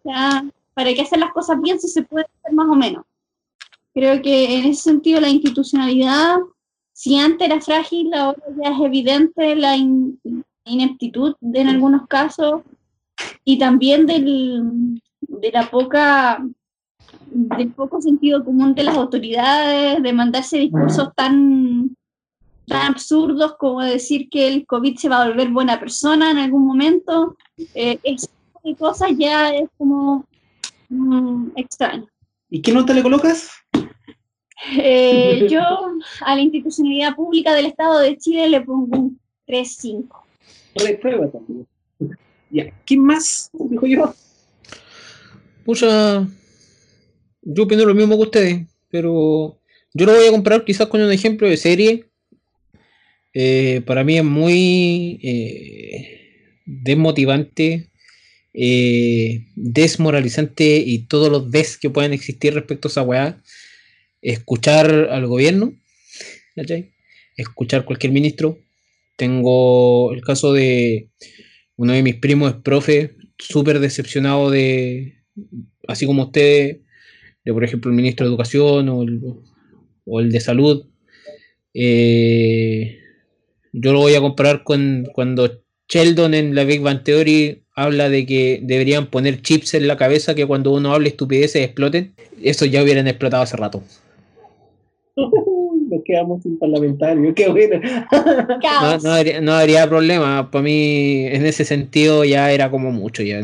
[0.75, 3.05] para que hacer las cosas bien si se puede hacer más o menos.
[3.93, 6.39] Creo que en ese sentido la institucionalidad,
[7.03, 9.77] si antes era frágil, ahora ya es evidente la
[10.65, 12.63] ineptitud en algunos casos
[13.45, 16.41] y también del, de la poca
[17.27, 21.97] del poco sentido común de las autoridades, de mandarse discursos tan,
[22.69, 26.65] tan absurdos como decir que el COVID se va a volver buena persona en algún
[26.65, 27.37] momento.
[27.75, 28.29] Eh, ese
[28.63, 30.25] de cosas ya es como
[30.89, 32.07] mm, extraño.
[32.49, 33.51] ¿Y qué nota le colocas?
[34.79, 35.61] Eh, yo
[36.21, 40.07] a la institucionalidad pública del Estado de Chile le pongo un 3-5.
[40.77, 41.67] Reprueba también.
[42.51, 43.51] Ya, ¿quién más?
[43.53, 44.15] Dijo yo.
[45.65, 46.27] Pucha,
[47.43, 49.59] yo opino lo mismo que ustedes, pero
[49.95, 52.07] yo lo voy a comparar quizás con un ejemplo de serie.
[53.35, 57.91] Eh, para mí es muy eh, desmotivante,
[58.53, 63.43] eh, desmoralizante y todos los des que puedan existir respecto a esa weá.
[64.23, 65.75] Escuchar al gobierno,
[67.37, 68.59] escuchar cualquier ministro.
[69.17, 71.09] Tengo el caso de
[71.77, 75.17] uno de mis primos es profe, súper decepcionado de,
[75.89, 76.79] así como usted,
[77.45, 80.87] de por ejemplo el ministro de Educación o el, de Salud.
[81.75, 82.99] Eh,
[83.73, 88.27] yo lo voy a comparar con cuando Sheldon en la Big Bang Theory habla de
[88.27, 92.15] que deberían poner chips en la cabeza que cuando uno hable estupideces exploten.
[92.43, 93.83] Eso ya hubieran explotado hace rato.
[95.17, 97.81] Nos quedamos sin parlamentario, qué bueno.
[99.43, 103.43] no, habría, problema, para mí en ese sentido ya era como mucho, ya,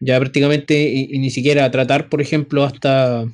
[0.00, 3.24] ya, prácticamente, y, ni siquiera tratar, por ejemplo, hasta,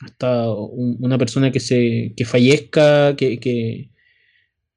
[0.00, 3.90] hasta una persona que, se, que fallezca, que, que,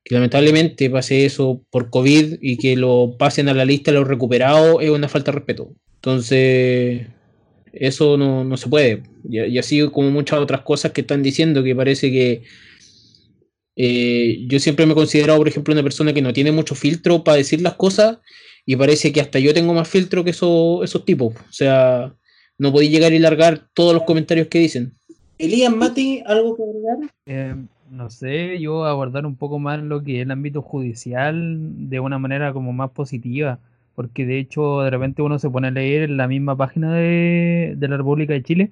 [0.09, 4.81] lamentablemente pase eso por COVID y que lo pasen a la lista de los recuperados
[4.81, 5.73] es una falta de respeto.
[5.95, 7.07] Entonces,
[7.79, 9.03] eso no, se puede.
[9.29, 12.43] Y, así como muchas otras cosas que están diciendo que parece que
[13.75, 17.23] eh, yo siempre me he considerado, por ejemplo, una persona que no tiene mucho filtro
[17.23, 18.17] para decir las cosas
[18.65, 21.35] y parece que hasta yo tengo más filtro que esos tipos.
[21.35, 22.13] O sea,
[22.57, 24.93] no podéis llegar y largar todos los comentarios que dicen.
[25.37, 27.13] Elías Mati, ¿algo que agregar?
[27.27, 27.55] Eh,
[27.91, 32.17] no sé, yo abordar un poco más lo que es el ámbito judicial de una
[32.17, 33.59] manera como más positiva
[33.97, 37.75] porque de hecho de repente uno se pone a leer en la misma página de,
[37.79, 38.71] la República de Chile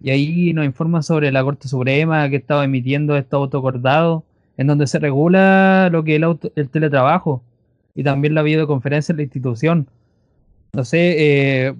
[0.00, 4.24] y ahí nos informa sobre la Corte Suprema que estaba emitiendo estos autocordados
[4.56, 6.22] en donde se regula lo que es
[6.56, 7.44] el, teletrabajo
[7.94, 9.86] y también la videoconferencia en la institución.
[10.72, 11.14] No sé,
[11.68, 11.74] eh,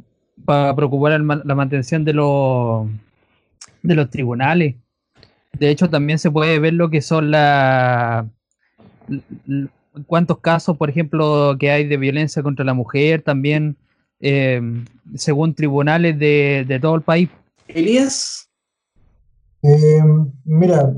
[0.45, 2.87] para preocupar la mantención de los,
[3.83, 4.77] de los tribunales.
[5.59, 8.27] De hecho, también se puede ver lo que son las
[10.06, 13.77] cuántos casos, por ejemplo, que hay de violencia contra la mujer también,
[14.20, 14.60] eh,
[15.14, 17.28] según tribunales de, todo el país.
[17.68, 18.48] Elías.
[19.62, 20.02] Eh,
[20.44, 20.94] mira,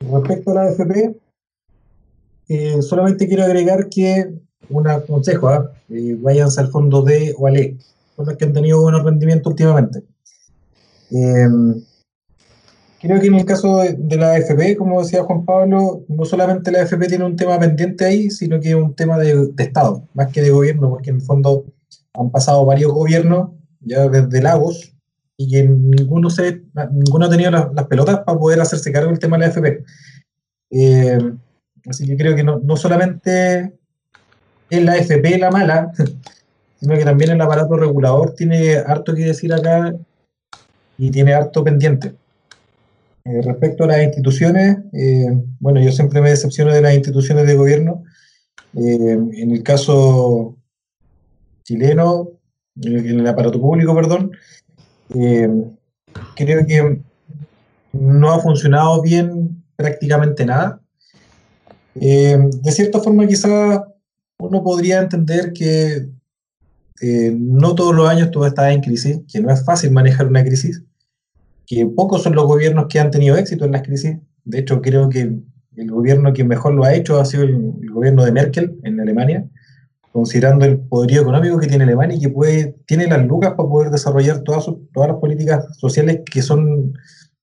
[0.00, 1.16] respecto a la AFP,
[2.48, 4.32] eh, solamente quiero agregar que
[4.68, 5.70] un consejo, ¿ah?
[5.88, 7.76] váyanse al fondo D o al E,
[8.16, 10.02] son los que han tenido buenos rendimientos últimamente.
[13.02, 16.82] Creo que en el caso de, la AFP, como decía Juan Pablo, no solamente la
[16.82, 20.40] AFP tiene un tema pendiente ahí, sino que es un tema de, Estado, más que
[20.40, 21.64] de gobierno, porque en el fondo
[22.14, 23.50] han pasado varios gobiernos,
[23.80, 24.94] ya desde Lagos,
[25.36, 26.62] y que ninguno, se,
[26.92, 29.84] ninguno ha tenido las, pelotas para poder hacerse cargo del tema de la AFP.
[30.70, 31.18] Eh,
[31.88, 33.72] así que creo que no, no solamente
[34.70, 35.90] es la AFP la mala,
[36.80, 39.92] sino que también el aparato regulador tiene harto que decir acá
[40.96, 42.21] y tiene harto pendiente.
[43.24, 45.28] Eh, respecto a las instituciones, eh,
[45.60, 48.02] bueno, yo siempre me decepciono de las instituciones de gobierno.
[48.74, 50.56] Eh, en el caso
[51.62, 52.30] chileno,
[52.82, 54.32] en el aparato público, perdón,
[55.08, 57.00] creo que
[57.92, 60.80] no ha funcionado bien prácticamente nada.
[61.94, 63.82] de cierta forma, quizás
[64.38, 66.08] uno podría entender que
[67.34, 70.82] no todos los años todo está en crisis, que no es fácil manejar una crisis,
[71.72, 74.18] que pocos son los gobiernos que han tenido éxito en las crisis.
[74.44, 75.20] De hecho, creo que
[75.76, 79.48] el gobierno que mejor lo ha hecho ha sido el, gobierno de Merkel en Alemania,
[80.12, 83.90] considerando el poderío económico que tiene Alemania y que puede, tiene las lucas para poder
[83.90, 86.92] desarrollar todas, todas las políticas sociales que son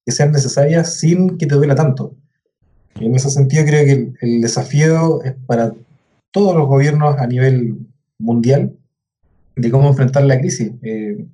[0.05, 2.15] que sean necesarias sin que te duela tanto.
[2.99, 5.73] Y en ese sentido creo que el, el desafío es para
[6.31, 7.79] todos los gobiernos a nivel
[8.19, 8.75] mundial
[9.55, 10.71] de cómo enfrentar la crisis.
[10.83, 11.25] Eh,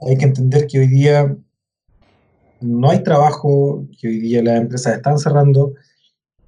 [0.00, 1.36] hay que entender que hoy día
[2.60, 5.74] no hay trabajo, que hoy día las empresas están cerrando,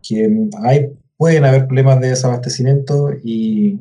[0.02, 3.80] que hay, pueden haber problemas de desabastecimiento y,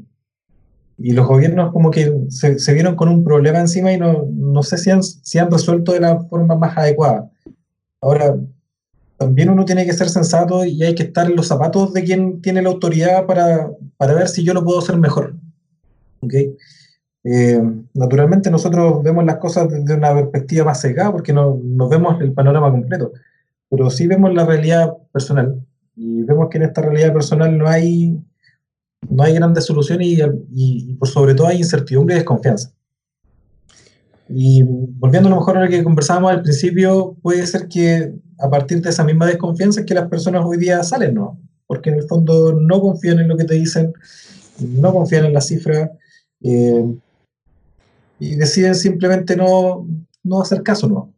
[0.97, 4.63] y los gobiernos como que se, se, vieron con un problema encima y no, no
[4.63, 7.29] sé si han, si han resuelto de la forma más adecuada.
[8.01, 8.35] Ahora,
[9.17, 12.41] también uno tiene que ser sensato y hay que estar en los zapatos de quien
[12.41, 15.35] tiene la autoridad para, para ver si yo lo puedo hacer mejor.
[16.21, 16.55] ¿Okay?
[17.29, 17.61] Eh,
[17.93, 22.31] naturalmente nosotros vemos las cosas desde una perspectiva más sesgada porque no, no, vemos el
[22.31, 23.11] panorama completo,
[23.69, 25.61] pero sí vemos la realidad personal
[25.97, 28.17] y vemos que en esta realidad personal no hay,
[29.09, 32.71] no hay grandes soluciones y, y, y por sobre todo hay incertidumbre y desconfianza.
[34.29, 38.49] Y volviendo a lo mejor a lo que conversábamos al principio, puede ser que a
[38.49, 41.37] partir de esa misma desconfianza es que las personas hoy día salen, ¿no?
[41.65, 43.93] Porque en el fondo no confían en lo que te dicen,
[44.59, 45.89] no confían en las cifras,
[46.41, 46.85] eh,
[48.19, 49.87] y deciden simplemente no,
[50.23, 51.13] no hacer caso, ¿no?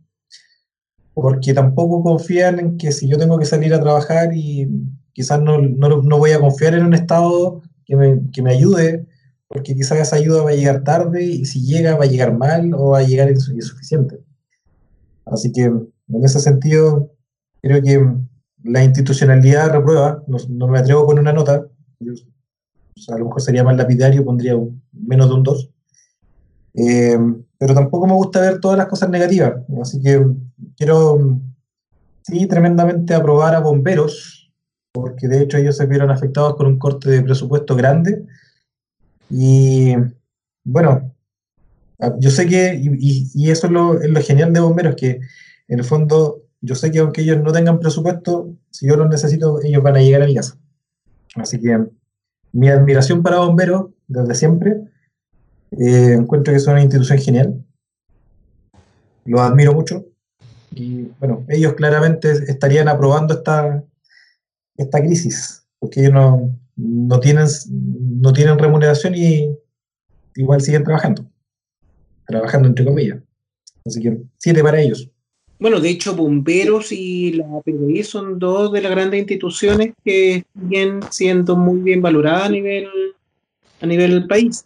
[1.13, 4.67] Porque tampoco confían en que si yo tengo que salir a trabajar y
[5.13, 9.05] quizás no, no, no voy a confiar en un Estado que me, que me, ayude,
[9.47, 12.73] porque quizás esa ayuda va a llegar tarde y si llega va a llegar mal
[12.73, 14.19] o va a llegar insuficiente.
[15.25, 17.11] Así que en ese sentido,
[17.61, 18.05] creo que
[18.63, 21.65] la institucionalidad reprueba, no, no me atrevo con una nota,
[21.99, 25.69] yo, o sea, a lo mejor sería más lapidario, pondría un, menos de un 2,
[26.73, 27.17] eh,
[27.57, 30.25] pero tampoco me gusta ver todas las cosas negativas, así que
[30.77, 31.39] quiero,
[32.21, 34.51] sí, tremendamente aprobar a bomberos,
[34.91, 38.25] porque de hecho ellos se vieron afectados con un corte de presupuesto grande,
[39.29, 39.93] y
[40.63, 41.13] bueno,
[42.19, 45.19] yo sé que, y, y eso es lo, es lo, genial de bomberos, que
[45.67, 49.61] en el fondo yo sé que aunque ellos no tengan presupuesto, si yo los necesito,
[49.61, 50.57] ellos van a llegar a mi casa.
[51.35, 51.85] Así que
[52.51, 54.81] mi admiración para bomberos desde siempre
[55.71, 57.65] eh, encuentro que es una institución genial.
[59.25, 60.05] Los admiro mucho.
[60.71, 63.83] Y bueno, ellos claramente estarían aprobando esta,
[64.77, 69.55] esta crisis, porque ellos no, no, tienen, no tienen remuneración y
[70.35, 71.25] igual siguen trabajando.
[72.25, 73.19] Trabajando entre comillas.
[73.85, 75.09] Así que siete para ellos.
[75.59, 81.01] Bueno, de hecho, Bomberos y la PDI son dos de las grandes instituciones que siguen
[81.11, 82.87] siendo muy bien valoradas a nivel,
[83.81, 84.65] a nivel del país.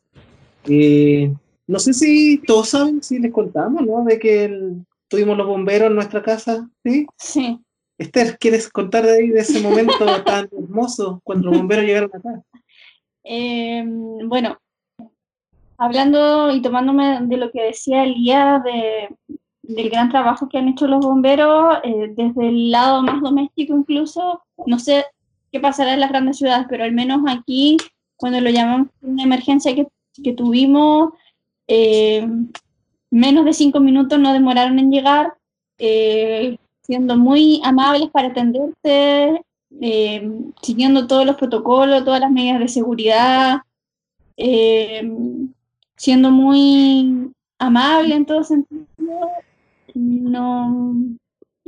[0.67, 1.33] Eh,
[1.67, 4.03] no sé si todos saben, si les contamos, ¿no?
[4.03, 7.05] De que el, tuvimos los bomberos en nuestra casa, ¿sí?
[7.17, 7.59] Sí.
[7.97, 9.93] Esther, ¿quieres contar de ahí, de ese momento
[10.25, 12.41] tan hermoso, cuando los bomberos llegaron acá?
[13.23, 13.83] Eh,
[14.25, 14.57] bueno,
[15.77, 19.09] hablando y tomándome de lo que decía Elías de,
[19.61, 24.41] del gran trabajo que han hecho los bomberos, eh, desde el lado más doméstico incluso,
[24.65, 25.05] no sé
[25.51, 27.77] qué pasará en las grandes ciudades, pero al menos aquí,
[28.15, 29.87] cuando lo llamamos una emergencia que
[30.21, 31.13] que tuvimos,
[31.67, 32.27] eh,
[33.09, 35.33] menos de cinco minutos no demoraron en llegar,
[35.77, 39.41] eh, siendo muy amables para atenderte,
[39.81, 40.31] eh,
[40.61, 43.61] siguiendo todos los protocolos, todas las medidas de seguridad,
[45.95, 48.85] siendo muy amable en todo sentido.
[49.95, 50.95] No,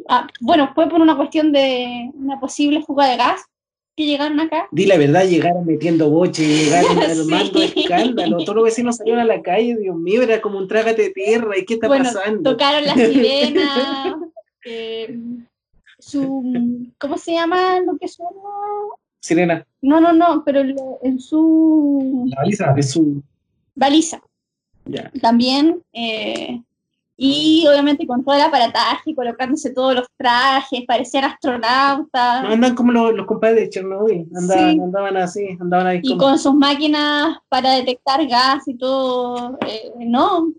[0.10, 3.46] ah, bueno, fue por una cuestión de una posible fuga de gas,
[3.96, 4.68] que llegaron acá.
[4.72, 7.74] Di la verdad, llegaron metiendo boche, llegaron armando sí.
[7.76, 8.38] escándalo.
[8.38, 11.58] Todos los vecinos salieron a la calle, Dios mío, era como un trágate de tierra.
[11.58, 12.52] ¿Y qué está bueno, pasando?
[12.52, 14.20] Tocaron la sirena.
[14.66, 15.18] eh,
[16.00, 18.32] su, ¿Cómo se llama lo que suena?
[19.22, 19.66] Sirena.
[19.82, 20.62] No, no, no, pero
[21.02, 22.26] en su.
[22.28, 22.74] La baliza.
[22.74, 23.24] De su...
[23.74, 24.22] Baliza.
[24.86, 25.10] Ya.
[25.22, 25.82] También.
[25.94, 26.62] Eh,
[27.18, 32.44] y obviamente con todo el aparataje, colocándose todos los trajes, parecían astronautas.
[32.44, 34.82] No, andan como los, los compadres de Chernobyl, andaban, sí.
[34.82, 36.00] andaban así, andaban ahí.
[36.04, 36.22] Y como...
[36.22, 40.52] con sus máquinas para detectar gas y todo, eh, no,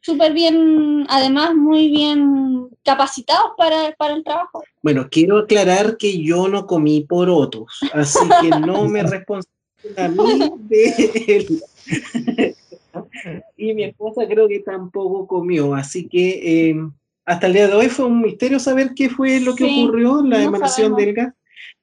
[0.00, 4.62] súper bien, además muy bien capacitados para, para, el trabajo.
[4.82, 9.48] Bueno, quiero aclarar que yo no comí porotos, así que no me responsabilizo
[9.96, 12.54] a mí de él
[13.56, 16.76] y mi esposa creo que tampoco comió, así que eh,
[17.24, 20.22] hasta el día de hoy fue un misterio saber qué fue lo que sí, ocurrió,
[20.22, 20.98] la no emanación sabemos.
[20.98, 21.34] del gas,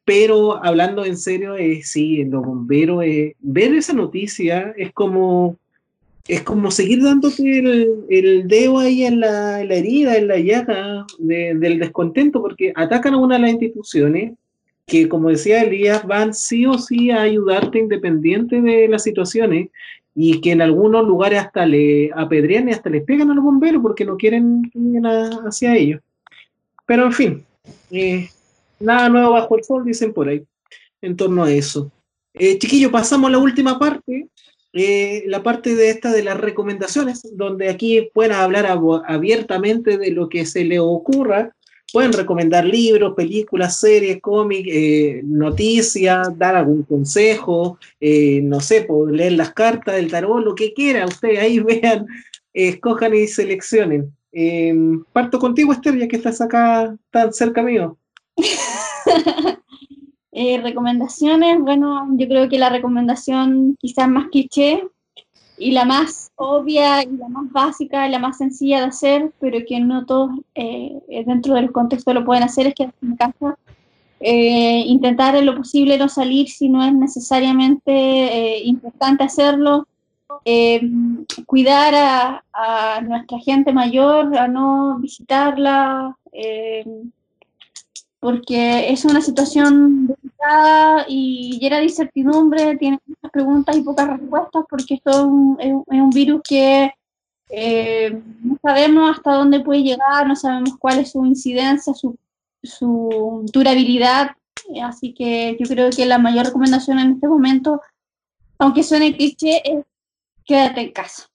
[0.04, 5.58] pero hablando en serio, eh, sí, los bomberos, eh, ver esa noticia es como,
[6.28, 10.40] es como seguir dándote el, el dedo ahí en la, en la, herida, en la
[10.40, 14.34] llaga de, del descontento, porque atacan a una de las instituciones
[14.86, 19.70] que, como decía Elías, van sí o sí a ayudarte independiente de las situaciones
[20.16, 23.82] y que en algunos lugares hasta le apedrean y hasta les pegan a los bomberos
[23.82, 26.02] porque no quieren ir hacia ellos.
[26.86, 27.46] Pero en fin,
[27.92, 28.30] eh,
[28.80, 30.44] nada nuevo bajo el sol, dicen por ahí,
[31.02, 31.92] en torno a eso.
[32.34, 34.30] Eh, chiquillo, pasamos a la última parte,
[34.72, 38.66] eh, la parte de esta de las recomendaciones, donde aquí pueden hablar
[39.08, 41.56] abiertamente de lo que se le ocurra.
[41.96, 47.80] Pueden recomendar libros, películas, series, cómics, eh, noticias, dar algún consejo,
[48.44, 51.06] no sé, leer las cartas del tarot, lo que quiera.
[51.06, 52.06] Ustedes ahí vean,
[52.52, 54.14] escojan y seleccionen.
[55.14, 57.98] parto contigo, Esther, ya que estás acá tan cerca mío.
[60.38, 64.84] Eh, recomendaciones, bueno, yo creo que la recomendación quizás más cliché
[65.58, 69.60] y la más obvia y la más básica y la más sencilla de hacer, pero
[69.68, 73.58] que no todos eh, dentro del contexto lo pueden hacer, es que en casa.
[74.22, 79.88] Eh, intentar en lo posible no salir si no es necesariamente importante hacerlo.
[81.46, 86.18] cuidar a, a, nuestra gente mayor, a no visitarla
[88.26, 94.64] porque es una situación delicada y llena de incertidumbre, tiene muchas preguntas y pocas respuestas,
[94.68, 95.12] porque esto
[95.60, 96.92] es un, virus que
[97.52, 102.18] eh, no sabemos hasta dónde puede llegar, no sabemos cuál es su incidencia, su,
[102.64, 104.32] su durabilidad,
[104.82, 107.80] así que yo creo que la mayor recomendación en este momento,
[108.58, 109.86] aunque suene cliché, es
[110.46, 111.30] quédate en casa.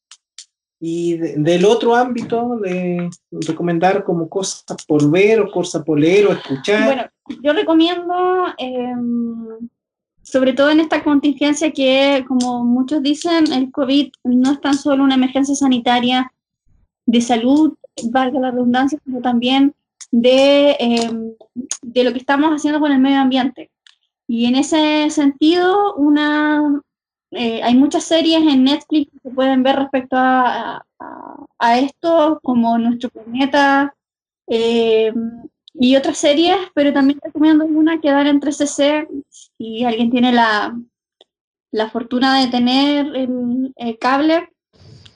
[0.83, 6.33] Y del otro ámbito de recomendar como cosas por ver o cosas por leer o
[6.33, 6.87] escuchar.
[6.87, 7.03] Bueno,
[7.43, 9.69] yo recomiendo, em,
[10.23, 15.05] sobre todo en esta contingencia que, como muchos dicen, el COVID no es tan solo
[15.05, 16.33] una emergencia sanitaria
[17.05, 17.75] de salud,
[18.11, 19.75] valga la redundancia, sino también
[20.11, 21.35] de, em,
[21.83, 23.71] de lo que estamos haciendo con el medio ambiente.
[24.27, 26.81] Y en ese sentido, una
[27.33, 30.85] eh, hay muchas series en Netflix que se pueden ver respecto a,
[31.59, 33.95] a, esto, como Nuestro Planeta
[34.49, 35.13] eh,
[35.75, 40.77] y otras series, pero también recomiendo una que dan en 3CC, si alguien tiene la,
[41.71, 44.49] la fortuna de tener el, cable,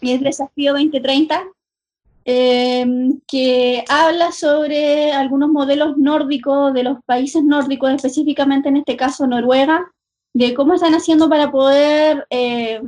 [0.01, 1.43] y es Desafío 2030,
[2.27, 2.87] eh,
[3.27, 9.94] que habla sobre algunos modelos nórdicos de los países nórdicos, específicamente en este caso Noruega,
[10.35, 12.81] de cómo están haciendo para poder eh,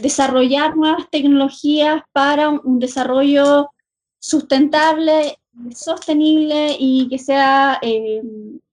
[0.00, 3.70] desarrollar nuevas tecnologías para un, desarrollo
[4.20, 5.38] sustentable,
[5.74, 8.22] sostenible y que sea eh,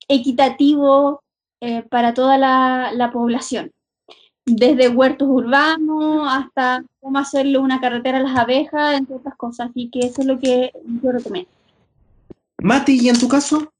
[0.07, 1.23] equitativo
[1.59, 3.71] eh, para toda la, población.
[4.45, 9.71] Desde huertos urbanos hasta cómo hacerle una carretera a las abejas, entre otras cosas.
[9.71, 10.71] Así que eso es lo que
[11.01, 11.49] yo recomiendo.
[12.61, 13.73] Mati, ¿y en tu caso?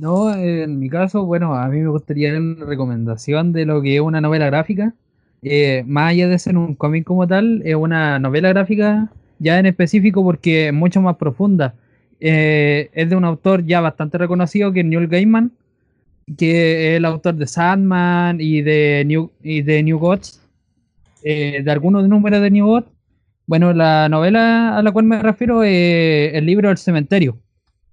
[0.00, 4.00] No, en mi caso, bueno, a mí me gustaría una recomendación de lo que es
[4.00, 4.94] una novela gráfica.
[5.42, 9.66] Eh, más allá de ser un cómic como tal, es una novela gráfica ya en
[9.66, 11.74] específico porque es mucho más profunda.
[12.20, 15.52] Eh, es de un autor ya bastante reconocido que es Neil Gaiman,
[16.38, 20.40] que es el autor de Sandman y de New, y de New Gods,
[21.24, 22.88] eh, de algunos números de New Gods.
[23.46, 27.36] Bueno, la novela a la cual me refiero es El libro del cementerio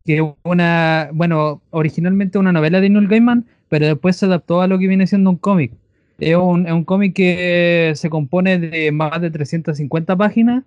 [0.10, 4.80] que una, bueno, originalmente una novela de Neil Gaiman, pero después se adaptó a lo
[4.80, 5.72] que viene siendo un cómic.
[6.18, 10.64] Es un, es un cómic que se compone de más de 350 páginas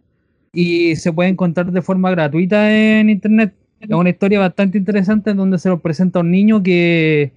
[0.53, 3.53] y se puede encontrar de forma gratuita en internet.
[3.81, 7.33] Es una historia bastante interesante donde se nos presenta un niño que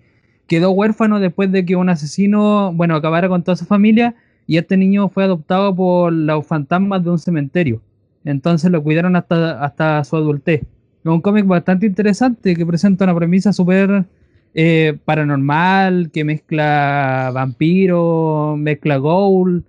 [0.46, 4.14] quedó huérfano después de que un asesino, bueno, acabara con toda su familia
[4.46, 7.82] y este niño fue adoptado por los fantasmas de un cementerio.
[8.26, 10.62] Entonces lo cuidaron hasta, hasta su adultez.
[11.06, 14.06] Es un cómic bastante interesante que presenta una premisa súper
[14.56, 19.64] eh, paranormal, que mezcla vampiro, mezcla ghoul,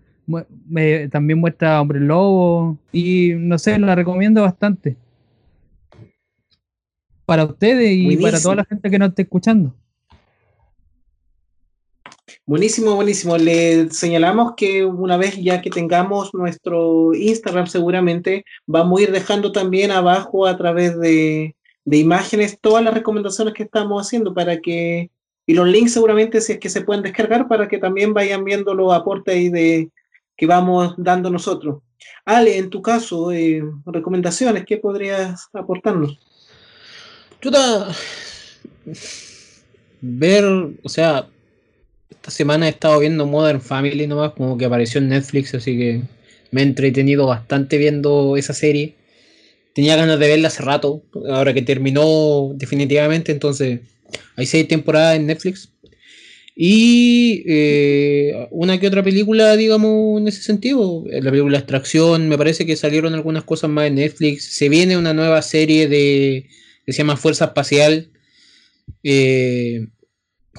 [1.11, 4.97] también muestra hombre lobo, y no sé, la recomiendo bastante.
[7.27, 9.75] Para ustedes y para toda la gente que nos esté escuchando.
[12.49, 13.37] Buenísimo, buenísimo.
[13.37, 19.51] Le señalamos que una vez ya que tengamos nuestro Instagram, seguramente vamos a ir dejando
[19.51, 21.57] también abajo a través de,
[21.87, 25.11] imágenes todas las recomendaciones que estamos haciendo para que,
[25.45, 28.75] y los links seguramente si es que se pueden descargar para que también vayan viendo
[28.75, 29.91] los aportes ahí de,
[30.37, 31.83] que vamos dando nosotros.
[32.25, 36.17] Ale, en tu caso, eh, recomendaciones, ¿qué podrías aportarnos?
[37.41, 37.89] Chuta,
[40.01, 40.45] ver,
[40.85, 41.29] o sea,
[42.27, 46.01] esta semana he estado viendo Modern Family nomás, como que apareció en Netflix, así que
[46.51, 48.97] me he entretenido bastante viendo esa serie.
[49.77, 53.79] Tenía ganas de verla hace rato, ahora que terminó definitivamente, entonces
[54.35, 55.71] hay seis temporadas en Netflix.
[56.57, 61.05] Y eh, una que otra película, digamos, en ese sentido.
[61.07, 64.53] La película Extracción, me parece que salieron algunas cosas más en Netflix.
[64.53, 66.49] Se viene una nueva serie de
[66.85, 68.09] que se llama Fuerza Espacial.
[69.05, 69.87] Eh,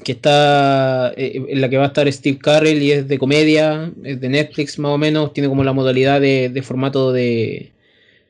[0.04, 3.92] que está eh, en la que va a estar Steve Carell y es de comedia,
[4.04, 7.72] es de Netflix más o menos, tiene como la modalidad de, formato de,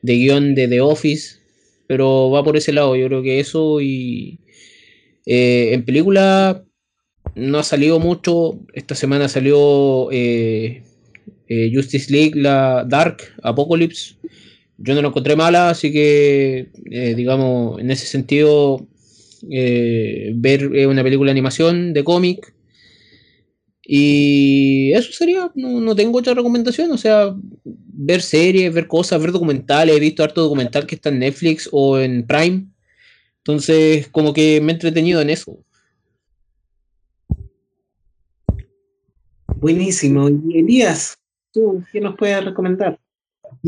[0.02, 1.38] de guion de The Office,
[1.86, 4.38] pero va por ese lado, yo creo que eso y
[5.26, 6.64] en película
[7.34, 8.58] no ha salido mucho.
[8.72, 10.82] Esta semana salió eh,
[11.48, 14.16] eh, Justice League, la Dark Apocalypse.
[14.78, 18.86] Yo no lo encontré mala, así que, eh, digamos, en ese sentido,
[19.42, 22.54] ver una película de animación de cómic.
[23.82, 27.34] Y eso sería, no, no, tengo otra recomendación, o sea,
[27.64, 29.96] ver series, ver cosas, ver documentales.
[29.96, 32.66] He visto harto documental que está en Netflix o en Prime.
[33.38, 35.58] Entonces, como que me he entretenido en eso.
[39.56, 40.28] Buenísimo.
[40.28, 41.18] Y Elías,
[41.50, 43.00] ¿tú qué nos puedes recomendar?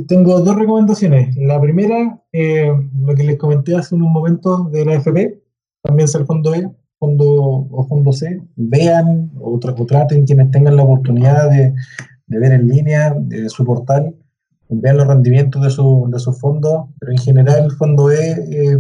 [0.06, 1.34] Tengo dos recomendaciones.
[1.36, 2.70] La primera, eh,
[3.05, 5.40] lo que les comenté hace unos momentos de la FP,
[5.82, 7.27] también es el fondo E, fondo
[7.70, 8.43] o fondo C.
[8.57, 11.74] Vean o, traten quienes tengan la oportunidad de,
[12.27, 14.15] ver en línea de su portal,
[14.69, 18.78] vean los rendimientos de, su, de sus fondos, pero en general el fondo E, eh,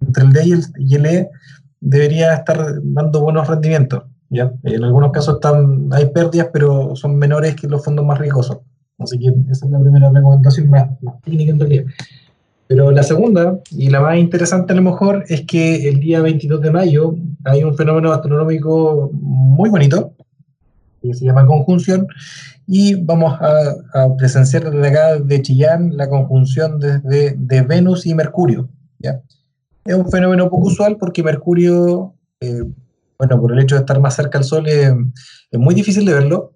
[0.00, 1.30] entre el D y el, y el E,
[1.80, 4.04] debería estar dando buenos rendimientos.
[4.30, 4.52] ¿ya?
[4.64, 8.58] En algunos casos están, hay pérdidas, pero son menores que los fondos más riesgosos.
[8.98, 10.88] Así que esa es la primera recomendación más,
[11.24, 11.84] técnica en realidad.
[12.70, 16.60] Pero la segunda, y la más interesante a lo mejor, es que el día 22
[16.60, 20.12] de mayo hay un fenómeno astronómico muy bonito,
[21.02, 22.06] que se llama conjunción,
[22.68, 28.68] y vamos a, presenciar desde acá de Chillán la conjunción desde, de Venus y Mercurio.
[29.00, 29.20] ¿ya?
[29.84, 32.62] Es un fenómeno poco usual porque Mercurio eh,
[33.18, 34.92] bueno, por el hecho de estar más cerca al Sol es,
[35.54, 36.52] muy difícil de verlo.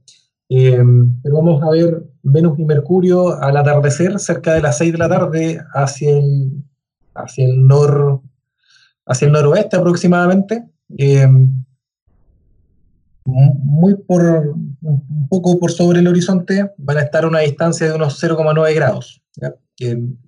[0.48, 0.80] Eh,
[1.24, 5.08] pero vamos a ver Venus y Mercurio al atardecer, cerca de las 6 de la
[5.08, 6.64] tarde, hacia el,
[7.14, 8.20] hacia el, nor,
[9.06, 10.64] hacia el noroeste aproximadamente.
[10.98, 11.28] Eh,
[13.26, 17.94] muy por, un poco por sobre el horizonte, van a estar a una distancia de
[17.94, 19.22] unos 0,9 grados.
[19.78, 20.18] En,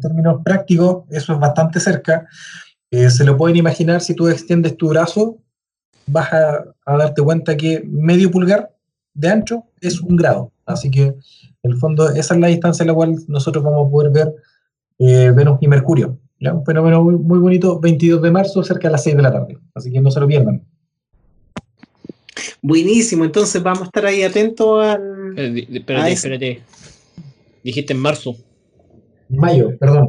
[0.00, 2.26] términos prácticos, eso es bastante cerca.
[2.90, 5.38] Eh, se lo pueden imaginar si tú extiendes tu brazo
[6.06, 8.70] vas a, darte cuenta que medio pulgar
[9.14, 10.52] de ancho es un grado.
[10.66, 11.16] Así que, en
[11.62, 14.34] el fondo, esa es la distancia en la cual nosotros vamos a poder ver
[14.98, 16.18] eh, Venus y Mercurio.
[16.40, 16.52] ¿ya?
[16.52, 19.58] Un fenómeno muy, bonito, 22 de marzo, cerca de las 6 de la tarde.
[19.74, 20.62] Así que no se lo pierdan.
[22.60, 25.34] Buenísimo, entonces vamos a estar ahí atentos al.
[25.36, 26.62] Eh, espérate, espérate.
[27.62, 28.36] Dijiste en marzo.
[29.28, 30.08] Mayo, perdón.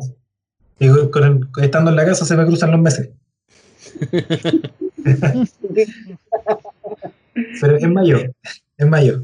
[1.61, 3.09] estando en la casa se me cruzan los meses.
[7.61, 8.17] Pero es mayo,
[8.77, 9.23] es mayo.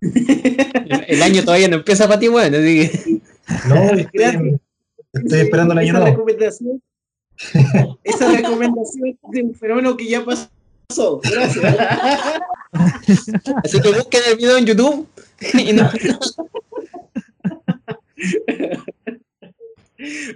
[0.00, 3.22] El, año todavía no empieza para ti, bueno, así
[3.68, 3.90] No,
[5.12, 6.82] estoy, esperando el año esa recomendación,
[8.04, 11.20] esa recomendación de un fenómeno que ya pasó.
[11.22, 11.76] Gracias.
[13.64, 15.08] Así que busquen el video en YouTube
[15.54, 15.90] y no.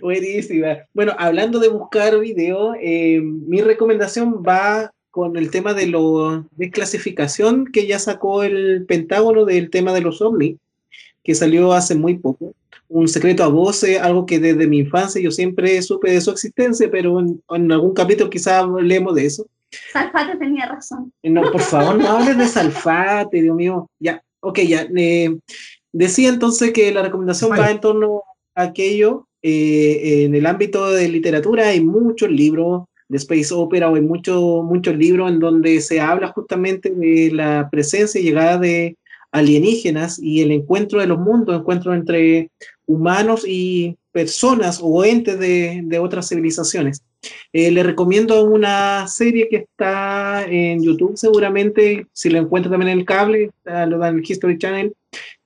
[0.01, 0.79] Buenísima.
[0.93, 7.67] Bueno, hablando de buscar video, eh, mi recomendación va con el tema de la desclasificación
[7.67, 10.57] que ya sacó el Pentágono del tema de los ovnis,
[11.23, 12.53] que salió hace muy poco.
[12.89, 16.91] Un secreto a voces, algo que desde mi infancia yo siempre supe de su existencia,
[16.91, 19.47] pero en, algún capítulo quizás hablemos de eso.
[19.93, 21.13] Salfate tenía razón.
[21.23, 23.89] No, por favor, no hables de Salfate, Dios mío.
[24.01, 24.85] Ya, ok, ya.
[24.97, 25.39] Eh,
[25.93, 28.25] decía entonces que la recomendación va en torno
[28.57, 32.85] a aquello eh, en el ámbito de literatura hay muchos libros
[33.15, 37.69] de Space Opera o hay muchos muchos libros en donde se habla justamente de la
[37.71, 38.97] presencia y llegada de
[39.31, 42.51] alienígenas y el encuentro de los mundos, encuentro entre
[42.87, 47.05] humanos y personas o entes de, otras civilizaciones.
[47.53, 52.99] Eh, le recomiendo una serie que está en YouTube seguramente, si lo encuentra también en
[52.99, 54.93] el cable, lo da en el History Channel,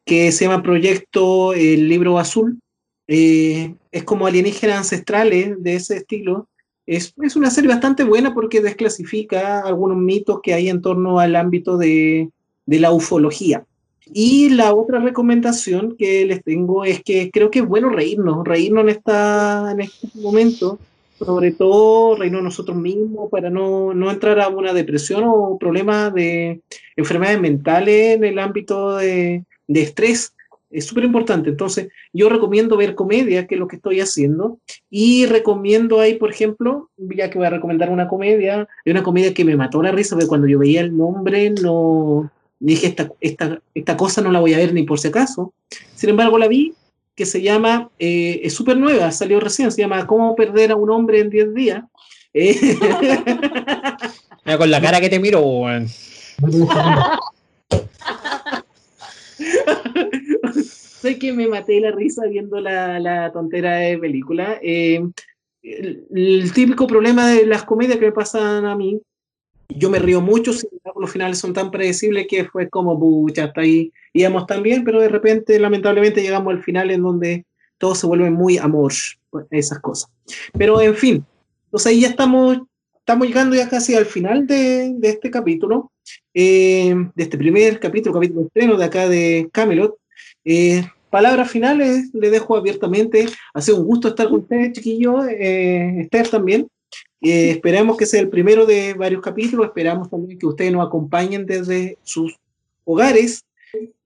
[0.06, 2.58] que se llama Proyecto El Libro Azul.
[3.06, 6.48] Eh, es como alienígenas ancestrales de ese estilo.
[6.88, 11.36] Es, es, una serie bastante buena porque desclasifica algunos mitos que hay en torno al
[11.36, 12.30] ámbito de,
[12.64, 13.64] de la ufología.
[14.12, 18.84] Y la otra recomendación que les tengo es que creo que es bueno reírnos, reírnos
[18.84, 20.78] en, esta, en este momento,
[21.18, 26.62] sobre todo reírnos nosotros mismos para no, no entrar a una depresión o problemas de
[26.96, 30.32] enfermedades mentales en el ámbito de, de estrés
[30.70, 31.50] Es súper importante.
[31.50, 34.58] Entonces, yo recomiendo ver comedia, que es lo que estoy haciendo,
[34.90, 39.44] y recomiendo ahí, por ejemplo, ya que voy a recomendar una comedia, una comedia que
[39.44, 42.30] me mató la risa, porque cuando yo veía el nombre, no
[42.60, 45.52] dije, esta, esta, esta cosa no la voy a ver ni por si acaso.
[45.94, 46.74] Sin embargo, la vi,
[47.14, 50.90] que se llama, eh, es súper nueva, salió recién, se llama ¿Cómo perder a un
[50.90, 51.84] hombre en 10 días?
[52.34, 52.56] Eh,
[54.44, 55.42] Mira, con la cara que te miro.
[60.54, 64.58] sé que me maté la risa viendo la, la tontera de película.
[64.62, 65.02] Eh,
[65.62, 69.00] el, el típico problema de las comedias que me pasan a mí,
[69.68, 73.44] yo me río mucho, sin embargo, los finales son tan predecibles que fue como, pucha,
[73.44, 77.44] hasta ahí íbamos tan bien, pero de repente, lamentablemente, llegamos al final en donde
[77.76, 78.92] todo se vuelve muy amor,
[79.50, 80.10] esas cosas.
[80.56, 81.24] Pero, en fin,
[81.66, 82.58] entonces ahí ya estamos,
[82.96, 85.92] estamos llegando ya casi al final de, de este capítulo,
[86.34, 89.96] eh, de este primer capítulo, capítulo estreno de acá de Camelot.
[90.44, 93.26] Eh, palabras finales, le dejo abiertamente.
[93.54, 96.68] Ha sido un gusto estar con ustedes, chiquillos, eh, Esther también.
[97.20, 101.46] Eh, esperamos que sea el primero de varios capítulos, esperamos también que ustedes nos acompañen
[101.46, 102.36] desde sus
[102.84, 103.44] hogares.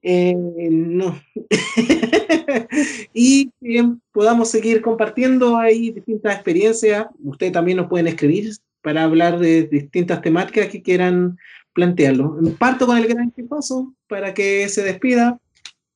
[0.03, 1.21] Eh, no.
[3.15, 7.07] y eh, podamos seguir compartiendo ahí distintas experiencias.
[7.23, 8.51] Ustedes también nos pueden escribir
[8.81, 11.39] para hablar de distintas temáticas que quieran
[11.73, 12.39] plantearlo.
[12.59, 15.39] Parto con el gran paso para que se despida.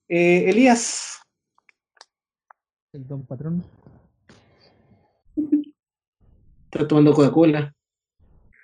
[0.09, 1.21] Eh, Elías.
[2.93, 3.65] El don patrón.
[6.71, 7.73] Está tomando Coca-Cola.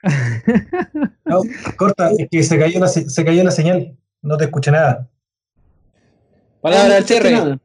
[1.25, 1.41] No,
[1.77, 3.97] corta, es que se cayó, la, se cayó la señal.
[4.21, 5.09] No te escuché nada.
[6.61, 7.31] Palabra escuchaste cierre.
[7.31, 7.61] nada.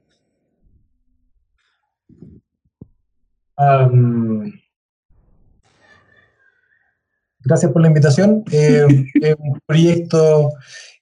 [7.47, 8.43] Gracias por la invitación.
[8.51, 8.85] Eh,
[9.21, 10.51] es un proyecto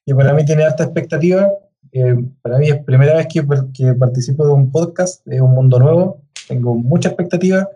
[0.06, 1.50] que para mí tiene alta expectativa.
[1.92, 5.56] Eh, para mí es primera vez que, par- que participo de un podcast, es un
[5.56, 6.22] mundo nuevo.
[6.48, 7.68] Tengo mucha expectativa.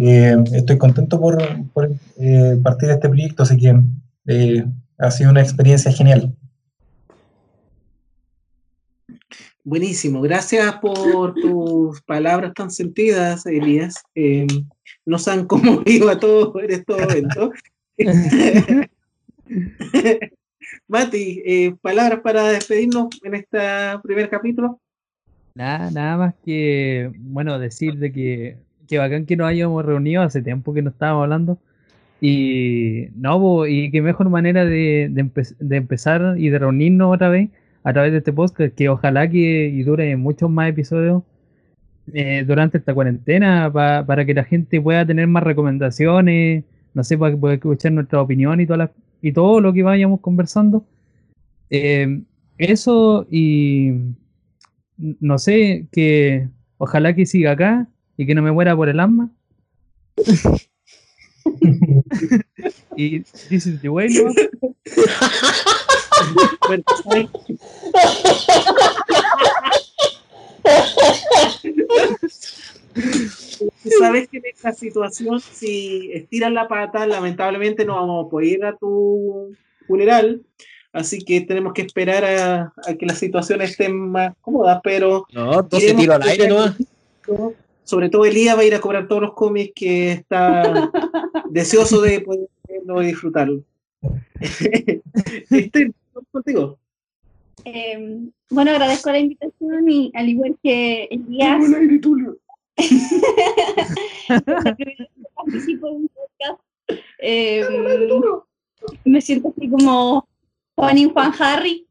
[0.00, 1.38] Eh, estoy contento por,
[1.72, 1.90] por,
[2.62, 3.82] partir de este proyecto, así que
[4.98, 6.32] ha sido una experiencia genial.
[9.64, 13.96] Buenísimo, gracias por tus palabras tan sentidas, Elías.
[14.14, 14.46] Eh,
[15.04, 17.50] nos han conmovido a todos en estos momentos.
[20.88, 23.58] Mati, eh, palabras para despedirnos en este
[24.02, 24.80] primer capítulo.
[25.54, 28.56] Nada, nada más que, bueno, decir de que,
[28.86, 31.58] que bacán que nos hayamos reunido hace tiempo que no estábamos hablando.
[32.20, 37.48] Y no, y qué mejor manera de, de empezar y de reunirnos otra vez
[37.84, 41.22] a través de este podcast, que ojalá que y dure muchos más episodios
[42.12, 47.16] eh, durante esta cuarentena pa- para que la gente pueda tener más recomendaciones, no sé,
[47.18, 48.90] para escuchar nuestra opinión y, todas las-
[49.22, 50.84] y todo lo que vayamos conversando.
[51.70, 52.20] Eh,
[52.56, 53.92] eso y
[54.96, 56.48] no sé, que
[56.78, 57.86] ojalá que siga acá
[58.16, 59.30] y que no me muera por el asma.
[62.96, 64.32] y this is the way, ¿no?
[73.98, 74.28] ¿sabes?
[74.28, 78.76] Que en esta situación, si estiras la pata, lamentablemente no vamos a poder ir a
[78.76, 79.54] tu
[79.86, 80.42] funeral,
[80.92, 85.60] así que tenemos que esperar a, a que la situación esté más cómoda, pero No,
[85.60, 86.76] entonces Iremos tiro al aire nomás.
[87.84, 90.90] sobre todo Elías va a ir a cobrar todos los cómics que está
[91.50, 93.62] deseoso de poder verlo y disfrutarlo.
[96.32, 96.78] Contigo.
[97.64, 98.20] Eh,
[98.50, 101.60] bueno, agradezco la invitación y al igual que Elías.
[105.34, 106.60] Participo en un podcast.
[107.18, 107.64] Eh,
[109.04, 110.28] me siento así como
[110.76, 111.86] Juan y Juan Harry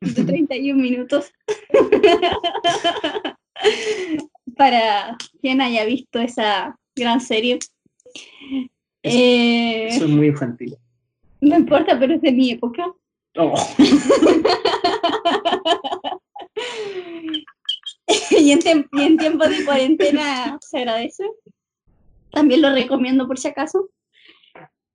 [0.00, 1.30] de 31 minutos.
[4.56, 7.58] Para quien haya visto esa gran serie.
[9.02, 10.76] Eh, es muy infantil.
[11.40, 12.86] no importa, pero es de mi época.
[13.36, 13.54] Oh,
[18.30, 18.60] y, en
[18.92, 21.24] y en tiempos de cuarentena se agradece.
[22.30, 23.90] También lo recomiendo por si acaso.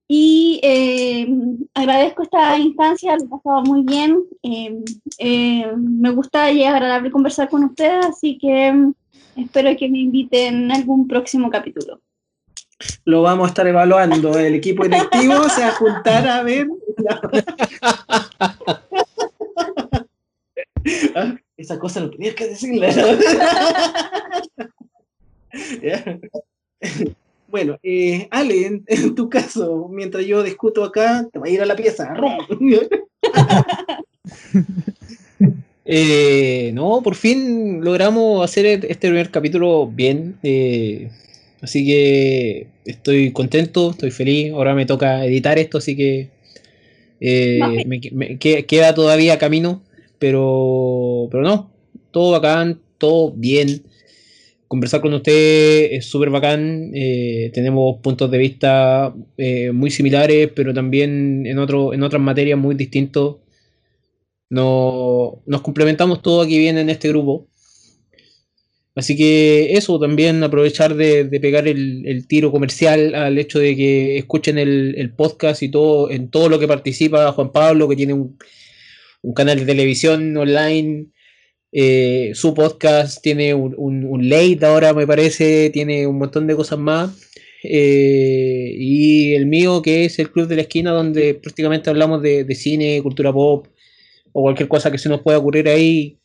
[0.07, 1.27] Y eh,
[1.73, 4.23] agradezco esta instancia, lo he pasado muy bien.
[4.43, 4.83] Eh,
[5.17, 8.93] eh, me gusta y es agradable conversar con ustedes, así que mm,
[9.37, 12.01] espero que me inviten en algún próximo capítulo.
[13.05, 14.37] lo vamos a estar evaluando.
[14.37, 16.67] El equipo directivo se va a juntar a ver.
[21.15, 22.89] Ah, Esa cosa no tenías que decirle.
[25.81, 26.19] Ya.
[27.47, 31.61] Bueno, eh, Ale, en, en tu caso, mientras yo discuto acá, te va a ir
[31.61, 32.13] a la pieza.
[35.87, 40.35] Eh, no, por fin logramos hacer este primer capítulo bien.
[40.41, 41.09] eh,
[41.61, 44.51] así que estoy contento, estoy feliz.
[44.51, 46.29] Ahora me toca editar esto, así que
[47.21, 49.83] eh, me, me- que- queda todavía camino,
[50.25, 51.71] pero, pero no,
[52.09, 53.83] todo bacán, todo bien.
[54.67, 56.89] Conversar con usted es súper bacán.
[56.95, 62.57] eh, tenemos puntos de vista eh, muy similares, pero también en, otro, en otras materias
[62.57, 63.35] muy distintos.
[64.49, 67.47] No, nos complementamos todo aquí bien en este grupo.
[68.95, 74.57] Así que eso, también aprovechar de, pegar el, tiro comercial al hecho de que escuchen
[74.57, 78.37] el podcast y todo, en todo lo que participa Juan Pablo, que tiene un,
[79.27, 81.07] un canal de televisión online,
[81.71, 86.79] eh, su podcast tiene un, un, late ahora, me parece, tiene un montón de cosas
[86.79, 87.11] más.
[87.63, 92.43] eh, y el mío, que es el Club de la Esquina, donde prácticamente hablamos de,
[92.43, 93.67] de cine, cultura pop
[94.33, 96.19] o cualquier cosa que se nos pueda ocurrir ahí.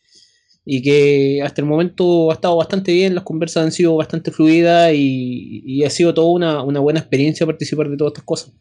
[0.64, 4.92] Y que hasta el momento ha estado bastante bien, las conversas han sido bastante fluidas
[4.94, 8.52] y, y ha sido toda una, una buena experiencia participar de todas estas cosas.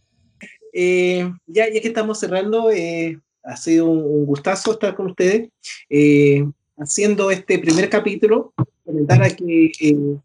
[0.74, 5.50] Eh, ya, ya que estamos cerrando, eh, ha sido un, gustazo estar con ustedes.
[5.90, 6.46] Eh,
[6.78, 8.54] haciendo este primer capítulo,
[8.86, 10.18] comentar a que eh,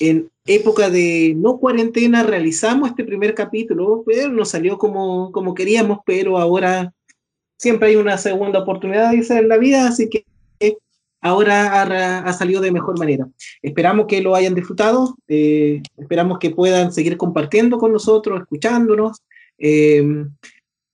[0.00, 5.98] en época de no cuarentena realizamos este primer capítulo, pero no salió como, como queríamos,
[6.04, 6.92] pero ahora
[7.56, 10.24] siempre hay una segunda oportunidad, dice en la vida, así que
[11.20, 13.28] ahora ha, ha salido de mejor manera.
[13.62, 19.22] Esperamos que lo hayan disfrutado, eh, esperamos que puedan seguir compartiendo con nosotros, escuchándonos,
[19.58, 20.04] eh,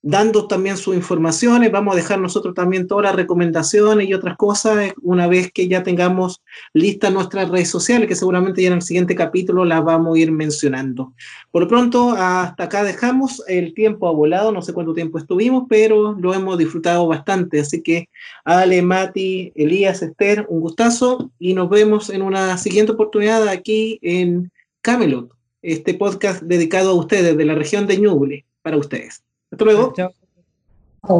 [0.01, 1.71] dando también sus informaciones.
[1.71, 5.67] Vamos a dejar nosotros también todas las recomendaciones y otras cosas eh, una vez que
[5.67, 6.41] ya tengamos
[6.73, 10.31] listas nuestras redes sociales, que seguramente ya en el siguiente capítulo las vamos a ir
[10.31, 11.13] mencionando.
[11.51, 13.43] Por lo pronto, hasta acá dejamos.
[13.47, 17.59] El tiempo ha volado, no sé cuánto tiempo estuvimos, pero lo hemos disfrutado bastante.
[17.59, 18.09] Así que,
[18.45, 24.51] Ale, Mati, Elías, Esther, un gustazo y nos vemos en una siguiente oportunidad aquí en
[24.81, 25.31] Camelot,
[25.61, 29.23] este podcast dedicado a ustedes de la región de Ñuble, para ustedes.
[29.51, 29.93] Hasta luego.
[29.93, 30.13] Chao.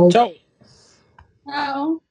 [0.10, 0.34] Chao.
[1.46, 2.02] Chao.